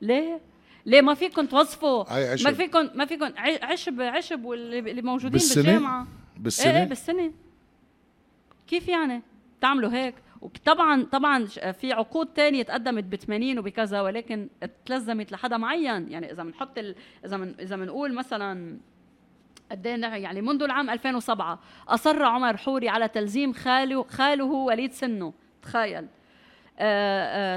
ليه؟ 0.00 0.40
ليه 0.86 1.00
ما 1.00 1.14
فيكم 1.14 1.46
توظفوا 1.46 2.04
ما 2.44 2.52
فيكم 2.52 2.88
ما 2.94 3.04
فيكم 3.04 3.32
عشب 3.62 4.00
عشب 4.00 4.44
واللي 4.44 5.02
موجودين 5.02 5.30
بالسنة؟ 5.30 5.62
بالجامعة. 5.62 6.06
بالسنة؟ 6.40 6.78
إيه, 6.80 6.84
بالسنة. 6.84 7.32
كيف 8.66 8.88
يعني؟ 8.88 9.22
تعملوا 9.60 9.90
هيك؟ 9.90 10.14
وطبعا 10.40 11.02
طبعا 11.02 11.44
في 11.46 11.92
عقود 11.92 12.26
تانية 12.26 12.62
تقدمت 12.62 13.04
ب 13.04 13.14
80 13.14 13.58
وبكذا 13.58 14.00
ولكن 14.00 14.48
تلزمت 14.86 15.32
لحدا 15.32 15.56
معين. 15.56 16.12
يعني 16.12 16.32
إذا 16.32 16.42
بنحط 16.42 16.78
ال... 16.78 16.94
إذا 17.24 17.36
من... 17.36 17.54
إذا 17.60 17.76
بنقول 17.76 18.14
مثلا 18.14 18.78
قد 19.70 19.86
إيه 19.86 19.96
يعني 19.96 20.40
منذ 20.40 20.62
العام 20.62 20.90
2007 20.90 21.60
أصر 21.88 22.22
عمر 22.22 22.56
حوري 22.56 22.88
على 22.88 23.08
تلزيم 23.08 23.52
خاله 23.52 24.02
خاله 24.02 24.44
وليد 24.44 24.92
سنه. 24.92 25.32
تخيل. 25.62 26.06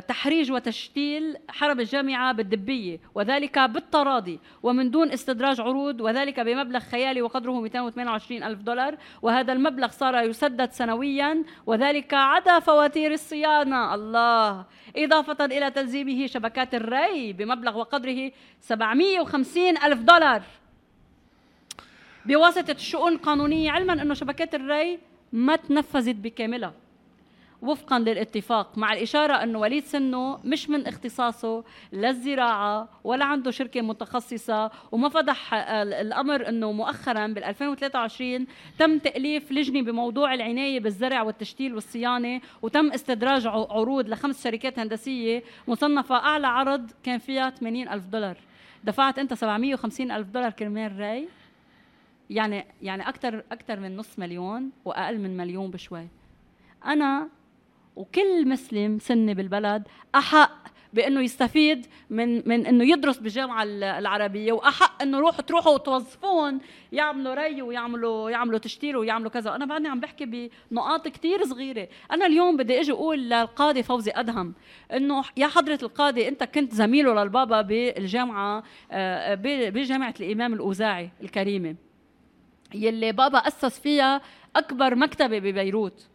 تحريج 0.07 0.51
وتشتيل 0.51 1.37
حرب 1.49 1.79
الجامعة 1.79 2.33
بالدبية 2.33 2.99
وذلك 3.15 3.59
بالتراضي 3.59 4.39
ومن 4.63 4.91
دون 4.91 5.11
استدراج 5.11 5.61
عروض 5.61 6.01
وذلك 6.01 6.39
بمبلغ 6.39 6.79
خيالي 6.79 7.21
وقدره 7.21 7.61
228 7.61 8.43
ألف 8.43 8.61
دولار 8.61 8.97
وهذا 9.21 9.53
المبلغ 9.53 9.87
صار 9.87 10.23
يسدد 10.23 10.71
سنويا 10.71 11.43
وذلك 11.65 12.13
عدا 12.13 12.59
فواتير 12.59 13.11
الصيانة. 13.13 13.95
الله! 13.95 14.65
إضافة 14.97 15.45
إلى 15.45 15.71
تلزيمه 15.71 16.27
شبكات 16.27 16.75
الري 16.75 17.33
بمبلغ 17.33 17.77
وقدره 17.77 18.31
750 18.61 19.77
ألف 19.77 19.99
دولار. 19.99 20.41
بواسطة 22.25 22.71
الشؤون 22.71 23.13
القانونية 23.13 23.71
علما 23.71 23.93
أنه 23.93 24.13
شبكات 24.13 24.55
الري 24.55 24.99
ما 25.33 25.55
تنفذت 25.55 26.15
بكاملها. 26.15 26.82
وفقا 27.63 27.99
للاتفاق 27.99 28.77
مع 28.77 28.93
الإشارة 28.93 29.33
أنه 29.33 29.59
وليد 29.59 29.83
سنه 29.83 30.39
مش 30.43 30.69
من 30.69 30.87
اختصاصه 30.87 31.63
لا 31.91 32.09
الزراعة 32.09 32.89
ولا 33.03 33.25
عنده 33.25 33.51
شركة 33.51 33.81
متخصصة 33.81 34.71
وما 34.91 35.09
فضح 35.09 35.53
الأمر 35.53 36.49
أنه 36.49 36.71
مؤخرا 36.71 37.27
بال 37.27 37.43
2023 37.43 38.45
تم 38.79 38.97
تأليف 38.99 39.51
لجنة 39.51 39.81
بموضوع 39.81 40.33
العناية 40.33 40.79
بالزرع 40.79 41.21
والتشتيل 41.21 41.73
والصيانة 41.73 42.41
وتم 42.61 42.91
استدراج 42.91 43.47
عروض 43.47 44.09
لخمس 44.09 44.43
شركات 44.43 44.79
هندسية 44.79 45.43
مصنفة 45.67 46.15
أعلى 46.15 46.47
عرض 46.47 46.91
كان 47.03 47.17
فيها 47.19 47.49
80 47.49 47.89
ألف 47.89 48.05
دولار. 48.05 48.37
دفعت 48.83 49.19
أنت 49.19 49.33
750 49.33 50.11
ألف 50.11 50.27
دولار 50.27 50.51
كرمال 50.51 50.99
رأي؟ 50.99 51.27
يعني 52.29 52.65
يعني 52.81 53.09
أكثر 53.09 53.43
أكثر 53.51 53.79
من 53.79 53.97
نص 53.97 54.19
مليون 54.19 54.71
وأقل 54.85 55.19
من 55.19 55.37
مليون 55.37 55.71
بشوي. 55.71 56.07
أنا 56.85 57.29
وكل 57.95 58.47
مسلم 58.47 58.99
سني 58.99 59.33
بالبلد 59.33 59.83
أحق 60.15 60.63
بأنه 60.93 61.21
يستفيد 61.21 61.85
من 62.09 62.49
من 62.49 62.65
إنه 62.65 62.83
يدرس 62.83 63.17
بالجامعة 63.17 63.63
العربية 63.63 64.53
وأحق 64.53 65.01
إنه 65.01 65.19
روحوا 65.19 65.41
تروحوا 65.41 65.73
وتوظفون 65.73 66.59
يعملوا 66.91 67.33
ري 67.33 67.61
ويعملوا 67.61 68.29
يعملوا 68.29 68.59
تشتيل 68.59 68.97
ويعملوا 68.97 69.31
كذا. 69.31 69.55
أنا 69.55 69.65
بعدني 69.65 69.87
عم 69.87 69.99
بحكي 69.99 70.49
بنقاط 70.71 71.07
كثير 71.07 71.45
صغيرة. 71.45 71.87
أنا 72.11 72.25
اليوم 72.25 72.57
بدي 72.57 72.79
إجي 72.81 72.91
أقول 72.91 73.19
للقاضي 73.29 73.83
فوزي 73.83 74.11
أدهم 74.15 74.53
إنه 74.93 75.23
يا 75.37 75.47
حضرة 75.47 75.79
القاضي 75.83 76.27
أنت 76.27 76.43
كنت 76.43 76.73
زميله 76.73 77.23
للبابا 77.23 77.61
بالجامعة 77.61 78.63
آه، 78.91 79.35
بجامعة 79.69 80.13
الإمام 80.19 80.53
الأوزاعي 80.53 81.09
الكريمة. 81.23 81.75
يلي 82.73 83.11
بابا 83.11 83.37
أسس 83.37 83.79
فيها 83.79 84.21
أكبر 84.55 84.95
مكتبة 84.95 85.39
ببيروت. 85.39 86.07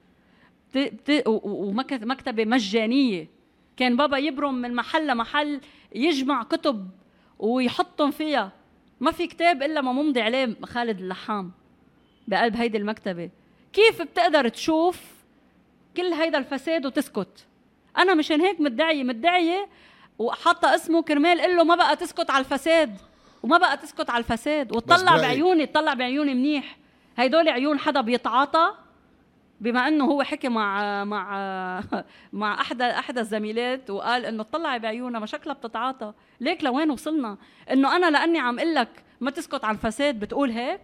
ومكتبه 1.27 2.45
مجانية. 2.45 3.29
كان 3.77 3.97
بابا 3.97 4.19
يبرم 4.19 4.55
من 4.55 4.75
محل 4.75 5.07
لمحل 5.07 5.61
يجمع 5.95 6.43
كتب 6.43 6.91
ويحطهم 7.39 8.11
فيها. 8.11 8.53
ما 9.01 9.11
في 9.11 9.27
كتاب 9.27 9.63
إلا 9.63 9.81
ما 9.81 9.93
ممضي 9.93 10.21
عليه 10.21 10.57
خالد 10.65 11.01
اللحام 11.01 11.53
بقلب 12.29 12.57
هيدي 12.57 12.79
المكتبة. 12.79 13.31
كيف 13.73 14.03
بتقدر 14.03 14.49
تشوف 14.49 15.01
كل 15.97 16.13
هيدا 16.13 16.39
الفساد 16.39 16.87
وتسكت؟ 16.87 17.47
أنا 17.99 18.15
مشان 18.15 18.41
هيك 18.41 18.61
مدعية 18.61 19.05
مدعية 19.05 19.69
وحاطة 20.19 20.75
اسمه 20.75 21.03
كرمال 21.03 21.41
قال 21.41 21.57
له 21.57 21.65
ما 21.65 21.75
بقى 21.75 21.97
تسكت 21.97 22.31
على 22.31 22.45
الفساد. 22.45 22.97
وما 23.43 23.59
بقى 23.59 23.77
تسكت 23.77 24.11
على 24.11 24.25
الفساد. 24.25 24.77
وتطلع 24.77 25.17
بعيوني 25.17 25.67
تطلع 25.67 25.95
بعيوني 25.95 26.35
منيح. 26.35 26.77
هيدول 27.17 27.49
عيون 27.49 27.79
حدا 27.79 28.01
بيتعاطى؟ 28.01 28.75
بما 29.61 29.89
إنه 29.89 30.05
هو 30.05 30.23
حكي 30.23 30.49
مع 30.49 31.05
مع 31.05 31.83
مع 32.33 32.61
أحدى 32.61 32.85
أحدى 32.85 33.21
الزميلات 33.21 33.91
وقال 33.91 34.25
إنه 34.27 34.43
اطلعي 34.43 34.79
بعيونها 34.79 35.21
ما 35.21 35.27
شكلها 35.27 35.55
بتتعاطى. 35.55 36.13
ليك 36.41 36.65
لوين 36.65 36.91
وصلنا؟ 36.91 37.37
إنه 37.71 37.97
أنا 37.97 38.11
لأني 38.11 38.39
عم 38.39 38.59
أقول 38.59 38.75
لك 38.75 39.05
ما 39.21 39.31
تسكت 39.31 39.65
عن 39.65 39.75
الفساد 39.75 40.21
بتقول 40.21 40.51
هيك؟ 40.51 40.81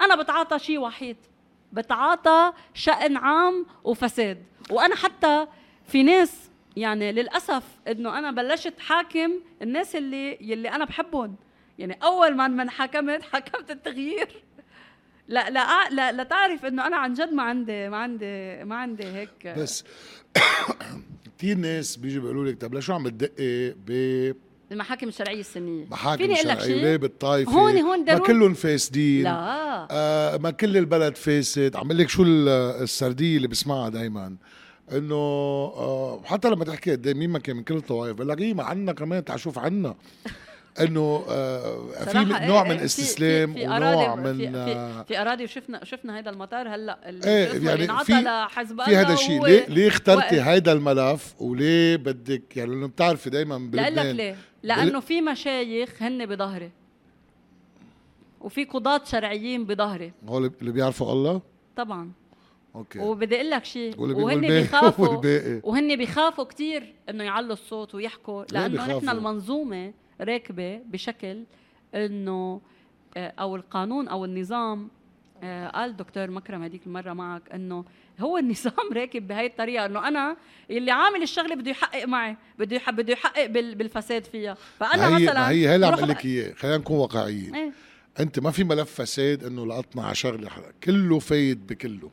أنا 0.00 0.16
بتعاطى 0.16 0.58
شيء 0.58 0.78
وحيد. 0.78 1.16
بتعاطى 1.72 2.52
شأن 2.74 3.16
عام 3.16 3.66
وفساد. 3.84 4.42
وأنا 4.70 4.96
حتى 4.96 5.46
في 5.86 6.02
ناس 6.02 6.50
يعني 6.76 7.12
للأسف 7.12 7.62
إنه 7.88 8.18
أنا 8.18 8.30
بلشت 8.30 8.80
حاكم 8.80 9.32
الناس 9.62 9.96
اللي 9.96 10.38
يلي 10.40 10.70
أنا 10.70 10.84
بحبهم. 10.84 11.36
يعني 11.78 11.98
أول 12.02 12.36
ما 12.36 12.48
من 12.48 12.70
حكمت 12.70 13.22
حكمت 13.32 13.70
التغيير. 13.70 14.42
لا 15.32 15.50
لا 15.50 15.88
لا, 15.90 16.12
لا 16.12 16.22
تعرف 16.22 16.64
إنه 16.64 16.86
أنا 16.86 16.96
عن 16.96 17.14
جد 17.14 17.32
ما 17.32 17.42
عندي 17.42 17.88
ما 17.88 17.96
عندي 17.96 18.64
ما 18.64 18.76
عندي 18.76 19.04
هيك. 19.04 19.46
بس 19.58 19.84
كثير 21.38 21.56
ناس 21.56 21.96
بيجوا 21.96 22.22
بيقولوا 22.22 22.44
لك 22.44 22.60
طب 22.60 22.74
لشو 22.74 22.92
عم 22.92 23.08
تدقي 23.08 23.74
ب 23.86 24.32
المحاكم 24.72 25.08
الشرعية 25.08 25.40
السنية؟ 25.40 25.86
محاكم 25.90 26.34
شرعية 26.34 26.74
وليه 26.76 26.96
بالطائفة. 26.96 27.52
هون 27.52 27.78
هون 27.78 28.04
ما 28.04 28.18
كلهم 28.18 28.54
فاسدين. 28.54 29.24
لا. 29.24 29.88
آه 29.90 30.36
ما 30.36 30.50
كل 30.50 30.76
البلد 30.76 31.16
فاسد. 31.16 31.76
عم 31.76 31.92
لك 31.92 32.08
شو 32.08 32.22
السردية 32.22 33.36
اللي 33.36 33.48
بسمعها 33.48 33.88
دائما 33.88 34.36
إنه 34.92 35.14
آه 35.14 36.22
حتى 36.24 36.50
لما 36.50 36.64
تحكي 36.64 36.90
قد 36.90 37.08
مين 37.08 37.30
ما 37.30 37.38
كان 37.38 37.56
من 37.56 37.62
كل 37.62 37.76
الطوائف 37.76 38.16
بقول 38.16 38.28
لك 38.28 38.40
إيه 38.40 38.54
ما 38.54 38.62
عنا 38.62 38.92
كمان 38.92 39.24
تعال 39.24 39.40
شوف 39.40 39.58
عنا. 39.58 39.94
إنه 40.80 41.24
آه 41.28 42.04
في 42.04 42.18
نوع 42.18 42.62
إيه 42.62 42.68
من 42.68 42.80
استسلام 42.80 43.54
في 43.54 43.68
ونوع 43.68 44.14
من 44.14 44.38
في, 44.38 44.52
في, 44.52 45.04
في 45.08 45.20
أراضي 45.20 45.44
وشفنا 45.44 45.84
شفنا 45.84 46.18
هذا 46.18 46.30
المطار 46.30 46.68
هلأ 46.68 46.98
إيه 47.26 47.68
يعني 47.68 48.04
في 48.04 48.12
لحزب 48.12 48.82
في 48.82 48.96
هذا 48.96 49.12
الشيء. 49.12 49.46
ليه 49.46 49.66
ليه 49.66 49.88
اخترتي 49.88 50.40
هذا 50.40 50.72
الملف؟ 50.72 51.34
وليه 51.42 51.96
بدك؟ 51.96 52.56
يعني 52.56 52.70
لأنه 52.70 52.86
بتعرفي 52.86 53.30
دائما 53.30 53.58
بلبنان 53.58 53.94
لك 53.94 54.16
ليه 54.16 54.36
لأنه 54.62 55.00
في 55.00 55.20
مشايخ 55.20 56.02
هن 56.02 56.26
بظهري. 56.26 56.70
وفي 58.40 58.64
قضاة 58.64 59.00
شرعيين 59.04 59.64
بظهري. 59.64 60.12
هول 60.28 60.52
اللي 60.60 60.72
بيعرفوا 60.72 61.12
الله؟ 61.12 61.40
طبعا. 61.76 62.10
أوكي. 62.74 62.98
وبدي 62.98 63.36
أقول 63.36 63.50
لك 63.50 63.64
شيء 63.64 64.00
وهن 64.00 64.40
بيخافوا 64.48 65.20
وهن 65.62 65.96
بيخافوا 65.96 66.44
كثير 66.44 66.94
إنه 67.08 67.24
يعلوا 67.24 67.52
الصوت 67.52 67.94
ويحكوا 67.94 68.44
لأنه 68.52 68.96
نحن 68.96 69.08
المنظومة 69.08 69.92
راكبة 70.22 70.76
بشكل 70.78 71.44
إنه 71.94 72.60
آه، 73.16 73.34
أو 73.38 73.56
القانون 73.56 74.08
أو 74.08 74.24
النظام 74.24 74.88
آه، 75.42 75.68
قال 75.68 75.96
دكتور 75.96 76.30
مكرم 76.30 76.62
هذيك 76.62 76.86
المرة 76.86 77.12
معك 77.12 77.42
إنه 77.54 77.84
هو 78.20 78.38
النظام 78.38 78.92
راكب 78.96 79.28
بهي 79.28 79.46
الطريقة 79.46 79.86
إنه 79.86 80.08
أنا 80.08 80.36
اللي 80.70 80.90
عامل 80.90 81.22
الشغلة 81.22 81.54
بده 81.54 81.70
يحقق 81.70 82.04
معي 82.04 82.36
بده 82.58 82.76
يحقق 82.76 82.94
بده 82.94 83.12
يحقق 83.12 83.46
بالفساد 83.46 84.24
فيها 84.24 84.56
فأنا 84.78 85.08
هي 85.08 85.24
مثلا 85.24 85.50
هي 85.50 85.68
هي 85.68 85.74
اللي 85.74 85.86
عم 85.86 85.94
لك 85.94 86.24
اياه 86.24 86.54
خلينا 86.54 86.76
نكون 86.76 86.96
واقعيين 86.96 87.54
إيه؟ 87.54 87.72
أنت 88.20 88.38
ما 88.38 88.50
في 88.50 88.64
ملف 88.64 88.94
فساد 88.94 89.44
إنه 89.44 89.66
لقطنا 89.66 90.02
على 90.02 90.14
شغلة 90.14 90.50
كله 90.84 91.18
فايد 91.18 91.66
بكله 91.66 92.10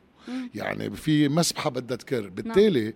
يعني 0.54 0.90
في 0.90 1.28
مسبحة 1.28 1.70
بدها 1.70 1.96
تكر 1.96 2.20
نعم. 2.20 2.30
بالتالي 2.30 2.84
نعم. 2.84 2.92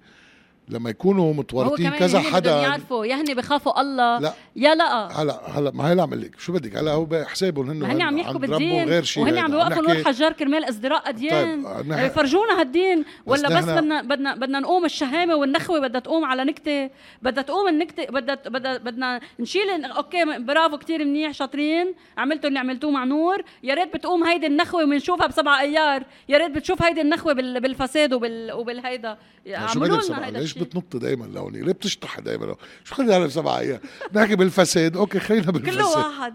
لما 0.69 0.91
يكونوا 0.91 1.35
متورطين 1.35 1.91
كذا 1.91 2.21
حدا 2.21 2.51
يعرفوا 2.51 3.07
يا 3.07 3.15
هني 3.15 3.35
بخافوا 3.35 3.81
الله 3.81 4.19
لا 4.19 4.35
يا 4.57 4.75
لا. 4.75 5.23
هلا 5.23 5.59
هلا 5.59 5.71
ما 5.71 5.93
هي 5.93 6.01
عم 6.01 6.15
لك. 6.15 6.41
شو 6.41 6.53
بدك؟ 6.53 6.77
هلا 6.77 6.91
هو 6.91 7.05
بحسابهم 7.05 7.71
هن 7.71 7.83
هن 7.83 8.03
عم 8.03 8.19
يحكوا 8.19 8.39
بالدين. 8.39 8.89
غير 8.89 9.03
شيء 9.03 9.23
وهن 9.23 9.39
عم 9.39 9.51
بيوقفوا 9.51 9.83
نور 9.83 10.05
حجار 10.05 10.33
كرمال 10.33 10.65
ازدراء 10.65 11.09
أديان. 11.09 11.65
طيب 11.65 11.89
نح... 11.89 12.01
يفرجونا 12.01 12.61
هالدين. 12.61 13.05
ولا 13.27 13.49
بس, 13.49 13.65
بس 13.65 13.71
بدنا 13.71 14.03
بدنا 14.03 14.35
بدنا 14.35 14.61
نقوم 14.61 14.85
الشهامة 14.85 15.35
والنخوة 15.35 15.81
بدها 15.81 16.01
تقوم 16.01 16.25
على 16.25 16.45
نكتة. 16.45 16.91
بدها 17.23 17.43
تقوم 17.43 17.69
النكتة 17.69 18.05
بدها 18.05 18.35
بدها 18.35 18.79
بدنا 18.79 19.21
نشيل 19.41 19.85
أوكي 19.85 20.39
برافو 20.39 20.79
كتير 20.79 21.05
منيح 21.05 21.33
شاطرين. 21.33 21.95
عملتوا 22.19 22.49
اللي 22.49 22.59
عملتوه 22.59 22.91
مع 22.91 23.05
نور. 23.05 23.43
يا 23.63 23.75
ريت 23.75 23.97
بتقوم 23.97 24.25
هيدي 24.25 24.47
النخوة 24.47 24.85
وبنشوفها 24.85 25.27
بسبع 25.27 25.61
أيار. 25.61 26.03
يا 26.29 26.39
ريت 26.39 26.51
بتشوف 26.51 26.83
هيدي 26.83 27.01
النخوة 27.01 27.33
بالفساد 27.33 28.13
وبال 28.13 28.53
وبالهيدا. 28.53 29.17
عملوا 29.49 30.03
لنا 30.03 30.27
هيدا 30.27 30.41
ليش 30.41 30.59
بتنط 30.59 30.97
دائما 30.97 31.25
لوني 31.25 31.61
ليه 31.61 31.73
بتشطح 31.73 32.21
دائما 32.21 32.57
شو 32.85 32.95
خلينا 32.95 33.15
على 33.15 33.31
سبع 33.31 33.59
أيام 33.59 33.81
نحكي 34.15 34.37
بالفساد. 34.45 34.97
أوكي 34.97 35.19
خلينا 35.21 35.51
بالفساد. 35.51 35.75
كله 35.75 35.91
واحد 35.99 36.35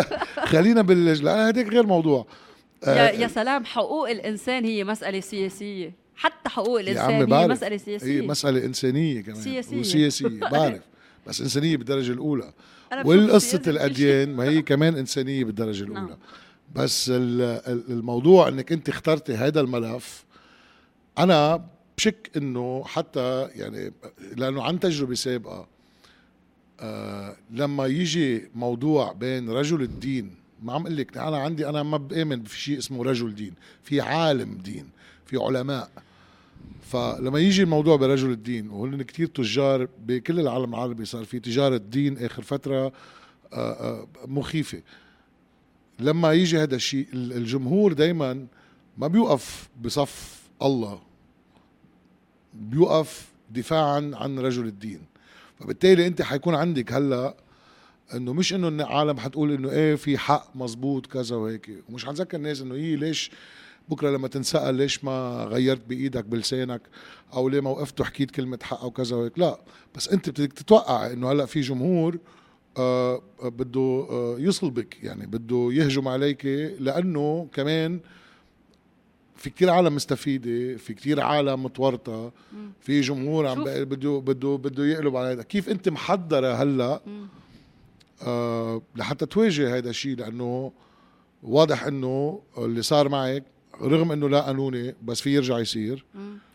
خلينا 0.52 0.82
بال 0.82 1.24
لا 1.24 1.48
هذيك 1.48 1.68
غير 1.68 1.86
موضوع. 1.86 2.26
يا, 2.86 3.10
يا 3.10 3.28
سلام 3.28 3.64
حقوق 3.64 4.10
الإنسان 4.10 4.64
هي 4.64 4.84
مسألة 4.84 5.20
سياسية. 5.20 5.92
حتى 6.16 6.48
حقوق 6.48 6.80
الإنسان 6.80 7.32
هي 7.32 7.46
مسألة 7.48 7.76
سياسية. 7.76 8.22
هي 8.22 8.26
مسألة 8.26 8.64
إنسانية 8.64 9.20
كمان. 9.20 9.40
سياسية. 9.40 9.80
وسياسية 9.80 10.28
بعرف. 10.52 10.82
بس 11.26 11.40
إنسانية 11.40 11.76
بالدرجة 11.76 12.12
الأولى. 12.12 12.52
والقصة 13.04 13.62
الأديان 13.66 14.36
ما 14.36 14.44
هي 14.44 14.62
كمان 14.62 14.96
إنسانية 14.96 15.44
بالدرجة 15.44 15.82
الأولى. 15.82 16.00
نعم. 16.00 16.18
بس 16.74 17.12
الموضوع 17.88 18.48
إنك 18.48 18.72
أنت 18.72 18.88
اخترتي 18.88 19.34
هذا 19.34 19.60
الملف 19.60 20.24
أنا 21.18 21.64
بشك 21.96 22.30
إنه 22.36 22.84
حتى 22.86 23.48
يعني 23.54 23.92
لأنه 24.36 24.62
عن 24.62 24.80
تجربة 24.80 25.14
سابقة 25.14 25.68
آه 26.80 27.36
لما 27.50 27.86
يجي 27.86 28.48
موضوع 28.54 29.12
بين 29.12 29.50
رجل 29.50 29.82
الدين 29.82 30.34
ما 30.62 30.72
عم 30.72 30.82
أقول 30.82 30.96
لك 30.96 31.16
أنا 31.18 31.38
عندي 31.38 31.68
أنا 31.68 31.82
ما 31.82 31.96
بآمن 31.96 32.44
في 32.44 32.60
شيء 32.60 32.78
اسمه 32.78 33.04
رجل 33.04 33.34
دين 33.34 33.54
في 33.82 34.00
عالم 34.00 34.58
دين 34.58 34.88
في 35.26 35.36
علماء. 35.36 35.90
فلما 36.82 37.38
يجي 37.38 37.62
الموضوع 37.62 37.96
برجل 37.96 38.30
الدين 38.30 38.70
وهن 38.70 39.02
كثير 39.02 39.26
تجار 39.26 39.88
بكل 40.06 40.40
العالم 40.40 40.74
العربي 40.74 41.04
صار 41.04 41.24
في 41.24 41.40
تجارة 41.40 41.76
دين 41.76 42.18
آخر 42.18 42.42
فترة 42.42 42.86
آه، 42.86 42.92
آه، 43.52 44.06
مخيفة. 44.26 44.82
لما 45.98 46.32
يجي 46.32 46.58
هذا 46.58 46.76
الشيء 46.76 47.06
الجمهور 47.12 47.92
دائما 47.92 48.46
ما 48.98 49.06
بيوقف 49.06 49.68
بصف 49.82 50.42
الله 50.62 51.00
بيوقف 52.54 53.28
دفاعا 53.50 54.10
عن 54.14 54.38
رجل 54.38 54.66
الدين. 54.66 55.09
فبالتالي 55.60 56.06
انت 56.06 56.22
حيكون 56.22 56.54
عندك 56.54 56.92
هلا 56.92 57.34
انه 58.14 58.32
مش 58.32 58.54
انه 58.54 58.68
العالم 58.68 59.18
حتقول 59.18 59.52
انه 59.52 59.70
إيه 59.70 59.94
في 59.94 60.18
حق 60.18 60.56
مزبوط 60.56 61.06
كذا 61.06 61.36
وهيك 61.36 61.70
ومش 61.88 62.06
حنذكر 62.06 62.36
الناس 62.36 62.60
انه 62.60 62.74
إيه 62.74 62.96
ليش 62.96 63.30
بكرة 63.88 64.10
لما 64.10 64.28
تنسأل 64.28 64.74
ليش 64.74 65.04
ما 65.04 65.44
غيرت 65.50 65.86
بإيدك 65.88 66.24
بلسانك 66.24 66.80
أو 67.34 67.48
ليه 67.48 67.60
ما 67.60 67.70
وقفت 67.70 68.00
وحكيت 68.00 68.30
كلمة 68.30 68.58
حق 68.62 68.80
أو 68.80 68.90
كذا 68.90 69.16
وهيك 69.16 69.38
لا 69.38 69.60
بس 69.96 70.08
انت 70.08 70.30
بدك 70.30 70.52
تتوقع 70.52 71.12
إنه 71.12 71.32
هلا 71.32 71.46
في 71.46 71.60
جمهور 71.60 72.18
آه 72.76 73.22
بده 73.42 74.06
آه 74.10 74.36
يصلبك 74.38 75.04
يعني 75.04 75.26
بده 75.26 75.68
يهجم 75.72 76.08
عليك 76.08 76.46
لأنه 76.80 77.48
كمان 77.52 78.00
في 79.40 79.50
كتير 79.50 79.70
عالم 79.70 79.94
مستفيدة 79.94 80.76
في 80.76 80.94
كتير 80.94 81.20
عالم 81.20 81.62
متورطة 81.62 82.32
في 82.80 83.00
جمهور 83.00 83.46
عم 83.46 83.64
بده 83.64 84.18
بده 84.18 84.56
بده 84.56 84.86
يقلب 84.86 85.16
على 85.16 85.32
هذا 85.32 85.42
كيف 85.42 85.68
انت 85.68 85.88
محضرة 85.88 86.54
هلا؟ 86.54 87.00
آه 88.22 88.82
لحتى 88.96 89.26
تواجه 89.26 89.76
هذا 89.76 89.90
الشيء 89.90 90.16
لأنه 90.16 90.72
واضح 91.42 91.84
إنه 91.84 92.42
اللي 92.58 92.82
صار 92.82 93.08
معك 93.08 93.44
رغم 93.82 94.12
إنه 94.12 94.28
لا 94.28 94.40
قانوني 94.40 94.94
بس 95.02 95.20
في 95.20 95.34
يرجع 95.34 95.58
يصير. 95.58 96.04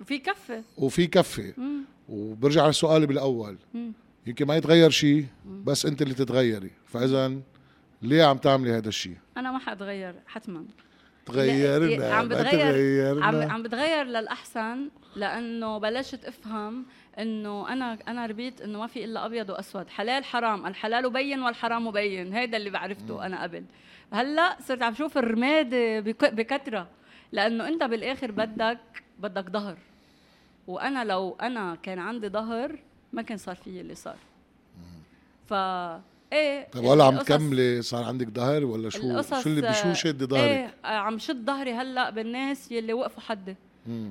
وفي 0.01 0.17
كفة. 0.17 0.63
وفي 0.77 1.07
كفة. 1.07 1.53
وبرجع 2.09 2.61
على 2.61 2.69
السؤال 2.69 3.07
بالأول. 3.07 3.57
يمكن 4.27 4.45
ما 4.45 4.55
يتغير 4.55 4.89
شيء 4.89 5.25
بس 5.63 5.85
انت 5.85 6.01
اللي 6.01 6.13
تتغيري. 6.13 6.71
فاذا 6.85 7.39
ليه 8.01 8.23
عم 8.23 8.37
تعملي 8.37 8.71
هذا 8.71 8.89
الشيء 8.89 9.17
أنا 9.37 9.51
ما 9.51 9.59
حأتغير 9.59 10.15
حتما. 10.27 10.65
تغيرنا 11.25 12.15
عم 12.15 12.27
بتغير 12.27 13.23
عم 13.23 13.51
عم 13.51 13.63
بتغير 13.63 14.05
للأحسن 14.05 14.89
لأنه 15.15 15.77
بلشت 15.77 16.25
أفهم 16.25 16.85
إنه 17.19 17.73
أنا 17.73 17.97
أنا 18.07 18.25
ربيت 18.25 18.61
إنه 18.61 18.79
ما 18.79 18.87
في 18.87 19.05
إلا 19.05 19.25
أبيض 19.25 19.49
وأسود 19.49 19.89
حلال 19.89 20.23
حرام 20.23 20.67
الحلال 20.67 21.09
بين 21.09 21.41
والحرام 21.41 21.91
بين 21.91 22.33
هيدا 22.33 22.57
اللي 22.57 22.69
بعرفته 22.69 23.25
أنا 23.25 23.43
قبل. 23.43 23.63
هلأ 24.13 24.57
صرت 24.61 24.81
عم 24.81 24.93
شوف 24.93 25.17
الرماد 25.17 25.75
بكثره 26.35 26.87
لأنه 27.31 27.67
أنت 27.67 27.83
بالآخر 27.83 28.31
بدك 28.31 28.79
بدك 29.19 29.49
ظهر. 29.49 29.77
وأنا 30.67 31.03
لو 31.03 31.37
أنا 31.41 31.77
كان 31.83 31.99
عندي 31.99 32.29
ظهر 32.29 32.79
ما 33.13 33.21
كان 33.21 33.37
صار 33.37 33.55
في 33.55 33.81
اللي 33.81 33.95
صار. 33.95 34.17
ف 35.49 35.53
إيه 36.35 36.67
طيب 36.71 36.83
ولا 36.83 37.03
عم 37.03 37.17
تكملي 37.17 37.81
صار 37.81 38.03
عندك 38.03 38.29
ظهر 38.29 38.65
ولا 38.65 38.89
شو؟ 38.89 39.21
شو 39.21 39.49
اللي 39.49 39.61
بشو 39.61 39.93
شد 39.93 40.23
ظهرك؟ 40.23 40.49
إيه 40.49 40.73
عم 40.85 41.19
شد 41.19 41.45
ظهري 41.45 41.73
هلأ 41.73 42.09
بالناس 42.09 42.71
يلي 42.71 42.93
وقفوا 42.93 43.21
حدي. 43.21 43.55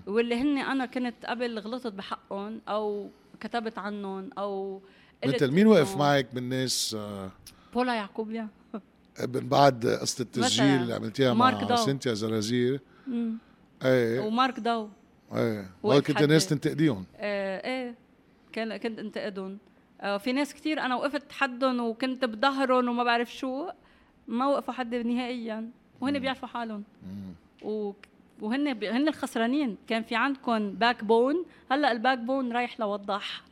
واللي 0.07 0.35
هن 0.35 0.59
أنا 0.59 0.87
كنت 0.87 1.14
قبل 1.25 1.59
غلطت 1.59 1.93
بحقهم 1.93 2.61
أو 2.68 3.11
كتبت 3.41 3.79
عنهم 3.79 4.31
أو 4.39 4.83
مثل 5.27 5.51
مين 5.51 5.66
وقف 5.66 5.97
معك 5.97 6.27
بالناس؟ 6.35 6.97
آه 6.99 7.31
بولا 7.75 7.95
يعقوبيا 7.95 8.49
من 9.35 9.49
بعد 9.49 9.87
قصة 9.87 10.22
التسجيل 10.22 10.66
اللي 10.66 10.95
عملتيها 10.95 11.35
مع. 11.35 11.77
سينتيا 11.76 12.14
زرازير. 12.14 12.81
إيه. 13.85 14.20
ومارك 14.20 14.61
ضو 14.61 14.88
إيه. 15.35 15.70
كنت 15.83 16.22
ناس 16.22 16.47
تنتقديهم؟ 16.47 17.05
إيه 17.18 17.57
إيه 17.64 17.95
كان 18.53 18.77
كنت 18.77 18.99
انتقدهم. 18.99 19.53
آه، 19.53 19.74
في 20.05 20.32
ناس 20.32 20.55
كتير 20.55 20.80
أنا 20.80 20.94
وقفت 20.96 21.32
حدهم 21.32 21.80
وكنت 21.80 22.24
بظهرهم 22.24 22.88
وما 22.88 23.05
بعرف 23.05 23.34
شو 23.34 23.68
ما 24.28 24.46
وقفوا 24.46 24.74
حد 24.74 24.94
نهائيا 24.94 25.70
وهن 26.00 26.18
بيعرفوا 26.18 26.48
حالهم. 26.48 26.84
و 27.62 27.92
وهن 28.40 28.74
ب... 28.74 28.84
هن 28.84 29.09
الخسرانين. 29.09 29.76
كان 29.88 30.02
في 30.02 30.16
عندكم 30.16 30.70
backbone 30.70 31.45
هلأ 31.70 31.92
ال 31.92 32.18
backbone 32.18 32.53
رايح 32.52 32.80
لوضح. 32.80 33.42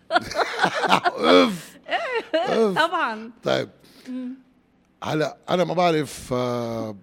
أوف! 1.07 1.76
طبعا. 2.82 3.30
طيب. 3.42 3.68
هلأ 5.05 5.36
أنا 5.50 5.64
ما 5.64 5.74
بعرف 5.74 6.32
آه، 6.32 6.96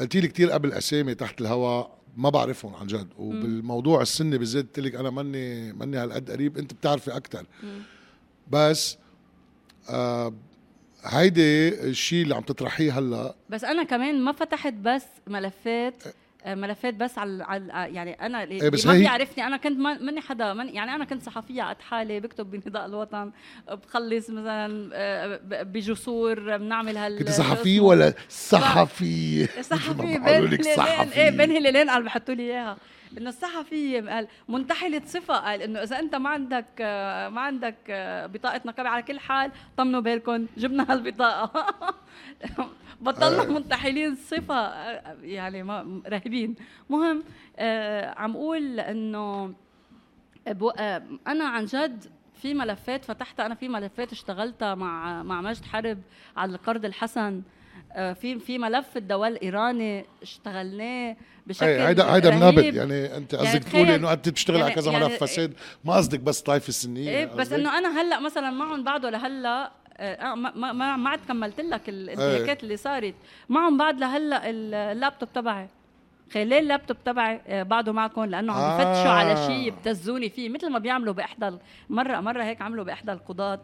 قلتي 0.00 0.20
لي 0.20 0.28
كثير 0.28 0.50
قبل 0.50 0.72
أسامي 0.72 1.14
تحت 1.14 1.40
الهواء 1.40 1.98
ما 2.16 2.30
بعرفهم 2.30 2.74
عن 2.74 2.86
جد. 2.86 3.08
وبالموضوع 3.18 4.02
السني 4.02 4.38
بالذات 4.38 4.64
قلت 4.64 4.78
لك 4.78 4.94
أنا 4.94 5.10
ماني 5.10 5.72
ماني 5.72 5.96
هالقد 5.96 6.30
قريب 6.30 6.58
أنت 6.58 6.74
بتعرفي 6.74 7.16
أكثر 7.16 7.46
بس 8.50 8.98
آه 9.90 10.32
هيدي 11.04 11.68
الشيء 11.68 12.22
اللي 12.22 12.34
عم 12.34 12.42
تطرحيه 12.42 12.98
هلا. 12.98 13.34
بس 13.50 13.64
أنا 13.64 13.82
كمان 13.82 14.20
ما 14.22 14.32
فتحت 14.32 14.72
بس 14.72 15.04
ملفات 15.26 15.94
آه، 16.46 16.54
ملفات 16.54 16.94
بس 16.94 17.18
على, 17.18 17.44
على 17.44 17.64
يعني 17.94 18.12
أنا 18.12 18.42
اللي 18.42 18.62
إيه، 18.62 18.68
بس 18.68 18.86
ما 18.86 18.92
بيعرفني. 18.92 19.46
أنا 19.46 19.56
كنت 19.56 19.78
ما- 19.78 19.98
ماني 19.98 20.20
حدا 20.20 20.54
من 20.54 20.68
يعني 20.68 20.94
أنا 20.94 21.04
كنت 21.04 21.22
صحفية 21.22 21.62
قد 21.62 21.80
حالي 21.80 22.20
بكتب 22.20 22.50
بنداء 22.50 22.86
الوطن 22.86 23.30
بخلص 23.72 24.30
مثلا 24.30 24.90
آه، 24.92 25.40
بجسور 25.62 26.56
بنعمل 26.56 26.96
هال 26.96 27.18
كنت 27.18 27.28
صحفي 27.30 27.76
اسمه- 27.76 27.86
ولا 27.86 28.14
صحفي 28.28 29.46
صحفي 29.46 29.58
مثل 29.58 29.96
ما 30.20 30.40
بين 30.40 30.66
هلالين. 30.66 31.12
إيه 31.12 31.30
بين 31.30 31.50
هلالين 31.50 31.90
قال 31.90 32.02
بحطوا 32.02 32.34
لي 32.34 32.42
إياها. 32.42 32.76
انه 33.18 33.28
الصحفي 33.28 34.00
قال 34.00 34.28
منتحلة 34.48 35.02
صفة. 35.04 35.34
قال 35.36 35.62
إنه 35.62 35.82
إذا 35.82 35.98
أنت 35.98 36.14
ما 36.14 36.30
عندك 36.30 36.66
ما 37.32 37.40
عندك 37.40 37.76
بطاقة 38.34 38.60
نقابة 38.64 38.88
على 38.88 39.02
كل 39.02 39.20
حال 39.20 39.52
طمنوا 39.76 40.00
بالكم 40.00 40.46
جبنا 40.56 40.92
هالبطاقة. 40.92 41.94
بطلنا 43.00 43.42
آه. 43.42 43.46
منتحلين 43.46 44.14
صفة. 44.14 44.72
يعني 45.22 45.62
ما 45.62 46.02
راهبين 46.06 46.54
مهم 46.90 47.22
آه، 47.56 48.14
عم 48.18 48.36
أقول 48.36 48.80
إنه 48.80 49.54
آه، 50.78 51.02
أنا 51.26 51.44
عن 51.44 51.64
جد 51.64 52.04
في 52.34 52.54
ملفات 52.54 53.04
فتحتها 53.04 53.46
أنا 53.46 53.54
في 53.54 53.68
ملفات 53.68 54.12
اشتغلتها 54.12 54.74
مع 54.74 55.22
مع 55.22 55.40
مجد 55.40 55.64
حرب 55.64 55.98
على 56.36 56.52
القرض 56.52 56.84
الحسن. 56.84 57.42
في 57.94 58.38
في 58.38 58.58
ملف 58.58 58.96
الدواء 58.96 59.28
الإيراني 59.28 60.04
اشتغلناه 60.22 61.16
بشكل 61.46 61.64
هيدا 61.66 62.14
هيدا 62.14 62.30
منابد 62.36 62.58
رهيب. 62.58 62.74
يعني 62.74 63.16
أنت 63.16 63.32
يعني 63.32 63.48
قصدك 63.48 63.64
تقولي 63.64 63.94
إنه 63.94 64.12
انت 64.12 64.28
بتشتغل 64.28 64.56
على 64.56 64.62
يعني- 64.68 64.74
كذا 64.74 64.92
يعني- 64.92 65.04
ملف 65.04 65.24
فساد 65.24 65.52
ما 65.84 65.94
قصدك 65.94 66.20
بس 66.20 66.40
طائفه 66.40 66.68
السنيه 66.68 67.10
إيه 67.10 67.26
بس؟ 67.26 67.52
إنه 67.52 67.78
أنا 67.78 68.00
هلأ 68.00 68.20
مثلا 68.20 68.50
معهم 68.50 68.84
بعده 68.84 69.10
لهلا 69.10 69.70
آه، 69.96 70.34
ما 70.34 70.52
ما 70.56 70.72
ما 70.72 70.96
ما 70.96 71.10
عاد 71.10 71.20
كملت 71.28 71.60
لك 71.60 71.88
الانتهاكات 71.88 72.62
اللي 72.62 72.76
صارت. 72.76 73.14
معهم 73.48 73.78
بعد 73.78 73.98
لهلا 74.00 74.50
اللابتوب 74.50 75.32
تبعي. 75.32 75.68
خلال 76.34 76.52
اللابتوب 76.52 76.96
تبعي 77.04 77.40
آه، 77.46 77.62
بعده 77.62 77.92
معكم 77.92 78.24
لأنه 78.24 78.52
عم 78.52 78.60
آه. 78.60 78.76
بفتشوا 78.76 79.10
على 79.12 79.36
شيء 79.46 79.66
يبتزوني 79.66 80.30
فيه. 80.30 80.48
مثل 80.48 80.70
ما 80.70 80.78
بيعملوا 80.78 81.14
بإحدى 81.14 81.50
مره 81.90 82.20
مرة 82.20 82.42
هيك 82.44 82.62
عملوا 82.62 82.84
بإحدى 82.84 83.12
القضاة. 83.12 83.60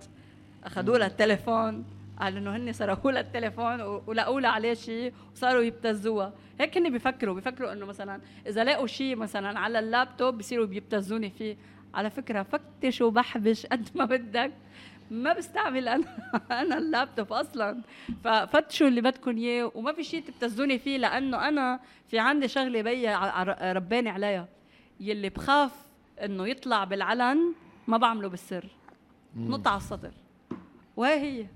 اخذوا 0.65 0.99
لها 0.99 1.07
التليفون 1.07 1.85
قال 2.21 2.37
إنه 2.37 2.57
هن 2.57 2.73
سرقوا 2.73 3.13
لها 3.13 3.21
التليفون 3.21 3.81
ولقوا 3.81 4.41
لها 4.41 4.51
عليه 4.51 4.75
شيء 4.75 5.13
وصاروا 5.33 5.63
يبتزوها. 5.63 6.33
هيك 6.61 6.79
هن 6.79 6.93
بيفكروا 6.93 7.35
بيفكروا 7.35 7.73
إنه 7.73 7.87
مثلا 7.87 8.21
إذا 8.47 8.65
لقوا 8.65 8.87
شيء 8.87 9.17
مثلا 9.17 9.59
على 9.59 9.79
اللابتوب 9.79 10.39
بصيروا 10.39 10.67
بيبتزوني 10.67 11.31
فيه. 11.31 11.57
على 11.95 12.11
فكرة 12.11 12.43
فتش 12.43 13.01
وبحبش 13.01 13.67
قد 13.67 13.89
ما 13.95 14.05
بدك. 14.05 14.53
ما 15.11 15.33
بستعمل 15.33 15.89
أنا 15.89 16.05
أنا 16.63 16.79
اللابتوب 16.79 17.33
أصلا. 17.33 17.83
ففتشوا 18.25 18.89
اللي 18.89 19.01
بدكم 19.01 19.37
إياه 19.37 19.73
وما 19.75 19.93
في 19.93 20.05
شيء 20.05 20.23
تبتزوني 20.23 20.79
فيه 20.79 20.97
لأنه 20.97 21.49
أنا 21.49 21.81
في 22.09 22.19
عندي 22.19 22.49
شغلة 22.49 22.83
بي 22.83 23.09
رباني 23.73 24.09
عليها. 24.11 24.49
يلي 25.01 25.29
بخاف 25.29 25.73
إنه 26.25 26.49
يطلع 26.49 26.85
بالعلن 26.85 27.55
ما 27.87 27.97
بعمله 27.97 28.29
بالسر. 28.29 28.65
نط 29.37 29.69
على 29.69 29.77
السطر. 29.77 30.13
وهي 30.97 31.21
هي. 31.21 31.47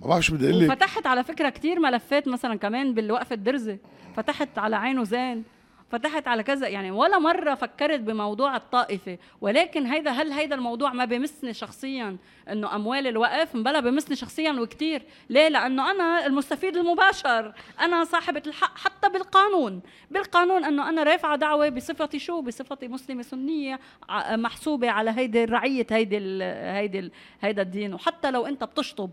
ما 0.00 0.06
بعرف 0.06 0.24
شو 0.24 0.34
بدي 0.34 0.50
أقول 0.50 0.64
لك. 0.64 0.70
وفتحت 0.70 1.06
على 1.06 1.24
فكرة 1.24 1.48
كتير 1.48 1.80
ملفات 1.80 2.28
مثلا 2.28 2.54
كمان 2.54 2.94
بالوقفه 2.94 3.34
الدرزه 3.34 3.78
فتحت 4.16 4.58
على 4.58 4.76
عين 4.76 4.98
وزين 4.98 5.44
فتحت 5.90 6.28
على 6.28 6.42
كذا. 6.42 6.68
يعني 6.68 6.90
ولا 6.90 7.18
مرة 7.18 7.54
فكرت 7.54 8.00
بموضوع 8.00 8.56
الطائفة. 8.56 9.18
ولكن 9.40 9.86
هيدا 9.86 10.10
هل 10.10 10.32
هيدا 10.32 10.54
الموضوع 10.54 10.92
ما 10.92 11.04
بمسني 11.04 11.54
شخصيا 11.54 12.16
إنه 12.50 12.76
أموال 12.76 13.06
الوقف؟ 13.06 13.56
بلا 13.56 13.80
بمسني 13.80 14.16
شخصيا 14.16 14.52
وكتير. 14.52 15.02
ليه؟ 15.30 15.48
لأنه 15.48 15.90
أنا 15.90 16.26
المستفيد 16.26 16.76
المباشر. 16.76 17.54
أنا 17.80 18.04
صاحبة 18.04 18.42
الحق 18.46 18.78
حتى 18.78 19.08
بالقانون. 19.08 19.80
بالقانون 20.10 20.64
إنه 20.64 20.88
أنا 20.88 21.02
رافعة 21.02 21.36
دعوة 21.36 21.68
بصفتي 21.68 22.18
شو؟ 22.18 22.40
بصفتي 22.40 22.88
مسلمة 22.88 23.22
سنية 23.22 23.80
محسوبة 24.30 24.90
على 24.90 25.10
هيدي 25.10 25.44
الرعية 25.44 25.86
هيدي 25.90 26.18
هيدي 26.44 27.10
هيدا 27.40 27.62
الدين. 27.62 27.94
وحتى 27.94 28.30
لو 28.30 28.46
أنت 28.46 28.64
بتشطب. 28.64 29.10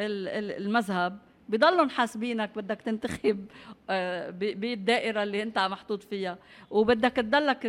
المذهب 0.00 1.18
بضلهم 1.48 1.88
حاسبينك 1.90 2.50
بدك 2.56 2.82
تنتخب 2.82 3.44
آه، 3.90 4.30
بالدائرة 4.30 5.22
اللي 5.22 5.42
انت 5.42 5.58
محطوط 5.58 6.02
فيها 6.02 6.38
وبدك 6.70 7.12
تضلك 7.12 7.62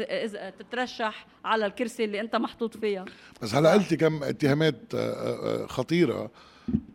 تترشح 0.59 1.25
على 1.45 1.65
الكرسي 1.65 2.03
اللي 2.05 2.19
انت 2.21 2.35
محطوط 2.35 2.77
فيها. 2.77 3.05
بس 3.41 3.55
هلا 3.55 3.73
قلتي 3.73 3.97
كم 3.97 4.23
اتهامات 4.23 4.75
آه، 4.95 4.97
آه، 5.63 5.65
خطيرة. 5.67 6.31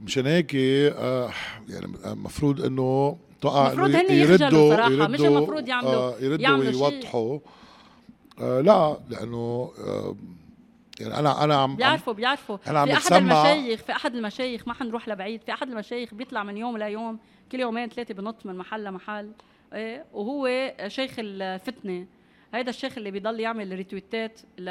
مشان 0.02 0.26
هيك 0.26 0.54
يعني 0.54 1.86
المفروض 2.06 2.64
إنه 2.64 3.16
توقع 3.40 3.66
المفروض 3.72 3.90
هن 3.94 4.12
يردوا 4.14 4.74
صراحة، 4.74 4.90
يردوا 4.90 5.06
مش 5.06 5.20
المفروض 5.20 5.68
يعملوا- 5.68 6.20
يردوا 6.20 6.42
يعملوا 6.44 6.72
شيء. 6.72 6.82
ويوضحوا. 6.84 7.38
آه 8.40 8.60
لا 8.60 8.96
لأنه 9.10 9.70
يعني 11.00 11.18
أنا 11.18 11.44
أنا 11.44 11.54
عم 11.56 11.76
بيعرفوا 11.76 12.12
بيعرفوا. 12.12 12.58
هلا 12.66 12.78
عم 12.80 12.86
في 12.86 12.92
أحد 12.96 13.12
المشايخ 13.12 13.82
في 13.82 13.92
أحد 13.92 14.14
المشايخ 14.14 14.68
ما 14.68 14.74
حنروح 14.74 15.08
لبعيد. 15.08 15.42
في 15.42 15.52
أحد 15.52 15.68
المشايخ 15.70 16.14
بيطلع 16.14 16.42
من 16.44 16.56
يوم 16.56 16.78
ليوم 16.78 17.18
كل 17.52 17.60
يومين 17.60 17.88
ثلاثة 17.88 18.14
بنط 18.14 18.46
من 18.46 18.54
محل 18.58 18.84
لمحل. 18.84 19.32
إيه 19.72 20.04
وهو 20.12 20.72
شيخ 20.86 21.14
الفتنة. 21.18 22.06
هيدا 22.54 22.70
الشيخ 22.70 22.98
اللي 22.98 23.10
بيضل 23.10 23.40
يعمل 23.40 23.72
ريتويتات 23.76 24.40
ل... 24.58 24.70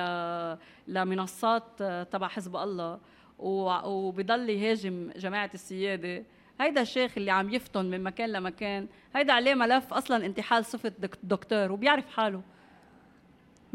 لمنصات 0.87 1.63
آه، 1.81 2.03
تبع 2.03 2.27
حزب 2.27 2.55
الله. 2.55 2.99
و- 3.39 3.87
وبيضل 3.89 4.49
يهاجم 4.49 5.11
جماعة 5.17 5.49
السيادة. 5.53 6.23
هيدا 6.61 6.81
الشيخ 6.81 7.11
اللي 7.17 7.31
عم 7.31 7.53
يفتن 7.53 7.85
من 7.85 8.03
مكان 8.03 8.29
لمكان. 8.31 8.87
هيدا 9.15 9.33
عليه 9.33 9.53
ملف 9.53 9.93
أصلا 9.93 10.25
انتحال 10.25 10.65
صفة 10.65 10.91
دك- 10.99 11.17
دكتور 11.23 11.71
وبيعرف 11.71 12.09
حاله. 12.09 12.41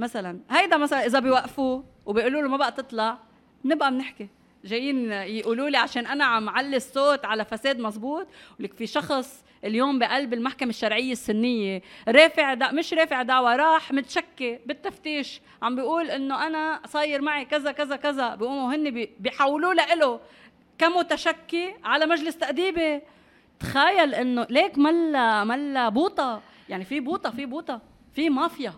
مثلا. 0.01 0.41
هيدا 0.51 0.77
مثلا 0.77 1.07
إذا 1.07 1.19
بيوقفوه 1.21 1.85
وبيقولوا 2.07 2.43
له 2.43 2.49
ما 2.49 2.57
بقى 2.57 2.73
تطلع 2.73 3.19
نبقى 3.65 3.91
بنحكي. 3.91 4.29
جايين 4.65 5.13
يقولوا 5.13 5.69
لي 5.69 5.77
عشان 5.77 6.07
أنا 6.07 6.25
عم 6.25 6.49
علي 6.49 6.77
الصوت 6.77 7.25
على 7.25 7.45
فساد 7.45 7.79
مزبوط 7.79 8.27
ولك 8.61 8.75
في 8.75 8.87
شخص 8.87 9.45
اليوم 9.65 9.99
بقلب 9.99 10.35
المحكمة 10.35 10.69
الشرعية 10.69 11.13
السنية 11.13 11.83
رافع 12.09 12.55
دا 12.55 12.73
مش 12.73 12.95
رافع 12.95 13.23
دعوة 13.23 13.57
راح 13.57 13.93
متشكي 13.93 14.59
بالتفتيش. 14.67 15.41
عم 15.63 15.75
بيقول 15.77 16.11
إنه 16.11 16.47
أنا 16.47 16.81
صاير 16.87 17.23
معي 17.23 17.45
كذا 17.45 17.73
كذا 17.73 17.97
كذا. 17.97 18.35
بيقوموا 18.35 18.75
هن 18.75 18.91
بي- 18.91 19.11
بيحولوه 19.21 19.75
لإله 19.75 20.21
كمتشكي 20.79 21.75
على 21.85 22.07
مجلس 22.07 22.37
تأديبي. 22.39 23.01
تخيل 23.61 24.15
إنه 24.15 24.47
ليك 24.51 24.79
ملا 24.79 25.45
ملا 25.45 25.89
بوطة. 25.89 26.43
يعني 26.69 26.85
في 26.85 27.01
بوطة 27.01 27.31
في 27.31 27.47
بوطة. 27.47 27.81
في 28.15 28.31
مافيا. 28.31 28.73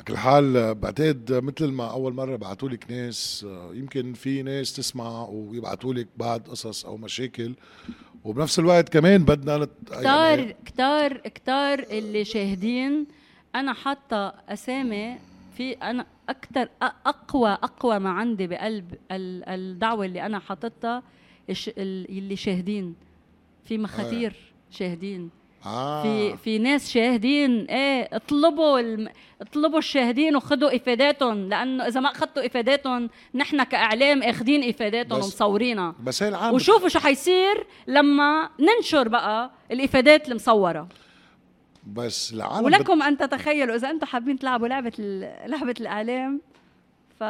على 0.00 0.06
كل 0.06 0.16
حال 0.16 0.56
آه، 0.56 0.72
بعتقد 0.72 1.32
مثل 1.32 1.66
ما 1.72 1.90
أول 1.90 2.14
مرة 2.14 2.36
بعثوا 2.36 2.68
لك 2.68 2.90
ناس 2.90 3.46
آه، 3.48 3.74
يمكن 3.74 4.12
في 4.12 4.42
ناس 4.42 4.72
تسمع 4.72 5.28
ويبعثوا 5.28 5.94
لك 5.94 6.08
بعد 6.16 6.48
قصص 6.48 6.86
أو 6.86 6.96
مشاكل 6.96 7.54
وبنفس 8.24 8.58
الوقت 8.58 8.88
كمان 8.88 9.24
بدنا 9.24 9.58
نت... 9.58 9.70
كتار 9.86 10.50
كتار 10.64 11.16
كتار 11.16 11.78
اللي 11.78 12.24
شاهدين. 12.24 13.06
أنا 13.54 13.72
حاطة 13.72 14.34
أسامي 14.48 15.16
في 15.56 15.72
أنا 15.72 16.06
أكثر 16.28 16.68
أقوى 16.82 17.50
أقوى 17.50 17.98
ما 17.98 18.10
عندي 18.10 18.46
بقلب 18.46 18.94
ال- 19.12 19.48
الدعوة 19.48 20.04
اللي 20.04 20.26
أنا 20.26 20.38
حاططها 20.38 21.02
اللي 21.78 22.36
شاهدين. 22.36 22.94
في 23.64 23.78
مخاتير 23.78 24.36
شاهدين. 24.70 25.30
آه. 25.66 26.02
في 26.02 26.36
في 26.36 26.58
ناس 26.58 26.90
شاهدين 26.90 27.64
إيه 27.64 28.08
اطلبوا 28.12 28.80
الم... 28.80 29.08
اطلبوا 29.40 29.78
الشاهدين 29.78 30.36
وخذوا 30.36 30.76
إفاداتهم 30.76 31.48
لأنه 31.48 31.86
إذا 31.86 32.00
ما 32.00 32.10
اخذتوا 32.10 32.46
إفاداتهم 32.46 33.10
نحن 33.34 33.62
كإعلام 33.62 34.22
اخذين 34.22 34.68
إفاداتهم 34.68 35.18
ومصورينها. 35.18 35.94
بس 36.02 36.22
هي 36.22 36.28
العالم 36.28 36.54
وشوفوا 36.54 36.88
شو 36.88 36.98
حيصير 36.98 37.66
لما 37.86 38.48
ننشر 38.60 39.08
بقى 39.08 39.50
الإفادات 39.70 40.28
المصورة. 40.28 40.88
بس 41.92 42.32
العالم 42.32 42.66
بت... 42.68 42.74
ولكم 42.74 43.02
أن 43.02 43.16
تتخيلوا 43.18 43.74
إذا 43.76 43.90
أنتم 43.90 44.06
حابين 44.06 44.38
تلعبوا 44.38 44.68
لعبة 44.68 44.92
ال- 44.98 45.50
لعبة 45.50 45.74
الإعلام 45.80 46.40
ف 47.20 47.24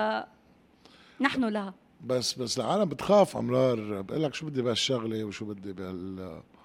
نحن 1.21 1.45
لها. 1.45 1.75
بس 2.07 2.35
بس 2.35 2.59
العالم 2.59 2.85
بتخاف 2.85 3.37
أمرار. 3.37 4.01
بقول 4.03 4.23
لك 4.23 4.35
شو 4.35 4.47
بدي 4.47 4.63
بهالشغلة 4.63 5.25
وشو 5.25 5.45
بدي 5.45 5.73
بهال 5.73 6.17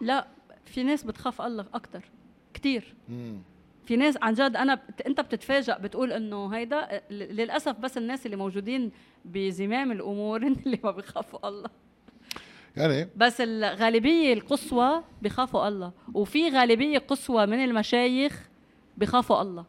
لا. 0.01 0.28
في 0.66 0.84
ناس 0.84 1.03
بتخاف 1.03 1.41
الله 1.41 1.66
أكثر 1.74 2.01
كتير. 2.53 2.95
مم. 3.09 3.41
في 3.86 3.95
ناس 3.95 4.18
عن 4.22 4.34
جد 4.34 4.55
أنا 4.55 4.76
بت... 4.76 5.01
أنت 5.01 5.22
بتتفاجئ 5.22 5.82
بتقول 5.82 6.11
إنه 6.11 6.47
هيدا 6.47 7.01
للأسف 7.11 7.76
بس 7.80 7.97
الناس 7.97 8.26
اللي 8.26 8.38
موجودين 8.38 8.91
بزمام 9.26 9.91
الأمور 9.91 10.47
هن 10.47 10.55
اللي 10.66 10.80
ما 10.84 10.91
بيخافوا 10.91 11.47
الله. 11.49 11.70
يعني؟ 12.78 13.09
بس 13.16 13.41
الغالبية 13.41 14.34
القصوى 14.34 15.03
بخافوا 15.22 15.68
الله 15.68 15.91
وفي 16.13 16.49
غالبية 16.49 16.97
قصوى 16.99 17.45
من 17.45 17.63
المشايخ 17.63 18.49
بخافوا 18.97 19.41
الله. 19.41 19.66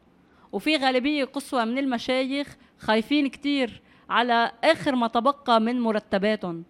وفي 0.53 0.76
غالبية 0.76 1.24
قصوى 1.24 1.64
من 1.64 1.78
المشايخ 1.78 2.57
خايفين 2.78 3.26
كتير 3.28 3.82
على 4.11 4.53
آخر 4.64 4.94
ما 4.94 5.07
تبقى 5.07 5.61
من 5.61 5.80
مرتباتهم. 5.80 6.64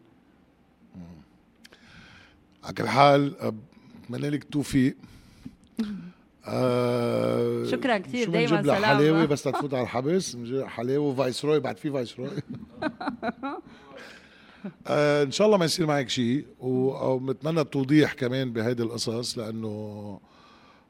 على 2.65 2.75
كل 2.75 2.89
حال 2.89 3.53
بتمنى 4.11 4.31
لك 4.31 4.45
توفيق 4.45 4.97
آه 6.49 7.65
شكراً 7.65 7.99
كتير، 7.99 8.27
شو 8.27 8.33
دايماً 8.33 8.63
سلام. 8.63 8.85
حلاوة؟ 8.85 9.25
بس 9.25 9.43
تفوت 9.43 9.75
على 9.75 9.83
الحبس. 9.83 10.35
بنجيب 10.37 10.55
لها 10.55 10.67
حلاوة 10.69 11.05
وفايسروي 11.07 11.61
بعد 11.61 11.77
في 11.79 11.91
فايسروي 11.91 12.29
آه 14.87 15.23
إن 15.23 15.31
شاء 15.31 15.47
الله 15.47 15.59
ما 15.59 15.65
يصير 15.65 15.87
معك 15.87 16.09
شيء. 16.09 16.45
وبتمنى 16.61 17.65
توضيح 17.65 18.13
كمان 18.13 18.53
بهيدي 18.53 18.83
القصص 18.83 19.39
لأنه 19.39 19.69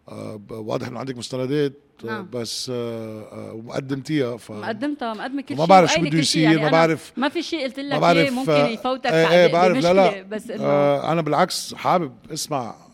آه 0.08 0.40
واضح 0.50 0.86
إنه 0.88 0.98
عندك 0.98 1.16
مستندات 1.18 1.72
آه، 2.04 2.06
نعم. 2.06 2.28
بس 2.32 2.70
آه 2.74 3.22
آه 3.22 3.52
ومقدمتيها 3.52 4.36
ف 4.36 4.52
مقدمتها 4.52 5.14
مقدمة 5.14 5.42
كل 5.42 5.54
ما 5.56 5.60
شيء. 5.60 5.66
بعرف 5.68 5.92
شو 5.92 6.00
بده. 6.00 6.18
يصير، 6.18 6.48
ما 6.48 6.54
أنا 6.62 6.70
بعرف- 6.70 7.12
ما 7.16 7.28
في 7.28 7.42
شيء 7.42 7.64
قلت 7.64 7.78
لك 7.80 7.92
ما 7.92 7.98
بعرف 7.98 8.18
إيه 8.18 8.30
ممكن 8.30 8.52
آه، 8.52 8.66
يفوتك 8.68 9.10
ب- 9.10 9.14
إيه 9.14 9.52
بعرف. 9.52 9.76
لا 9.76 9.92
لا. 9.94 10.22
بس 10.22 10.50
إنه 10.50 10.62
آه 10.64 11.12
أنا 11.12 11.22
بالعكس 11.22 11.74
حابب 11.74 12.12
اسمع 12.32 12.58
آه 12.58 12.70
آه 12.70 12.72
آه، 12.72 12.85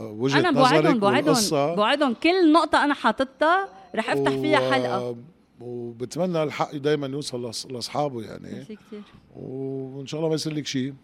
وجهة 0.00 0.38
أنا 0.38 0.50
بوعدهم 0.50 0.98
بوعدهم. 1.00 1.74
بوعدهم 1.76 2.14
كل 2.14 2.52
نقطة 2.52 2.84
أنا 2.84 2.94
حاططها 2.94 3.68
رح 3.94 4.10
أفتح 4.10 4.30
فيها 4.30 4.60
و- 4.60 4.72
حلقة. 4.72 5.16
وبتمنى 5.60 6.42
الحق 6.42 6.76
دايما 6.76 7.06
يوصل 7.06 7.52
لأصحابه 7.70 8.22
يعني. 8.22 8.52
ميرسي 8.52 8.76
كثير 8.76 9.02
وإن 9.36 10.06
شاء 10.06 10.18
الله 10.18 10.28
ما 10.28 10.34
يصير 10.34 10.54
لك 10.54 10.66
شيء. 10.66 10.94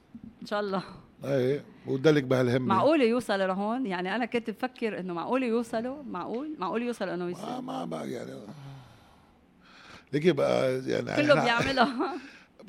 إن 0.42 0.46
شاء 0.46 0.60
الله. 0.60 0.82
إيه 1.24 1.64
وتدلك 1.86 2.22
بهالهمة. 2.24 2.66
معقول 2.74 3.02
يوصل 3.02 3.38
لهون؟ 3.38 3.86
يعني 3.86 4.16
أنا 4.16 4.24
كنت 4.26 4.50
بفكر 4.50 5.00
إنه 5.00 5.14
معقول 5.14 5.42
يوصلوا؟ 5.42 6.02
معقول؟ 6.02 6.54
معقول 6.58 6.82
يوصل 6.82 7.08
إنه 7.08 7.30
يصير؟ 7.30 7.60
ما 7.60 7.84
ما 7.84 8.04
يعني. 8.04 8.30
ليكي 10.12 10.32
بقى 10.32 10.78
يعني 10.86 11.16
كله 11.22 11.34
بيعملها 11.44 12.14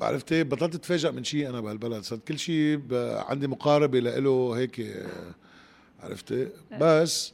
عرفتي 0.00 0.44
بطلت 0.44 0.74
اتفاجئ 0.74 1.10
من 1.12 1.24
شيء 1.24 1.48
أنا 1.48 1.60
بهالبلد. 1.60 2.02
صرت 2.02 2.28
كل 2.28 2.38
شيء 2.38 2.80
عندي 3.28 3.46
مقاربة 3.46 3.98
له 4.00 4.52
هيك 4.56 4.80
عرفتي؟ 6.04 6.48
بس 6.80 7.32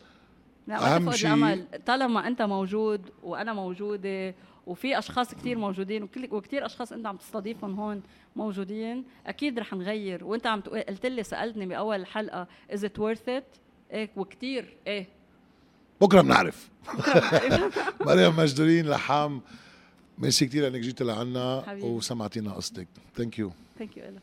لا 0.66 0.76
تفقد 0.76 1.14
شيء- 1.14 1.66
طالما 1.86 2.26
أنت 2.26 2.42
موجود 2.42 3.00
وأنا 3.22 3.52
موجودة 3.52 4.34
وفي 4.66 4.98
أشخاص 4.98 5.34
كثير 5.34 5.58
موجودين 5.58 6.02
وكل 6.02 6.28
وكثير 6.30 6.66
أشخاص 6.66 6.92
أنت 6.92 7.06
عم 7.06 7.16
تستضيفهم 7.16 7.80
هون 7.80 8.02
موجودين 8.36 9.04
أكيد 9.26 9.58
رح 9.58 9.72
نغير. 9.72 10.24
وأنت 10.24 10.46
عم 10.46 10.60
قلت 10.60 11.06
لي 11.06 11.22
سألتني 11.22 11.66
بأول 11.66 12.00
الحلقة 12.00 12.46
is 12.70 12.84
it 12.84 12.98
worth 12.98 13.28
it 13.28 13.44
إيه 13.92 14.10
وكثير 14.16 14.76
إيه. 14.86 15.06
بكرة 16.00 16.20
بنعرف. 16.20 16.68
مريم 18.06 18.36
مجدولين 18.36 18.86
لحام 18.88 19.40
ميرسي 20.18 20.46
كثير 20.46 20.66
إنك 20.68 20.80
جيت 20.80 21.02
لعنا. 21.02 21.64
وسمعتينا 21.82 22.52
قصتك. 22.52 22.88
thank 23.16 23.38
you 23.38 23.52
thank 23.78 23.96
you 23.96 24.04
لك 24.04 24.22